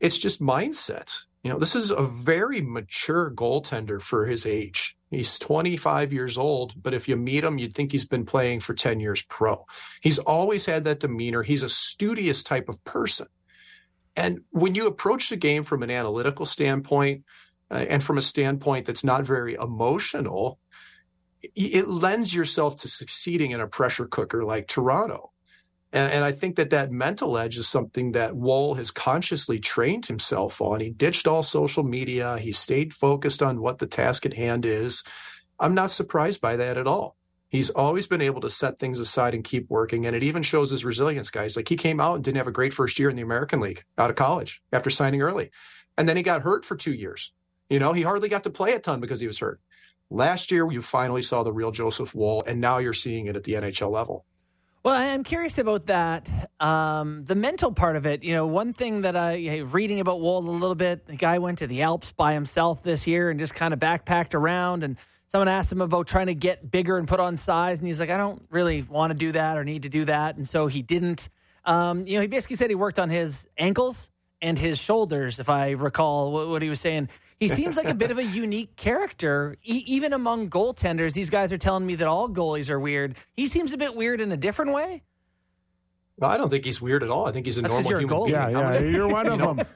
it's 0.00 0.18
just 0.18 0.40
mindset. 0.40 1.22
You 1.42 1.52
know, 1.52 1.58
this 1.58 1.74
is 1.74 1.90
a 1.90 2.02
very 2.02 2.60
mature 2.60 3.30
goaltender 3.30 4.02
for 4.02 4.26
his 4.26 4.44
age. 4.44 4.96
He's 5.10 5.38
25 5.38 6.12
years 6.12 6.36
old, 6.36 6.74
but 6.80 6.92
if 6.92 7.08
you 7.08 7.16
meet 7.16 7.44
him, 7.44 7.58
you'd 7.58 7.74
think 7.74 7.92
he's 7.92 8.04
been 8.04 8.26
playing 8.26 8.60
for 8.60 8.74
10 8.74 9.00
years 9.00 9.22
pro. 9.22 9.64
He's 10.02 10.18
always 10.18 10.66
had 10.66 10.84
that 10.84 11.00
demeanor. 11.00 11.42
He's 11.42 11.62
a 11.62 11.68
studious 11.68 12.42
type 12.42 12.68
of 12.68 12.82
person. 12.84 13.28
And 14.16 14.40
when 14.50 14.74
you 14.74 14.86
approach 14.86 15.30
the 15.30 15.36
game 15.36 15.62
from 15.62 15.82
an 15.82 15.90
analytical 15.90 16.44
standpoint, 16.44 17.24
uh, 17.70 17.84
and 17.88 18.02
from 18.02 18.18
a 18.18 18.22
standpoint 18.22 18.86
that's 18.86 19.04
not 19.04 19.24
very 19.24 19.54
emotional, 19.54 20.58
it 21.42 21.88
lends 21.88 22.34
yourself 22.34 22.78
to 22.78 22.88
succeeding 22.88 23.52
in 23.52 23.60
a 23.60 23.66
pressure 23.66 24.06
cooker 24.06 24.44
like 24.44 24.66
Toronto. 24.66 25.32
And, 25.92 26.12
and, 26.12 26.24
I 26.24 26.32
think 26.32 26.56
that 26.56 26.70
that 26.70 26.90
mental 26.90 27.38
edge 27.38 27.56
is 27.56 27.66
something 27.66 28.12
that 28.12 28.36
Woll 28.36 28.74
has 28.74 28.90
consciously 28.90 29.58
trained 29.58 30.04
himself 30.04 30.60
on. 30.60 30.80
He 30.80 30.90
ditched 30.90 31.26
all 31.26 31.42
social 31.42 31.82
media. 31.82 32.36
He 32.36 32.52
stayed 32.52 32.92
focused 32.92 33.42
on 33.42 33.62
what 33.62 33.78
the 33.78 33.86
task 33.86 34.26
at 34.26 34.34
hand 34.34 34.66
is. 34.66 35.02
I'm 35.58 35.74
not 35.74 35.90
surprised 35.90 36.42
by 36.42 36.56
that 36.56 36.76
at 36.76 36.86
all. 36.86 37.16
He's 37.48 37.70
always 37.70 38.06
been 38.06 38.20
able 38.20 38.42
to 38.42 38.50
set 38.50 38.78
things 38.78 38.98
aside 38.98 39.34
and 39.34 39.42
keep 39.42 39.70
working. 39.70 40.04
And 40.04 40.14
it 40.14 40.22
even 40.22 40.42
shows 40.42 40.70
his 40.70 40.84
resilience, 40.84 41.30
guys. 41.30 41.56
Like 41.56 41.68
he 41.68 41.76
came 41.76 42.00
out 42.00 42.16
and 42.16 42.24
didn't 42.24 42.36
have 42.36 42.48
a 42.48 42.52
great 42.52 42.74
first 42.74 42.98
year 42.98 43.08
in 43.08 43.16
the 43.16 43.22
American 43.22 43.60
League 43.60 43.84
out 43.96 44.10
of 44.10 44.16
college 44.16 44.60
after 44.70 44.90
signing 44.90 45.22
early. 45.22 45.50
And 45.96 46.06
then 46.06 46.18
he 46.18 46.22
got 46.22 46.42
hurt 46.42 46.66
for 46.66 46.76
two 46.76 46.92
years. 46.92 47.32
You 47.70 47.78
know, 47.78 47.94
he 47.94 48.02
hardly 48.02 48.28
got 48.28 48.44
to 48.44 48.50
play 48.50 48.74
a 48.74 48.78
ton 48.78 49.00
because 49.00 49.20
he 49.20 49.26
was 49.26 49.38
hurt. 49.38 49.60
Last 50.10 50.50
year, 50.50 50.70
you 50.70 50.80
finally 50.80 51.22
saw 51.22 51.42
the 51.42 51.52
real 51.52 51.70
Joseph 51.70 52.14
Woll, 52.14 52.42
and 52.46 52.60
now 52.60 52.78
you're 52.78 52.94
seeing 52.94 53.26
it 53.26 53.36
at 53.36 53.44
the 53.44 53.54
NHL 53.54 53.90
level. 53.90 54.24
Well, 54.82 54.94
I'm 54.94 55.24
curious 55.24 55.58
about 55.58 55.86
that. 55.86 56.28
Um, 56.60 57.24
the 57.24 57.34
mental 57.34 57.72
part 57.72 57.96
of 57.96 58.06
it. 58.06 58.22
You 58.22 58.32
know, 58.32 58.46
one 58.46 58.72
thing 58.72 59.02
that 59.02 59.16
I 59.16 59.58
reading 59.58 60.00
about 60.00 60.20
Woll 60.20 60.38
a 60.38 60.50
little 60.50 60.74
bit. 60.74 61.06
The 61.06 61.16
guy 61.16 61.38
went 61.38 61.58
to 61.58 61.66
the 61.66 61.82
Alps 61.82 62.12
by 62.12 62.32
himself 62.32 62.82
this 62.82 63.06
year 63.06 63.28
and 63.28 63.38
just 63.38 63.54
kind 63.54 63.74
of 63.74 63.80
backpacked 63.80 64.34
around. 64.34 64.84
And 64.84 64.96
someone 65.28 65.48
asked 65.48 65.70
him 65.70 65.82
about 65.82 66.06
trying 66.06 66.28
to 66.28 66.34
get 66.34 66.70
bigger 66.70 66.96
and 66.96 67.06
put 67.06 67.20
on 67.20 67.36
size, 67.36 67.80
and 67.80 67.88
he's 67.88 68.00
like, 68.00 68.10
"I 68.10 68.16
don't 68.16 68.42
really 68.50 68.82
want 68.82 69.10
to 69.10 69.18
do 69.18 69.32
that 69.32 69.58
or 69.58 69.64
need 69.64 69.82
to 69.82 69.88
do 69.88 70.06
that," 70.06 70.36
and 70.36 70.48
so 70.48 70.68
he 70.68 70.80
didn't. 70.80 71.28
Um, 71.64 72.06
you 72.06 72.14
know, 72.14 72.22
he 72.22 72.28
basically 72.28 72.56
said 72.56 72.70
he 72.70 72.76
worked 72.76 72.98
on 72.98 73.10
his 73.10 73.46
ankles 73.58 74.08
and 74.40 74.58
his 74.58 74.78
shoulders, 74.78 75.38
if 75.38 75.48
I 75.48 75.70
recall 75.70 76.32
what, 76.32 76.48
what 76.48 76.62
he 76.62 76.70
was 76.70 76.80
saying. 76.80 77.08
He 77.40 77.46
seems 77.48 77.76
like 77.76 77.86
a 77.88 77.94
bit 77.94 78.10
of 78.10 78.18
a 78.18 78.24
unique 78.24 78.74
character, 78.76 79.56
e- 79.64 79.84
even 79.86 80.12
among 80.12 80.50
goaltenders. 80.50 81.12
These 81.12 81.30
guys 81.30 81.52
are 81.52 81.56
telling 81.58 81.86
me 81.86 81.94
that 81.96 82.08
all 82.08 82.28
goalies 82.28 82.68
are 82.68 82.80
weird. 82.80 83.16
He 83.34 83.46
seems 83.46 83.72
a 83.72 83.76
bit 83.76 83.94
weird 83.94 84.20
in 84.20 84.32
a 84.32 84.36
different 84.36 84.72
way. 84.72 85.02
No, 86.20 86.26
I 86.26 86.36
don't 86.36 86.50
think 86.50 86.64
he's 86.64 86.80
weird 86.80 87.04
at 87.04 87.10
all. 87.10 87.26
I 87.28 87.32
think 87.32 87.46
he's 87.46 87.58
a 87.58 87.62
That's 87.62 87.72
normal 87.74 87.90
human 88.00 88.12
a 88.12 88.20
being. 88.24 88.28
Yeah, 88.30 88.48
yeah, 88.48 88.78
you're 88.80 89.06
one 89.06 89.26
of 89.40 89.56
them. 89.56 89.66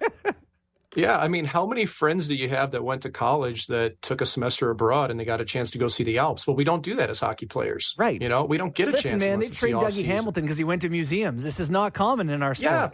Yeah, 0.94 1.16
I 1.18 1.28
mean, 1.28 1.46
how 1.46 1.64
many 1.64 1.86
friends 1.86 2.28
do 2.28 2.34
you 2.34 2.50
have 2.50 2.72
that 2.72 2.84
went 2.84 3.02
to 3.02 3.10
college 3.10 3.68
that 3.68 4.02
took 4.02 4.20
a 4.20 4.26
semester 4.26 4.68
abroad 4.68 5.10
and 5.10 5.18
they 5.18 5.24
got 5.24 5.40
a 5.40 5.44
chance 5.44 5.70
to 5.70 5.78
go 5.78 5.88
see 5.88 6.04
the 6.04 6.18
Alps? 6.18 6.46
Well, 6.46 6.54
we 6.54 6.64
don't 6.64 6.82
do 6.82 6.96
that 6.96 7.08
as 7.08 7.18
hockey 7.18 7.46
players, 7.46 7.94
right? 7.96 8.20
You 8.20 8.28
know, 8.28 8.44
we 8.44 8.58
don't 8.58 8.74
get 8.74 8.88
a 8.88 8.90
Listen, 8.90 9.12
chance. 9.12 9.24
man, 9.24 9.40
they 9.40 9.48
trained 9.48 9.76
Dougie 9.78 10.04
Hamilton 10.04 10.42
because 10.44 10.58
he 10.58 10.64
went 10.64 10.82
to 10.82 10.90
museums. 10.90 11.44
This 11.44 11.60
is 11.60 11.70
not 11.70 11.94
common 11.94 12.28
in 12.28 12.42
our 12.42 12.54
sport. 12.54 12.72
Yeah, 12.72 12.90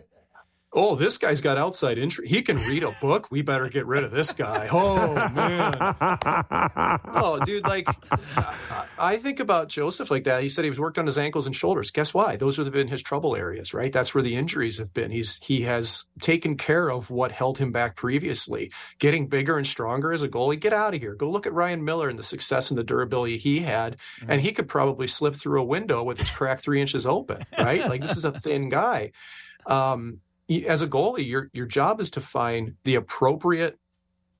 oh, 0.72 0.96
this 0.96 1.16
guy's 1.16 1.40
got 1.40 1.56
outside 1.56 1.98
entry. 1.98 2.28
He 2.28 2.42
can 2.42 2.58
read 2.58 2.82
a 2.82 2.90
book. 3.00 3.30
We 3.30 3.42
better 3.42 3.68
get 3.68 3.86
rid 3.86 4.04
of 4.04 4.10
this 4.10 4.32
guy. 4.32 4.68
Oh, 4.70 5.14
man. 5.14 5.74
oh, 7.14 7.40
dude, 7.44 7.64
like, 7.64 7.88
I 8.98 9.16
think 9.16 9.40
about 9.40 9.68
Joseph 9.68 10.10
like 10.10 10.24
that. 10.24 10.42
He 10.42 10.48
said 10.48 10.64
he 10.64 10.70
was 10.70 10.78
worked 10.78 10.98
on 10.98 11.06
his 11.06 11.16
ankles 11.16 11.46
and 11.46 11.56
shoulders. 11.56 11.90
Guess 11.90 12.12
why? 12.12 12.36
Those 12.36 12.58
have 12.58 12.70
been 12.70 12.88
his 12.88 13.02
trouble 13.02 13.34
areas, 13.34 13.72
right? 13.72 13.92
That's 13.92 14.14
where 14.14 14.22
the 14.22 14.36
injuries 14.36 14.78
have 14.78 14.92
been. 14.92 15.10
He's 15.10 15.38
He 15.42 15.62
has 15.62 16.04
taken 16.20 16.56
care 16.56 16.90
of 16.90 17.10
what 17.10 17.32
held 17.32 17.58
him 17.58 17.72
back 17.72 17.96
previously. 17.96 18.70
Getting 18.98 19.26
bigger 19.26 19.56
and 19.56 19.66
stronger 19.66 20.12
as 20.12 20.22
a 20.22 20.28
goalie, 20.28 20.60
get 20.60 20.72
out 20.72 20.94
of 20.94 21.00
here. 21.00 21.14
Go 21.14 21.30
look 21.30 21.46
at 21.46 21.54
Ryan 21.54 21.84
Miller 21.84 22.08
and 22.08 22.18
the 22.18 22.22
success 22.22 22.70
and 22.70 22.78
the 22.78 22.84
durability 22.84 23.38
he 23.38 23.60
had. 23.60 23.96
Mm-hmm. 24.20 24.32
And 24.32 24.42
he 24.42 24.52
could 24.52 24.68
probably 24.68 25.06
slip 25.06 25.34
through 25.34 25.60
a 25.60 25.64
window 25.64 26.02
with 26.02 26.18
his 26.18 26.30
crack 26.30 26.60
three 26.60 26.80
inches 26.80 27.06
open, 27.06 27.44
right? 27.58 27.88
like, 27.88 28.02
this 28.02 28.16
is 28.16 28.24
a 28.24 28.32
thin 28.32 28.68
guy. 28.68 29.12
Um, 29.66 30.20
as 30.48 30.82
a 30.82 30.88
goalie, 30.88 31.26
your 31.26 31.50
your 31.52 31.66
job 31.66 32.00
is 32.00 32.10
to 32.10 32.20
find 32.20 32.74
the 32.84 32.94
appropriate 32.94 33.78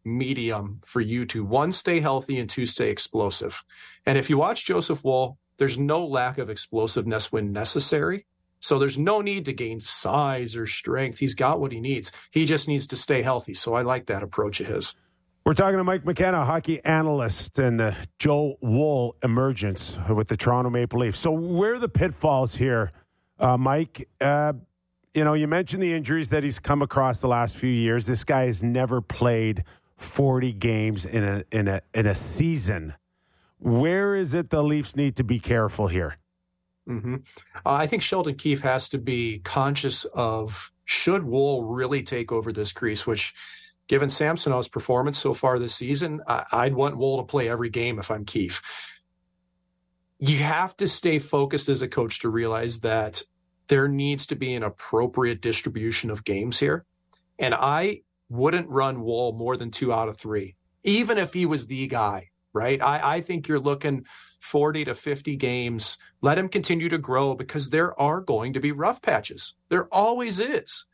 medium 0.05 0.81
for 0.85 1.01
you 1.01 1.27
to 1.27 1.45
one 1.45 1.71
stay 1.73 2.01
healthy 2.01 2.39
and 2.39 2.49
two 2.49 2.67
stay 2.67 2.91
explosive. 2.91 3.63
And 4.07 4.17
if 4.17 4.31
you 4.31 4.39
watch 4.39 4.65
Joseph 4.65 5.05
Woll, 5.05 5.39
there's 5.59 5.79
no 5.79 6.07
lack 6.07 6.39
of 6.39 6.49
explosiveness 6.49 7.31
when 7.31 7.53
necessary. 7.53 8.27
So 8.61 8.79
there's 8.79 8.99
no 8.99 9.21
need 9.21 9.45
to 9.45 9.53
gain 9.53 9.81
size 9.81 10.57
or 10.57 10.67
strength. 10.67 11.19
He's 11.19 11.35
got 11.35 11.61
what 11.61 11.73
he 11.73 11.81
needs. 11.81 12.11
He 12.31 12.45
just 12.45 12.67
needs 12.67 12.87
to 12.89 12.97
stay 12.97 13.23
healthy. 13.23 13.55
So 13.55 13.75
I 13.75 13.83
like 13.83 14.07
that 14.07 14.23
approach 14.23 14.61
of 14.61 14.67
his. 14.67 14.95
We're 15.45 15.55
talking 15.55 15.79
to 15.79 15.85
Mike 15.85 16.05
McKenna, 16.05 16.45
hockey 16.45 16.85
analyst, 16.85 17.59
and 17.59 17.79
the 17.79 17.97
Joe 18.19 18.57
Woll 18.61 19.17
emergence 19.23 19.97
with 20.09 20.29
the 20.29 20.37
Toronto 20.37 20.71
Maple 20.71 21.01
Leafs. 21.01 21.21
So 21.21 21.31
where 21.31 21.75
are 21.75 21.79
the 21.79 21.89
pitfalls 21.89 22.57
here, 22.57 22.93
uh, 23.39 23.57
Mike? 23.57 24.09
Uh, 24.21 24.55
you 25.15 25.25
know, 25.25 25.35
you 25.35 25.49
mentioned 25.49 25.83
the 25.83 25.93
injuries 25.93 26.29
that 26.31 26.43
he's 26.43 26.59
come 26.59 26.83
across 26.83 27.21
the 27.21 27.29
last 27.29 27.57
few 27.57 27.71
years. 27.71 28.07
This 28.07 28.25
guy 28.25 28.47
has 28.47 28.63
never 28.63 29.01
played 29.01 29.65
40 29.97 30.53
games 30.53 31.05
in 31.05 31.25
a 31.25 31.45
in 31.51 31.69
a 31.69 31.81
in 31.93 32.07
a 32.07 32.15
season. 32.15 32.95
Where 33.59 34.15
is 34.15 34.35
it 34.35 34.51
the 34.51 34.63
Leafs 34.63 34.95
need 34.95 35.17
to 35.17 35.25
be 35.25 35.41
careful 35.41 35.89
here? 35.89 36.17
Mm-hmm. 36.89 37.17
Uh, 37.67 37.73
I 37.73 37.87
think 37.87 38.03
Sheldon 38.03 38.37
Keefe 38.37 38.63
has 38.63 38.89
to 38.91 38.99
be 38.99 39.41
conscious 39.41 40.05
of 40.07 40.73
should 40.85 41.25
Woll 41.25 41.65
really 41.65 42.03
take 42.03 42.33
over 42.33 42.53
this 42.53 42.73
crease, 42.73 43.07
which 43.07 43.35
given 43.89 44.09
Samsonov's 44.09 44.69
performance 44.69 45.19
so 45.19 45.35
far 45.35 45.59
this 45.59 45.75
season, 45.75 46.23
I, 46.27 46.65
would 46.65 46.75
want 46.75 46.97
Woll 46.97 47.19
to 47.19 47.25
play 47.25 47.49
every 47.49 47.69
game 47.69 47.99
if 47.99 48.11
I'm 48.11 48.25
Keefe. 48.25 48.63
You 50.19 50.39
have 50.39 50.77
to 50.77 50.89
stay 50.89 51.19
focused 51.19 51.69
as 51.69 51.83
a 51.83 51.89
coach 51.89 52.21
to 52.21 52.29
realize 52.29 52.81
that 52.81 53.23
there 53.69 53.89
needs 53.89 54.27
to 54.27 54.37
be 54.37 54.55
an 54.55 54.63
appropriate 54.63 55.41
distribution 55.41 56.11
of 56.11 56.25
games 56.25 56.59
here. 56.59 56.85
And 57.39 57.55
I 57.55 58.03
wouldn't 58.29 58.69
run 58.69 59.01
Woll 59.01 59.33
more 59.33 59.57
than 59.57 59.71
two 59.71 59.93
out 59.93 60.09
of 60.09 60.19
three, 60.19 60.57
even 60.85 61.19
if 61.19 61.33
he 61.33 61.47
was 61.47 61.67
the 61.67 61.87
guy, 61.87 62.31
right? 62.53 62.81
I, 62.83 63.17
I 63.17 63.21
think 63.21 63.47
you're 63.47 63.61
looking 63.61 64.05
40 64.41 64.87
to 64.87 64.95
50 64.95 65.37
games. 65.37 65.97
Let 66.21 66.39
him 66.39 66.49
continue 66.49 66.89
to 66.89 66.99
grow 66.99 67.35
because 67.35 67.71
there 67.71 67.99
are 68.01 68.21
going 68.21 68.55
to 68.55 68.61
be 68.61 68.73
rough 68.73 69.03
patches. 69.03 69.55
There 69.69 69.93
always 69.93 70.39
is. 70.39 70.87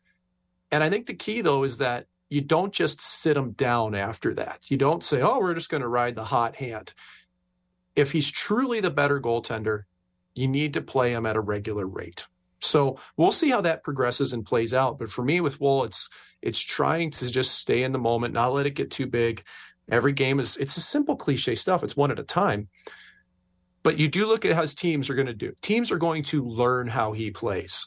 And 0.70 0.82
I 0.82 0.90
think 0.90 1.06
the 1.06 1.14
key, 1.14 1.40
though, 1.40 1.64
is 1.64 1.78
that 1.78 2.06
you 2.28 2.40
don't 2.40 2.72
just 2.72 3.00
sit 3.00 3.36
him 3.36 3.52
down 3.52 3.94
after 3.94 4.34
that. 4.34 4.70
You 4.70 4.76
don't 4.76 5.04
say, 5.04 5.20
oh, 5.20 5.38
we're 5.38 5.54
just 5.54 5.68
going 5.68 5.82
to 5.82 5.88
ride 5.88 6.16
the 6.16 6.24
hot 6.24 6.56
hand. 6.56 6.94
If 7.94 8.10
he's 8.10 8.30
truly 8.30 8.80
the 8.80 8.90
better 8.90 9.20
goaltender, 9.20 9.82
you 10.34 10.48
need 10.48 10.74
to 10.74 10.82
play 10.82 11.12
him 11.12 11.26
at 11.26 11.36
a 11.36 11.40
regular 11.40 11.86
rate. 11.86 12.26
So 12.64 12.98
we'll 13.16 13.32
see 13.32 13.50
how 13.50 13.60
that 13.62 13.84
progresses 13.84 14.32
and 14.32 14.44
plays 14.44 14.74
out. 14.74 14.98
But 14.98 15.10
for 15.10 15.24
me 15.24 15.40
with 15.40 15.60
Woll, 15.60 15.84
it's 15.84 16.08
it's 16.42 16.60
trying 16.60 17.10
to 17.12 17.30
just 17.30 17.58
stay 17.58 17.82
in 17.82 17.92
the 17.92 17.98
moment, 17.98 18.34
not 18.34 18.52
let 18.52 18.66
it 18.66 18.74
get 18.74 18.90
too 18.90 19.06
big. 19.06 19.44
Every 19.90 20.12
game 20.12 20.40
is 20.40 20.56
it's 20.56 20.76
a 20.76 20.80
simple 20.80 21.16
cliche 21.16 21.54
stuff. 21.54 21.82
It's 21.82 21.96
one 21.96 22.10
at 22.10 22.18
a 22.18 22.24
time. 22.24 22.68
But 23.82 23.98
you 23.98 24.08
do 24.08 24.26
look 24.26 24.44
at 24.44 24.54
how 24.54 24.62
his 24.62 24.74
teams 24.74 25.10
are 25.10 25.14
going 25.14 25.26
to 25.26 25.34
do. 25.34 25.52
Teams 25.60 25.92
are 25.92 25.98
going 25.98 26.22
to 26.24 26.42
learn 26.42 26.88
how 26.88 27.12
he 27.12 27.30
plays. 27.30 27.86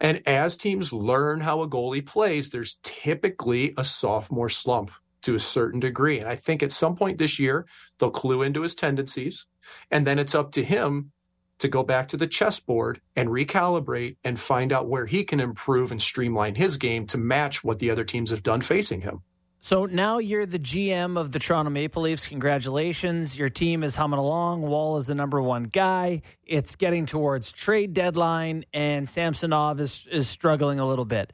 And 0.00 0.22
as 0.26 0.56
teams 0.56 0.92
learn 0.92 1.40
how 1.40 1.62
a 1.62 1.68
goalie 1.68 2.06
plays, 2.06 2.50
there's 2.50 2.78
typically 2.82 3.74
a 3.76 3.84
sophomore 3.84 4.48
slump 4.48 4.92
to 5.22 5.34
a 5.34 5.40
certain 5.40 5.80
degree. 5.80 6.20
And 6.20 6.28
I 6.28 6.36
think 6.36 6.62
at 6.62 6.72
some 6.72 6.94
point 6.94 7.18
this 7.18 7.38
year, 7.38 7.66
they'll 7.98 8.10
clue 8.10 8.42
into 8.42 8.62
his 8.62 8.74
tendencies. 8.74 9.46
And 9.90 10.06
then 10.06 10.18
it's 10.18 10.34
up 10.34 10.52
to 10.52 10.64
him 10.64 11.10
to 11.58 11.68
go 11.68 11.82
back 11.82 12.08
to 12.08 12.16
the 12.16 12.26
chessboard 12.26 13.00
and 13.16 13.28
recalibrate 13.28 14.16
and 14.24 14.38
find 14.38 14.72
out 14.72 14.88
where 14.88 15.06
he 15.06 15.24
can 15.24 15.40
improve 15.40 15.90
and 15.90 16.00
streamline 16.00 16.54
his 16.54 16.76
game 16.76 17.06
to 17.06 17.18
match 17.18 17.62
what 17.62 17.78
the 17.78 17.90
other 17.90 18.04
teams 18.04 18.30
have 18.30 18.42
done 18.42 18.60
facing 18.60 19.00
him. 19.02 19.22
So 19.64 19.86
now 19.86 20.18
you're 20.18 20.44
the 20.44 20.58
GM 20.58 21.18
of 21.18 21.32
the 21.32 21.38
Toronto 21.38 21.70
Maple 21.70 22.02
Leafs. 22.02 22.26
Congratulations. 22.26 23.38
Your 23.38 23.48
team 23.48 23.82
is 23.82 23.96
humming 23.96 24.18
along. 24.18 24.60
Woll 24.60 24.98
is 24.98 25.06
the 25.06 25.14
number 25.14 25.40
one 25.40 25.62
guy. 25.64 26.20
It's 26.44 26.76
getting 26.76 27.06
towards 27.06 27.50
trade 27.50 27.94
deadline, 27.94 28.66
and 28.74 29.08
Samsonov 29.08 29.80
is, 29.80 30.06
is 30.12 30.28
struggling 30.28 30.80
a 30.80 30.86
little 30.86 31.06
bit. 31.06 31.32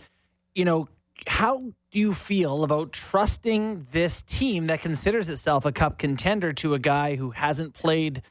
You 0.54 0.64
know, 0.64 0.88
how 1.26 1.72
do 1.90 1.98
you 1.98 2.14
feel 2.14 2.62
about 2.62 2.92
trusting 2.92 3.88
this 3.90 4.22
team 4.22 4.66
that 4.66 4.80
considers 4.80 5.28
itself 5.28 5.64
a 5.64 5.72
cup 5.72 5.98
contender 5.98 6.52
to 6.52 6.74
a 6.74 6.78
guy 6.78 7.16
who 7.16 7.30
hasn't 7.30 7.74
played, 7.74 8.22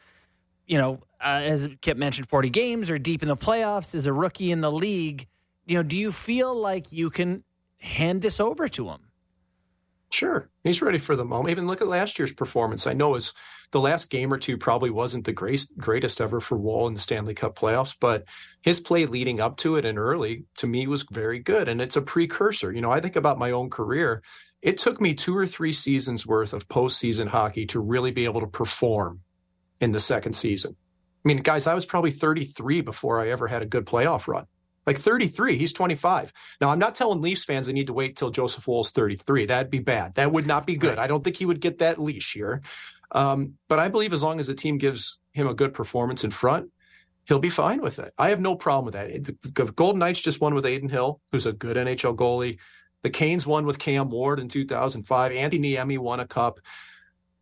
you 0.65 0.77
know, 0.77 1.01
uh, 1.21 1.41
as 1.43 1.69
Kip 1.81 1.97
mentioned, 1.97 2.27
40 2.27 2.49
games 2.49 2.89
or 2.89 2.97
deep 2.97 3.21
in 3.21 3.27
the 3.27 3.37
playoffs, 3.37 3.93
is 3.93 4.05
a 4.05 4.13
rookie 4.13 4.51
in 4.51 4.61
the 4.61 4.71
league. 4.71 5.27
You 5.65 5.77
know, 5.77 5.83
do 5.83 5.97
you 5.97 6.11
feel 6.11 6.55
like 6.55 6.91
you 6.91 7.09
can 7.09 7.43
hand 7.77 8.21
this 8.21 8.39
over 8.39 8.67
to 8.69 8.89
him? 8.89 9.09
Sure, 10.11 10.49
he's 10.63 10.81
ready 10.81 10.97
for 10.97 11.15
the 11.15 11.25
moment. 11.25 11.51
Even 11.51 11.67
look 11.67 11.81
at 11.81 11.87
last 11.87 12.17
year's 12.17 12.33
performance. 12.33 12.87
I 12.87 12.93
know 12.93 13.13
his 13.13 13.33
the 13.71 13.79
last 13.79 14.09
game 14.09 14.33
or 14.33 14.39
two 14.39 14.57
probably 14.57 14.89
wasn't 14.89 15.25
the 15.25 15.31
great, 15.31 15.63
greatest 15.77 16.19
ever 16.19 16.39
for 16.39 16.57
Woll 16.57 16.87
in 16.87 16.95
the 16.95 16.99
Stanley 16.99 17.35
Cup 17.35 17.55
playoffs, 17.55 17.95
but 17.99 18.25
his 18.61 18.79
play 18.79 19.05
leading 19.05 19.39
up 19.39 19.57
to 19.57 19.75
it 19.75 19.85
and 19.85 19.99
early 19.99 20.45
to 20.57 20.65
me 20.65 20.87
was 20.87 21.03
very 21.11 21.37
good, 21.37 21.67
and 21.67 21.79
it's 21.79 21.95
a 21.95 22.01
precursor. 22.01 22.71
You 22.71 22.81
know, 22.81 22.91
I 22.91 23.01
think 23.01 23.15
about 23.15 23.37
my 23.37 23.51
own 23.51 23.69
career. 23.69 24.23
It 24.63 24.79
took 24.79 24.99
me 24.99 25.13
two 25.13 25.37
or 25.37 25.45
three 25.45 25.71
seasons 25.71 26.25
worth 26.25 26.53
of 26.53 26.67
postseason 26.67 27.27
hockey 27.27 27.67
to 27.67 27.79
really 27.79 28.11
be 28.11 28.25
able 28.25 28.41
to 28.41 28.47
perform 28.47 29.21
in 29.79 29.91
the 29.91 29.99
second 29.99 30.33
season. 30.33 30.75
I 31.25 31.27
mean, 31.27 31.37
guys, 31.37 31.67
I 31.67 31.73
was 31.73 31.85
probably 31.85 32.11
33 32.11 32.81
before 32.81 33.19
I 33.19 33.29
ever 33.29 33.47
had 33.47 33.61
a 33.61 33.65
good 33.65 33.85
playoff 33.85 34.27
run. 34.27 34.45
Like 34.87 34.97
33, 34.97 35.57
he's 35.57 35.73
25. 35.73 36.33
Now, 36.61 36.69
I'm 36.69 36.79
not 36.79 36.95
telling 36.95 37.21
Leafs 37.21 37.43
fans 37.43 37.67
they 37.67 37.73
need 37.73 37.87
to 37.87 37.93
wait 37.93 38.15
till 38.15 38.31
Joseph 38.31 38.67
Woll's 38.67 38.91
33. 38.91 39.45
That'd 39.45 39.69
be 39.69 39.79
bad. 39.79 40.15
That 40.15 40.31
would 40.31 40.47
not 40.47 40.65
be 40.65 40.77
good. 40.77 40.97
I 40.97 41.07
don't 41.07 41.23
think 41.23 41.35
he 41.35 41.45
would 41.45 41.61
get 41.61 41.79
that 41.79 42.01
leash 42.01 42.33
here. 42.33 42.61
Um, 43.11 43.55
but 43.67 43.79
I 43.79 43.89
believe 43.89 44.13
as 44.13 44.23
long 44.23 44.39
as 44.39 44.47
the 44.47 44.55
team 44.55 44.77
gives 44.77 45.19
him 45.33 45.47
a 45.47 45.53
good 45.53 45.73
performance 45.73 46.23
in 46.23 46.31
front, 46.31 46.71
he'll 47.25 47.39
be 47.39 47.49
fine 47.49 47.81
with 47.81 47.99
it. 47.99 48.13
I 48.17 48.29
have 48.29 48.39
no 48.39 48.55
problem 48.55 48.85
with 48.85 48.93
that. 48.95 49.53
The 49.55 49.65
Golden 49.65 49.99
Knights 49.99 50.21
just 50.21 50.41
won 50.41 50.55
with 50.55 50.65
Adin 50.65 50.89
Hill, 50.89 51.21
who's 51.31 51.45
a 51.45 51.53
good 51.53 51.77
NHL 51.77 52.15
goalie. 52.15 52.57
The 53.03 53.09
Canes 53.09 53.45
won 53.45 53.65
with 53.65 53.79
Cam 53.79 54.09
Ward 54.09 54.39
in 54.39 54.47
2005. 54.47 55.31
Antti 55.31 55.59
Niemi 55.59 55.97
won 55.97 56.19
a 56.19 56.27
cup. 56.27 56.59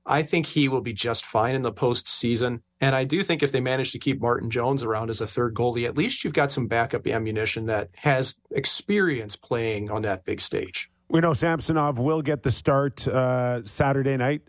I 0.07 0.23
think 0.23 0.45
he 0.45 0.69
will 0.69 0.81
be 0.81 0.93
just 0.93 1.25
fine 1.25 1.53
in 1.53 1.61
the 1.61 1.71
postseason. 1.71 2.61
And 2.79 2.95
I 2.95 3.03
do 3.03 3.23
think 3.23 3.43
if 3.43 3.51
they 3.51 3.59
manage 3.59 3.91
to 3.91 3.99
keep 3.99 4.21
Martin 4.21 4.49
Jones 4.49 4.83
around 4.83 5.09
as 5.09 5.19
a 5.19 5.27
third 5.27 5.53
goalie, 5.53 5.85
at 5.85 5.97
least 5.97 6.23
you've 6.23 6.33
got 6.33 6.51
some 6.51 6.67
backup 6.67 7.05
ammunition 7.07 7.65
that 7.65 7.89
has 7.95 8.35
experience 8.51 9.35
playing 9.35 9.91
on 9.91 10.03
that 10.03 10.23
big 10.23 10.39
stage. 10.39 10.89
We 11.09 11.19
know 11.19 11.33
Samsonov 11.33 11.99
will 11.99 12.21
get 12.21 12.43
the 12.43 12.51
start 12.51 13.07
uh, 13.07 13.65
Saturday 13.65 14.17
night 14.17 14.41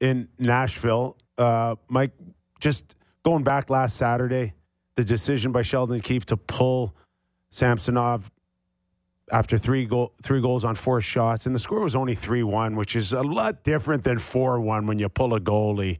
in 0.00 0.28
Nashville. 0.38 1.16
Uh, 1.38 1.76
Mike, 1.88 2.12
just 2.60 2.94
going 3.22 3.44
back 3.44 3.70
last 3.70 3.96
Saturday, 3.96 4.54
the 4.96 5.04
decision 5.04 5.52
by 5.52 5.62
Sheldon 5.62 6.00
Keefe 6.00 6.26
to 6.26 6.36
pull 6.36 6.94
Samsonov 7.50 8.30
after 9.30 9.58
three 9.58 9.86
goal, 9.86 10.12
three 10.22 10.40
goals 10.40 10.64
on 10.64 10.74
four 10.74 11.00
shots, 11.00 11.46
and 11.46 11.54
the 11.54 11.58
score 11.58 11.82
was 11.82 11.96
only 11.96 12.14
three 12.14 12.42
one, 12.42 12.76
which 12.76 12.94
is 12.96 13.12
a 13.12 13.22
lot 13.22 13.64
different 13.64 14.04
than 14.04 14.18
four 14.18 14.60
one 14.60 14.86
when 14.86 14.98
you 14.98 15.08
pull 15.08 15.34
a 15.34 15.40
goalie. 15.40 15.98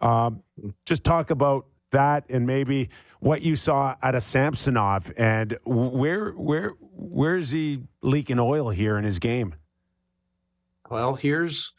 Um, 0.00 0.42
just 0.86 1.04
talk 1.04 1.30
about 1.30 1.66
that 1.90 2.24
and 2.28 2.46
maybe 2.46 2.90
what 3.20 3.42
you 3.42 3.56
saw 3.56 3.96
out 4.02 4.14
of 4.14 4.22
Samsonov 4.22 5.12
and 5.16 5.58
where 5.64 6.30
where 6.32 6.74
where 6.80 7.36
is 7.36 7.50
he 7.50 7.82
leaking 8.02 8.38
oil 8.38 8.70
here 8.70 8.96
in 8.96 9.04
his 9.04 9.18
game? 9.18 9.54
Well, 10.90 11.14
here's 11.14 11.72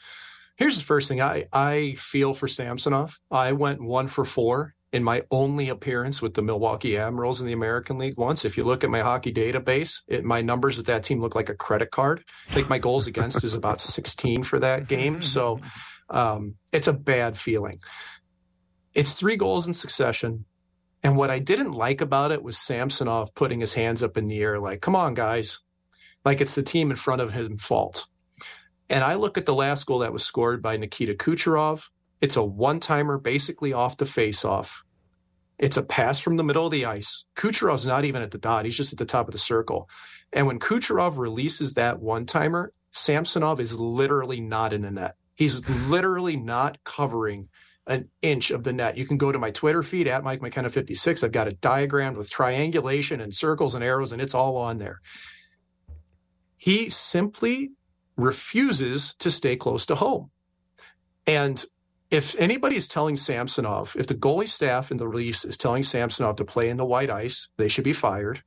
here's 0.56 0.78
the 0.78 0.84
first 0.84 1.08
thing 1.08 1.22
I 1.22 1.47
I 1.54 1.95
feel 1.97 2.34
for 2.34 2.47
Samsonov. 2.47 3.20
I 3.32 3.54
went 3.54 3.82
one 3.82 4.08
for 4.08 4.26
four 4.26 4.76
in 4.91 5.03
my 5.03 5.23
only 5.29 5.69
appearance 5.69 6.21
with 6.21 6.33
the 6.33 6.41
Milwaukee 6.41 6.97
Admirals 6.97 7.41
in 7.41 7.47
the 7.47 7.53
American 7.53 7.97
League 7.97 8.17
once. 8.17 8.43
If 8.43 8.57
you 8.57 8.63
look 8.63 8.83
at 8.83 8.89
my 8.89 9.01
hockey 9.01 9.31
database, 9.31 10.01
it, 10.07 10.23
my 10.23 10.41
numbers 10.41 10.77
with 10.77 10.87
that 10.87 11.03
team 11.03 11.21
look 11.21 11.35
like 11.35 11.49
a 11.49 11.55
credit 11.55 11.91
card. 11.91 12.23
I 12.49 12.53
think 12.53 12.69
my 12.69 12.79
goals 12.79 13.05
against 13.05 13.43
is 13.43 13.53
about 13.53 13.81
16 13.81 14.43
for 14.43 14.59
that 14.59 14.87
game. 14.87 15.21
So 15.21 15.59
um, 16.09 16.55
it's 16.71 16.87
a 16.87 16.93
bad 16.93 17.37
feeling. 17.37 17.81
It's 18.93 19.13
three 19.13 19.35
goals 19.35 19.67
in 19.67 19.73
succession. 19.73 20.45
And 21.03 21.15
what 21.15 21.29
I 21.29 21.39
didn't 21.39 21.73
like 21.73 22.01
about 22.01 22.31
it 22.31 22.43
was 22.43 22.57
Samsonov 22.57 23.33
putting 23.35 23.59
his 23.59 23.73
hands 23.73 24.01
up 24.03 24.17
in 24.17 24.25
the 24.25 24.41
air, 24.41 24.59
like, 24.59 24.81
come 24.81 24.95
on, 24.95 25.13
guys. 25.13 25.59
Like 26.25 26.41
it's 26.41 26.55
the 26.55 26.63
team 26.63 26.89
in 26.89 26.97
front 26.97 27.21
of 27.21 27.31
him 27.31 27.57
fault. 27.57 28.07
And 28.89 29.03
I 29.03 29.13
look 29.13 29.37
at 29.37 29.45
the 29.45 29.53
last 29.53 29.85
goal 29.85 29.99
that 29.99 30.11
was 30.11 30.25
scored 30.25 30.61
by 30.61 30.75
Nikita 30.77 31.13
Kucherov 31.13 31.83
it's 32.22 32.36
a 32.36 32.43
one 32.43 32.80
timer, 32.80 33.17
basically 33.17 33.74
off 33.74 33.97
the 33.97 34.05
face 34.05 34.43
off. 34.43 34.84
It's 35.57 35.78
a 35.78 35.84
pass 35.84 36.20
from 36.20 36.38
the 36.38 36.43
middle 36.43 36.65
of 36.65 36.72
the 36.72 36.86
ice. 36.86 37.26
Kucherov's 37.36 37.86
not 37.86 38.05
even 38.05 38.22
at 38.22 38.32
the 38.32 38.38
dot, 38.38 38.65
he's 38.65 38.78
just 38.78 38.93
at 38.93 38.99
the 38.99 39.05
top 39.05 39.28
of 39.28 39.34
the 39.34 39.38
circle. 39.39 39.89
And 40.32 40.47
when 40.47 40.59
Kucherov 40.59 41.17
releases 41.17 41.74
that 41.74 41.99
one 41.99 42.26
timer, 42.26 42.72
Samsonov 42.91 43.59
is 43.59 43.80
literally 43.80 44.39
not 44.39 44.74
in 44.74 44.82
the 44.82 44.91
net. 44.91 45.15
He's 45.36 45.67
literally 45.88 46.38
not 46.38 46.84
covering 46.84 47.49
an 47.88 48.07
inch 48.22 48.51
of 48.51 48.63
the 48.63 48.72
net. 48.72 48.97
You 48.97 49.05
can 49.05 49.17
go 49.17 49.32
to 49.32 49.39
my 49.39 49.51
Twitter 49.51 49.82
feed 49.82 50.07
at 50.07 50.24
Mike 50.24 50.41
McKenna 50.41 50.70
56. 50.70 51.24
I've 51.24 51.32
got 51.32 51.47
a 51.47 51.53
diagram 51.53 52.15
with 52.15 52.30
triangulation 52.30 53.20
and 53.20 53.34
circles 53.34 53.76
and 53.76 53.84
arrows, 53.84 54.11
and 54.11 54.22
it's 54.22 54.36
all 54.36 54.57
on 54.57 54.78
there. 54.78 55.01
He 56.55 56.89
simply 56.89 57.72
refuses 58.15 59.15
to 59.20 59.32
stay 59.32 59.55
close 59.55 59.86
to 59.88 59.95
home. 59.95 60.30
And 61.26 61.63
if 62.12 62.36
anybody 62.38 62.76
is 62.76 62.88
telling 62.88 63.18
Samsonov, 63.18 63.95
if 63.97 64.07
the 64.07 64.16
goalie 64.16 64.47
staff 64.47 64.89
in 64.91 64.97
the 64.97 65.07
release 65.07 65.45
is 65.45 65.57
telling 65.57 65.84
Samsonov 65.84 66.38
to 66.38 66.45
play 66.45 66.70
in 66.70 66.78
the 66.78 66.86
white 66.86 67.10
ice, 67.10 67.49
they 67.57 67.68
should 67.68 67.84
be 67.84 67.93
fired. 67.93 68.43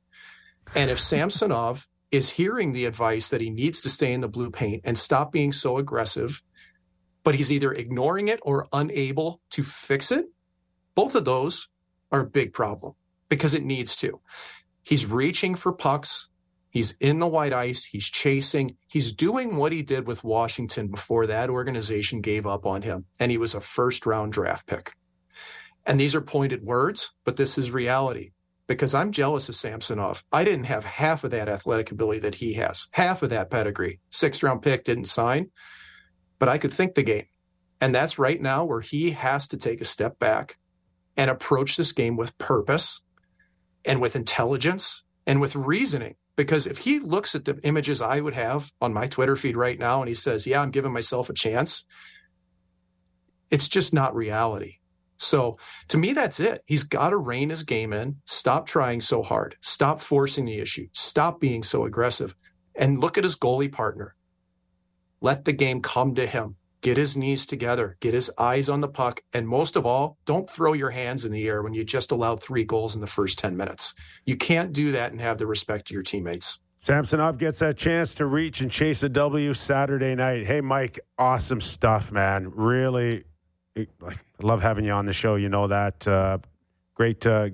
And 0.75 0.91
if 0.91 0.99
Samsonov 0.99 1.87
is 2.11 2.31
hearing 2.31 2.73
the 2.73 2.85
advice 2.85 3.29
that 3.29 3.41
he 3.41 3.49
needs 3.49 3.81
to 3.81 3.89
stay 3.89 4.11
in 4.13 4.21
the 4.21 4.27
blue 4.27 4.51
paint 4.51 4.81
and 4.83 4.97
stop 4.97 5.31
being 5.31 5.51
so 5.51 5.77
aggressive, 5.77 6.43
but 7.23 7.35
he's 7.35 7.51
either 7.51 7.73
ignoring 7.73 8.27
it 8.27 8.39
or 8.43 8.67
unable 8.73 9.41
to 9.51 9.63
fix 9.63 10.11
it, 10.11 10.25
both 10.93 11.15
of 11.15 11.25
those 11.25 11.69
are 12.11 12.21
a 12.21 12.25
big 12.25 12.53
problem 12.53 12.93
because 13.29 13.53
it 13.53 13.63
needs 13.63 13.95
to. 13.95 14.19
He's 14.83 15.05
reaching 15.05 15.55
for 15.55 15.71
pucks 15.71 16.27
He's 16.73 16.95
in 16.99 17.19
the 17.19 17.27
white 17.27 17.53
ice. 17.53 17.85
He's 17.85 18.09
chasing. 18.09 18.77
He's 18.87 19.13
doing 19.13 19.57
what 19.57 19.71
he 19.71 19.83
did 19.83 20.07
with 20.07 20.23
Washington 20.23 20.87
before 20.87 21.27
that 21.27 21.51
organization 21.51 22.19
gave 22.19 22.47
up 22.47 22.65
on 22.65 22.81
him. 22.81 23.05
And 23.19 23.29
he 23.29 23.37
was 23.37 23.53
a 23.53 23.61
first 23.61 24.07
round 24.07 24.33
draft 24.33 24.65
pick. 24.65 24.93
And 25.85 25.99
these 25.99 26.15
are 26.15 26.21
pointed 26.21 26.63
words, 26.63 27.11
but 27.25 27.35
this 27.35 27.59
is 27.59 27.69
reality 27.69 28.31
because 28.65 28.95
I'm 28.95 29.11
jealous 29.11 29.49
of 29.49 29.55
Samsonov. 29.55 30.23
I 30.31 30.43
didn't 30.43 30.63
have 30.63 30.83
half 30.83 31.23
of 31.23 31.29
that 31.29 31.47
athletic 31.47 31.91
ability 31.91 32.21
that 32.21 32.35
he 32.35 32.53
has, 32.53 32.87
half 32.89 33.21
of 33.21 33.29
that 33.29 33.51
pedigree. 33.51 33.99
Sixth 34.09 34.41
round 34.41 34.63
pick 34.63 34.83
didn't 34.83 35.05
sign, 35.05 35.51
but 36.39 36.49
I 36.49 36.57
could 36.57 36.73
think 36.73 36.95
the 36.95 37.03
game. 37.03 37.27
And 37.81 37.93
that's 37.93 38.17
right 38.17 38.41
now 38.41 38.65
where 38.65 38.81
he 38.81 39.11
has 39.11 39.47
to 39.49 39.57
take 39.57 39.79
a 39.79 39.85
step 39.85 40.17
back 40.17 40.57
and 41.15 41.29
approach 41.29 41.77
this 41.77 41.91
game 41.91 42.17
with 42.17 42.35
purpose 42.39 43.01
and 43.85 44.01
with 44.01 44.15
intelligence 44.15 45.03
and 45.27 45.39
with 45.39 45.55
reasoning 45.55 46.15
because 46.35 46.67
if 46.67 46.79
he 46.79 46.99
looks 46.99 47.35
at 47.35 47.45
the 47.45 47.59
images 47.63 48.01
I 48.01 48.19
would 48.19 48.33
have 48.33 48.71
on 48.81 48.93
my 48.93 49.07
Twitter 49.07 49.35
feed 49.35 49.55
right 49.55 49.77
now 49.77 50.01
and 50.01 50.07
he 50.07 50.13
says, 50.13 50.47
Yeah, 50.47 50.61
I'm 50.61 50.71
giving 50.71 50.93
myself 50.93 51.29
a 51.29 51.33
chance, 51.33 51.85
it's 53.51 53.67
just 53.67 53.93
not 53.93 54.15
reality. 54.15 54.77
So 55.17 55.57
to 55.89 55.97
me, 55.97 56.13
that's 56.13 56.39
it. 56.39 56.63
He's 56.65 56.83
got 56.83 57.11
to 57.11 57.17
rein 57.17 57.49
his 57.49 57.63
game 57.63 57.93
in, 57.93 58.17
stop 58.25 58.67
trying 58.67 59.01
so 59.01 59.21
hard, 59.21 59.55
stop 59.61 60.01
forcing 60.01 60.45
the 60.45 60.59
issue, 60.59 60.87
stop 60.91 61.39
being 61.39 61.63
so 61.63 61.85
aggressive, 61.85 62.35
and 62.75 62.99
look 62.99 63.17
at 63.17 63.23
his 63.23 63.37
goalie 63.37 63.71
partner. 63.71 64.15
Let 65.21 65.45
the 65.45 65.53
game 65.53 65.81
come 65.81 66.15
to 66.15 66.25
him 66.27 66.57
get 66.83 66.97
his 66.97 67.17
knees 67.17 67.47
together, 67.47 67.97
get 68.01 68.13
his 68.13 68.29
eyes 68.37 68.69
on 68.69 68.81
the 68.81 68.87
puck, 68.87 69.23
and 69.33 69.47
most 69.47 69.75
of 69.75 69.85
all, 69.85 70.17
don't 70.25 70.47
throw 70.47 70.73
your 70.73 70.91
hands 70.91 71.25
in 71.25 71.31
the 71.31 71.47
air 71.47 71.63
when 71.63 71.73
you 71.73 71.83
just 71.83 72.11
allowed 72.11 72.43
three 72.43 72.65
goals 72.65 72.93
in 72.93 73.01
the 73.01 73.07
first 73.07 73.39
10 73.39 73.57
minutes. 73.57 73.95
You 74.25 74.35
can't 74.35 74.73
do 74.73 74.91
that 74.91 75.11
and 75.11 75.19
have 75.19 75.39
the 75.39 75.47
respect 75.47 75.89
of 75.89 75.93
your 75.93 76.03
teammates. 76.03 76.59
Samsonov 76.77 77.37
gets 77.37 77.59
that 77.59 77.77
chance 77.77 78.13
to 78.15 78.25
reach 78.25 78.59
and 78.59 78.69
chase 78.69 79.01
a 79.01 79.09
W 79.09 79.53
Saturday 79.53 80.13
night. 80.13 80.45
Hey, 80.45 80.59
Mike, 80.59 80.99
awesome 81.17 81.61
stuff, 81.61 82.11
man. 82.11 82.51
Really, 82.53 83.23
like, 84.01 84.17
I 84.41 84.45
love 84.45 84.61
having 84.61 84.83
you 84.83 84.91
on 84.91 85.05
the 85.05 85.13
show. 85.13 85.35
You 85.35 85.47
know 85.47 85.67
that. 85.69 86.05
Uh, 86.05 86.39
great, 86.93 87.25
uh, 87.25 87.51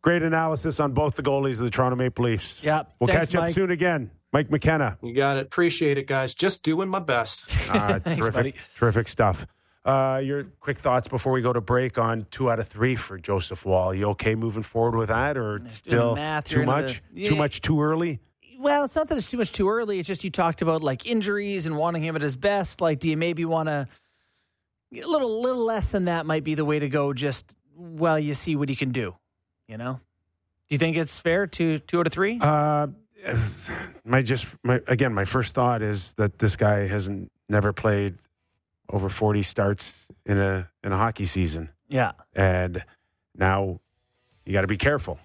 great 0.00 0.22
analysis 0.22 0.78
on 0.78 0.92
both 0.92 1.16
the 1.16 1.22
goalies 1.24 1.54
of 1.54 1.64
the 1.64 1.70
Toronto 1.70 1.96
Maple 1.96 2.26
Leafs. 2.26 2.62
Yeah, 2.62 2.84
we'll 3.00 3.08
thanks, 3.08 3.26
catch 3.26 3.34
up 3.34 3.42
Mike. 3.42 3.54
soon 3.54 3.72
again. 3.72 4.12
Mike 4.32 4.50
McKenna. 4.50 4.98
You 5.02 5.14
got 5.14 5.38
it. 5.38 5.46
Appreciate 5.46 5.96
it, 5.98 6.06
guys. 6.06 6.34
Just 6.34 6.62
doing 6.62 6.88
my 6.88 6.98
best. 6.98 7.46
Uh, 7.70 7.98
Thanks, 8.00 8.20
terrific, 8.20 8.34
buddy. 8.34 8.54
terrific 8.76 9.08
stuff. 9.08 9.46
Uh, 9.84 10.20
your 10.22 10.44
quick 10.60 10.76
thoughts 10.76 11.08
before 11.08 11.32
we 11.32 11.40
go 11.40 11.52
to 11.52 11.62
break 11.62 11.96
on 11.96 12.26
two 12.30 12.50
out 12.50 12.58
of 12.60 12.68
three 12.68 12.94
for 12.94 13.16
Joseph 13.18 13.64
Woll. 13.64 13.94
You 13.94 14.08
okay 14.10 14.34
moving 14.34 14.62
forward 14.62 14.98
with 14.98 15.08
that, 15.08 15.38
or 15.38 15.62
still 15.68 16.14
math, 16.14 16.44
too 16.46 16.56
you're 16.56 16.62
into 16.64 16.72
much? 16.72 17.02
the- 17.14 17.24
Too 17.26 17.32
Yeah. 17.34 17.38
much 17.38 17.60
too 17.62 17.80
early? 17.80 18.20
Well, 18.58 18.84
it's 18.84 18.96
not 18.96 19.08
that 19.08 19.16
it's 19.16 19.30
too 19.30 19.38
much 19.38 19.52
too 19.52 19.70
early. 19.70 19.98
It's 20.00 20.08
just 20.08 20.24
you 20.24 20.30
talked 20.30 20.60
about 20.62 20.82
like 20.82 21.06
injuries 21.06 21.64
and 21.64 21.76
wanting 21.76 22.02
him 22.02 22.16
at 22.16 22.22
his 22.22 22.36
best. 22.36 22.80
Like, 22.80 22.98
do 22.98 23.08
you 23.08 23.16
maybe 23.16 23.44
want 23.44 23.68
to 23.68 23.86
a 24.92 25.06
little 25.06 25.40
little 25.40 25.64
less 25.64 25.90
than 25.90 26.04
that 26.06 26.26
might 26.26 26.44
be 26.44 26.54
the 26.54 26.64
way 26.64 26.78
to 26.80 26.88
go? 26.88 27.12
Just 27.14 27.46
while 27.76 28.18
you 28.18 28.34
see 28.34 28.56
what 28.56 28.68
he 28.68 28.74
can 28.74 28.90
do. 28.90 29.14
You 29.68 29.78
know. 29.78 29.94
Do 30.68 30.74
you 30.74 30.78
think 30.78 30.96
it's 30.96 31.18
fair 31.20 31.46
to 31.46 31.78
two 31.78 32.00
out 32.00 32.06
of 32.08 32.12
three? 32.12 32.38
Uh, 32.42 32.88
my 34.04 34.22
just 34.22 34.56
my 34.64 34.80
again, 34.86 35.12
my 35.14 35.24
first 35.24 35.54
thought 35.54 35.82
is 35.82 36.14
that 36.14 36.38
this 36.38 36.56
guy 36.56 36.86
hasn't 36.86 37.30
never 37.48 37.72
played 37.72 38.14
over 38.90 39.08
forty 39.08 39.42
starts 39.42 40.06
in 40.24 40.38
a 40.38 40.70
in 40.82 40.92
a 40.92 40.96
hockey 40.96 41.26
season, 41.26 41.70
yeah. 41.88 42.12
and 42.34 42.84
now 43.36 43.80
you 44.44 44.52
got 44.52 44.62
to 44.62 44.66
be 44.66 44.76
careful. 44.78 45.18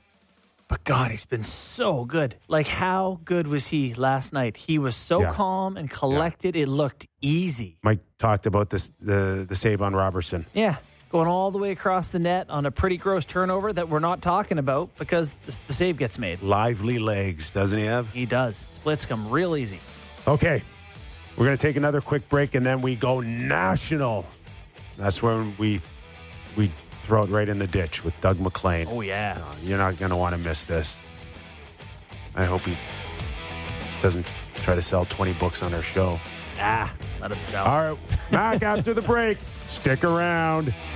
But 0.67 0.85
God, 0.85 1.11
he's 1.11 1.25
been 1.25 1.43
so 1.43 2.03
good. 2.03 2.35
Like, 2.47 2.67
how 2.67 3.19
good 3.25 3.47
was 3.47 3.67
he 3.67 3.93
last 3.93 4.33
night? 4.33 4.57
He 4.57 4.79
was 4.79 4.95
so 4.95 5.21
Yeah. 5.21 5.33
calm 5.33 5.77
and 5.77 5.89
collected. 5.89 6.55
It 6.55 6.67
looked 6.67 7.05
easy. 7.21 7.77
Mike 7.83 7.99
talked 8.17 8.45
about 8.47 8.69
this 8.69 8.89
the 8.99 9.45
the 9.47 9.55
save 9.55 9.81
on 9.81 9.93
Robertson. 9.95 10.45
Yeah. 10.53 10.77
Going 11.13 11.27
all 11.27 11.51
the 11.51 11.59
way 11.59 11.69
across 11.69 12.09
the 12.09 12.17
net 12.17 12.49
on 12.49 12.65
a 12.65 12.71
pretty 12.71 12.97
gross 12.97 13.23
turnover 13.23 13.71
that 13.71 13.87
we're 13.87 13.99
not 13.99 14.23
talking 14.23 14.57
about 14.57 14.97
because 14.97 15.35
the, 15.45 15.71
save 15.71 15.97
gets 15.97 16.17
made. 16.17 16.41
Lively 16.41 16.97
legs, 16.97 17.51
doesn't 17.51 17.77
he 17.77 17.85
have? 17.85 18.09
He 18.09 18.25
does. 18.25 18.57
Splits 18.57 19.05
come 19.05 19.29
real 19.29 19.55
easy. 19.55 19.79
Okay. 20.27 20.63
We're 21.37 21.45
going 21.45 21.55
to 21.55 21.61
take 21.61 21.75
another 21.75 22.01
quick 22.01 22.27
break 22.29 22.55
and 22.55 22.65
then 22.65 22.81
we 22.81 22.95
go 22.95 23.19
national. 23.19 24.25
That's 24.97 25.21
when 25.21 25.55
we 25.59 25.81
we 26.57 26.71
throw 27.03 27.21
it 27.21 27.29
right 27.29 27.47
in 27.47 27.59
the 27.59 27.67
ditch 27.67 28.03
with 28.03 28.19
Doug 28.19 28.39
MacLean. 28.39 28.87
Oh, 28.89 29.01
yeah. 29.01 29.39
You're 29.61 29.77
not 29.77 29.99
going 29.99 30.09
to 30.09 30.17
want 30.17 30.33
to 30.33 30.41
miss 30.41 30.63
this. 30.63 30.97
I 32.35 32.45
hope 32.45 32.61
he 32.61 32.75
doesn't 34.01 34.33
try 34.55 34.73
to 34.73 34.81
sell 34.81 35.05
20 35.05 35.33
books 35.33 35.61
on 35.61 35.75
our 35.75 35.83
show. 35.83 36.19
Ah, 36.59 36.91
let 37.21 37.31
him 37.31 37.43
sell. 37.43 37.65
All 37.65 37.91
right, 37.91 38.31
back 38.31 38.63
after 38.63 38.95
the 38.95 39.01
break. 39.03 39.37
Stick 39.67 40.03
around. 40.03 40.73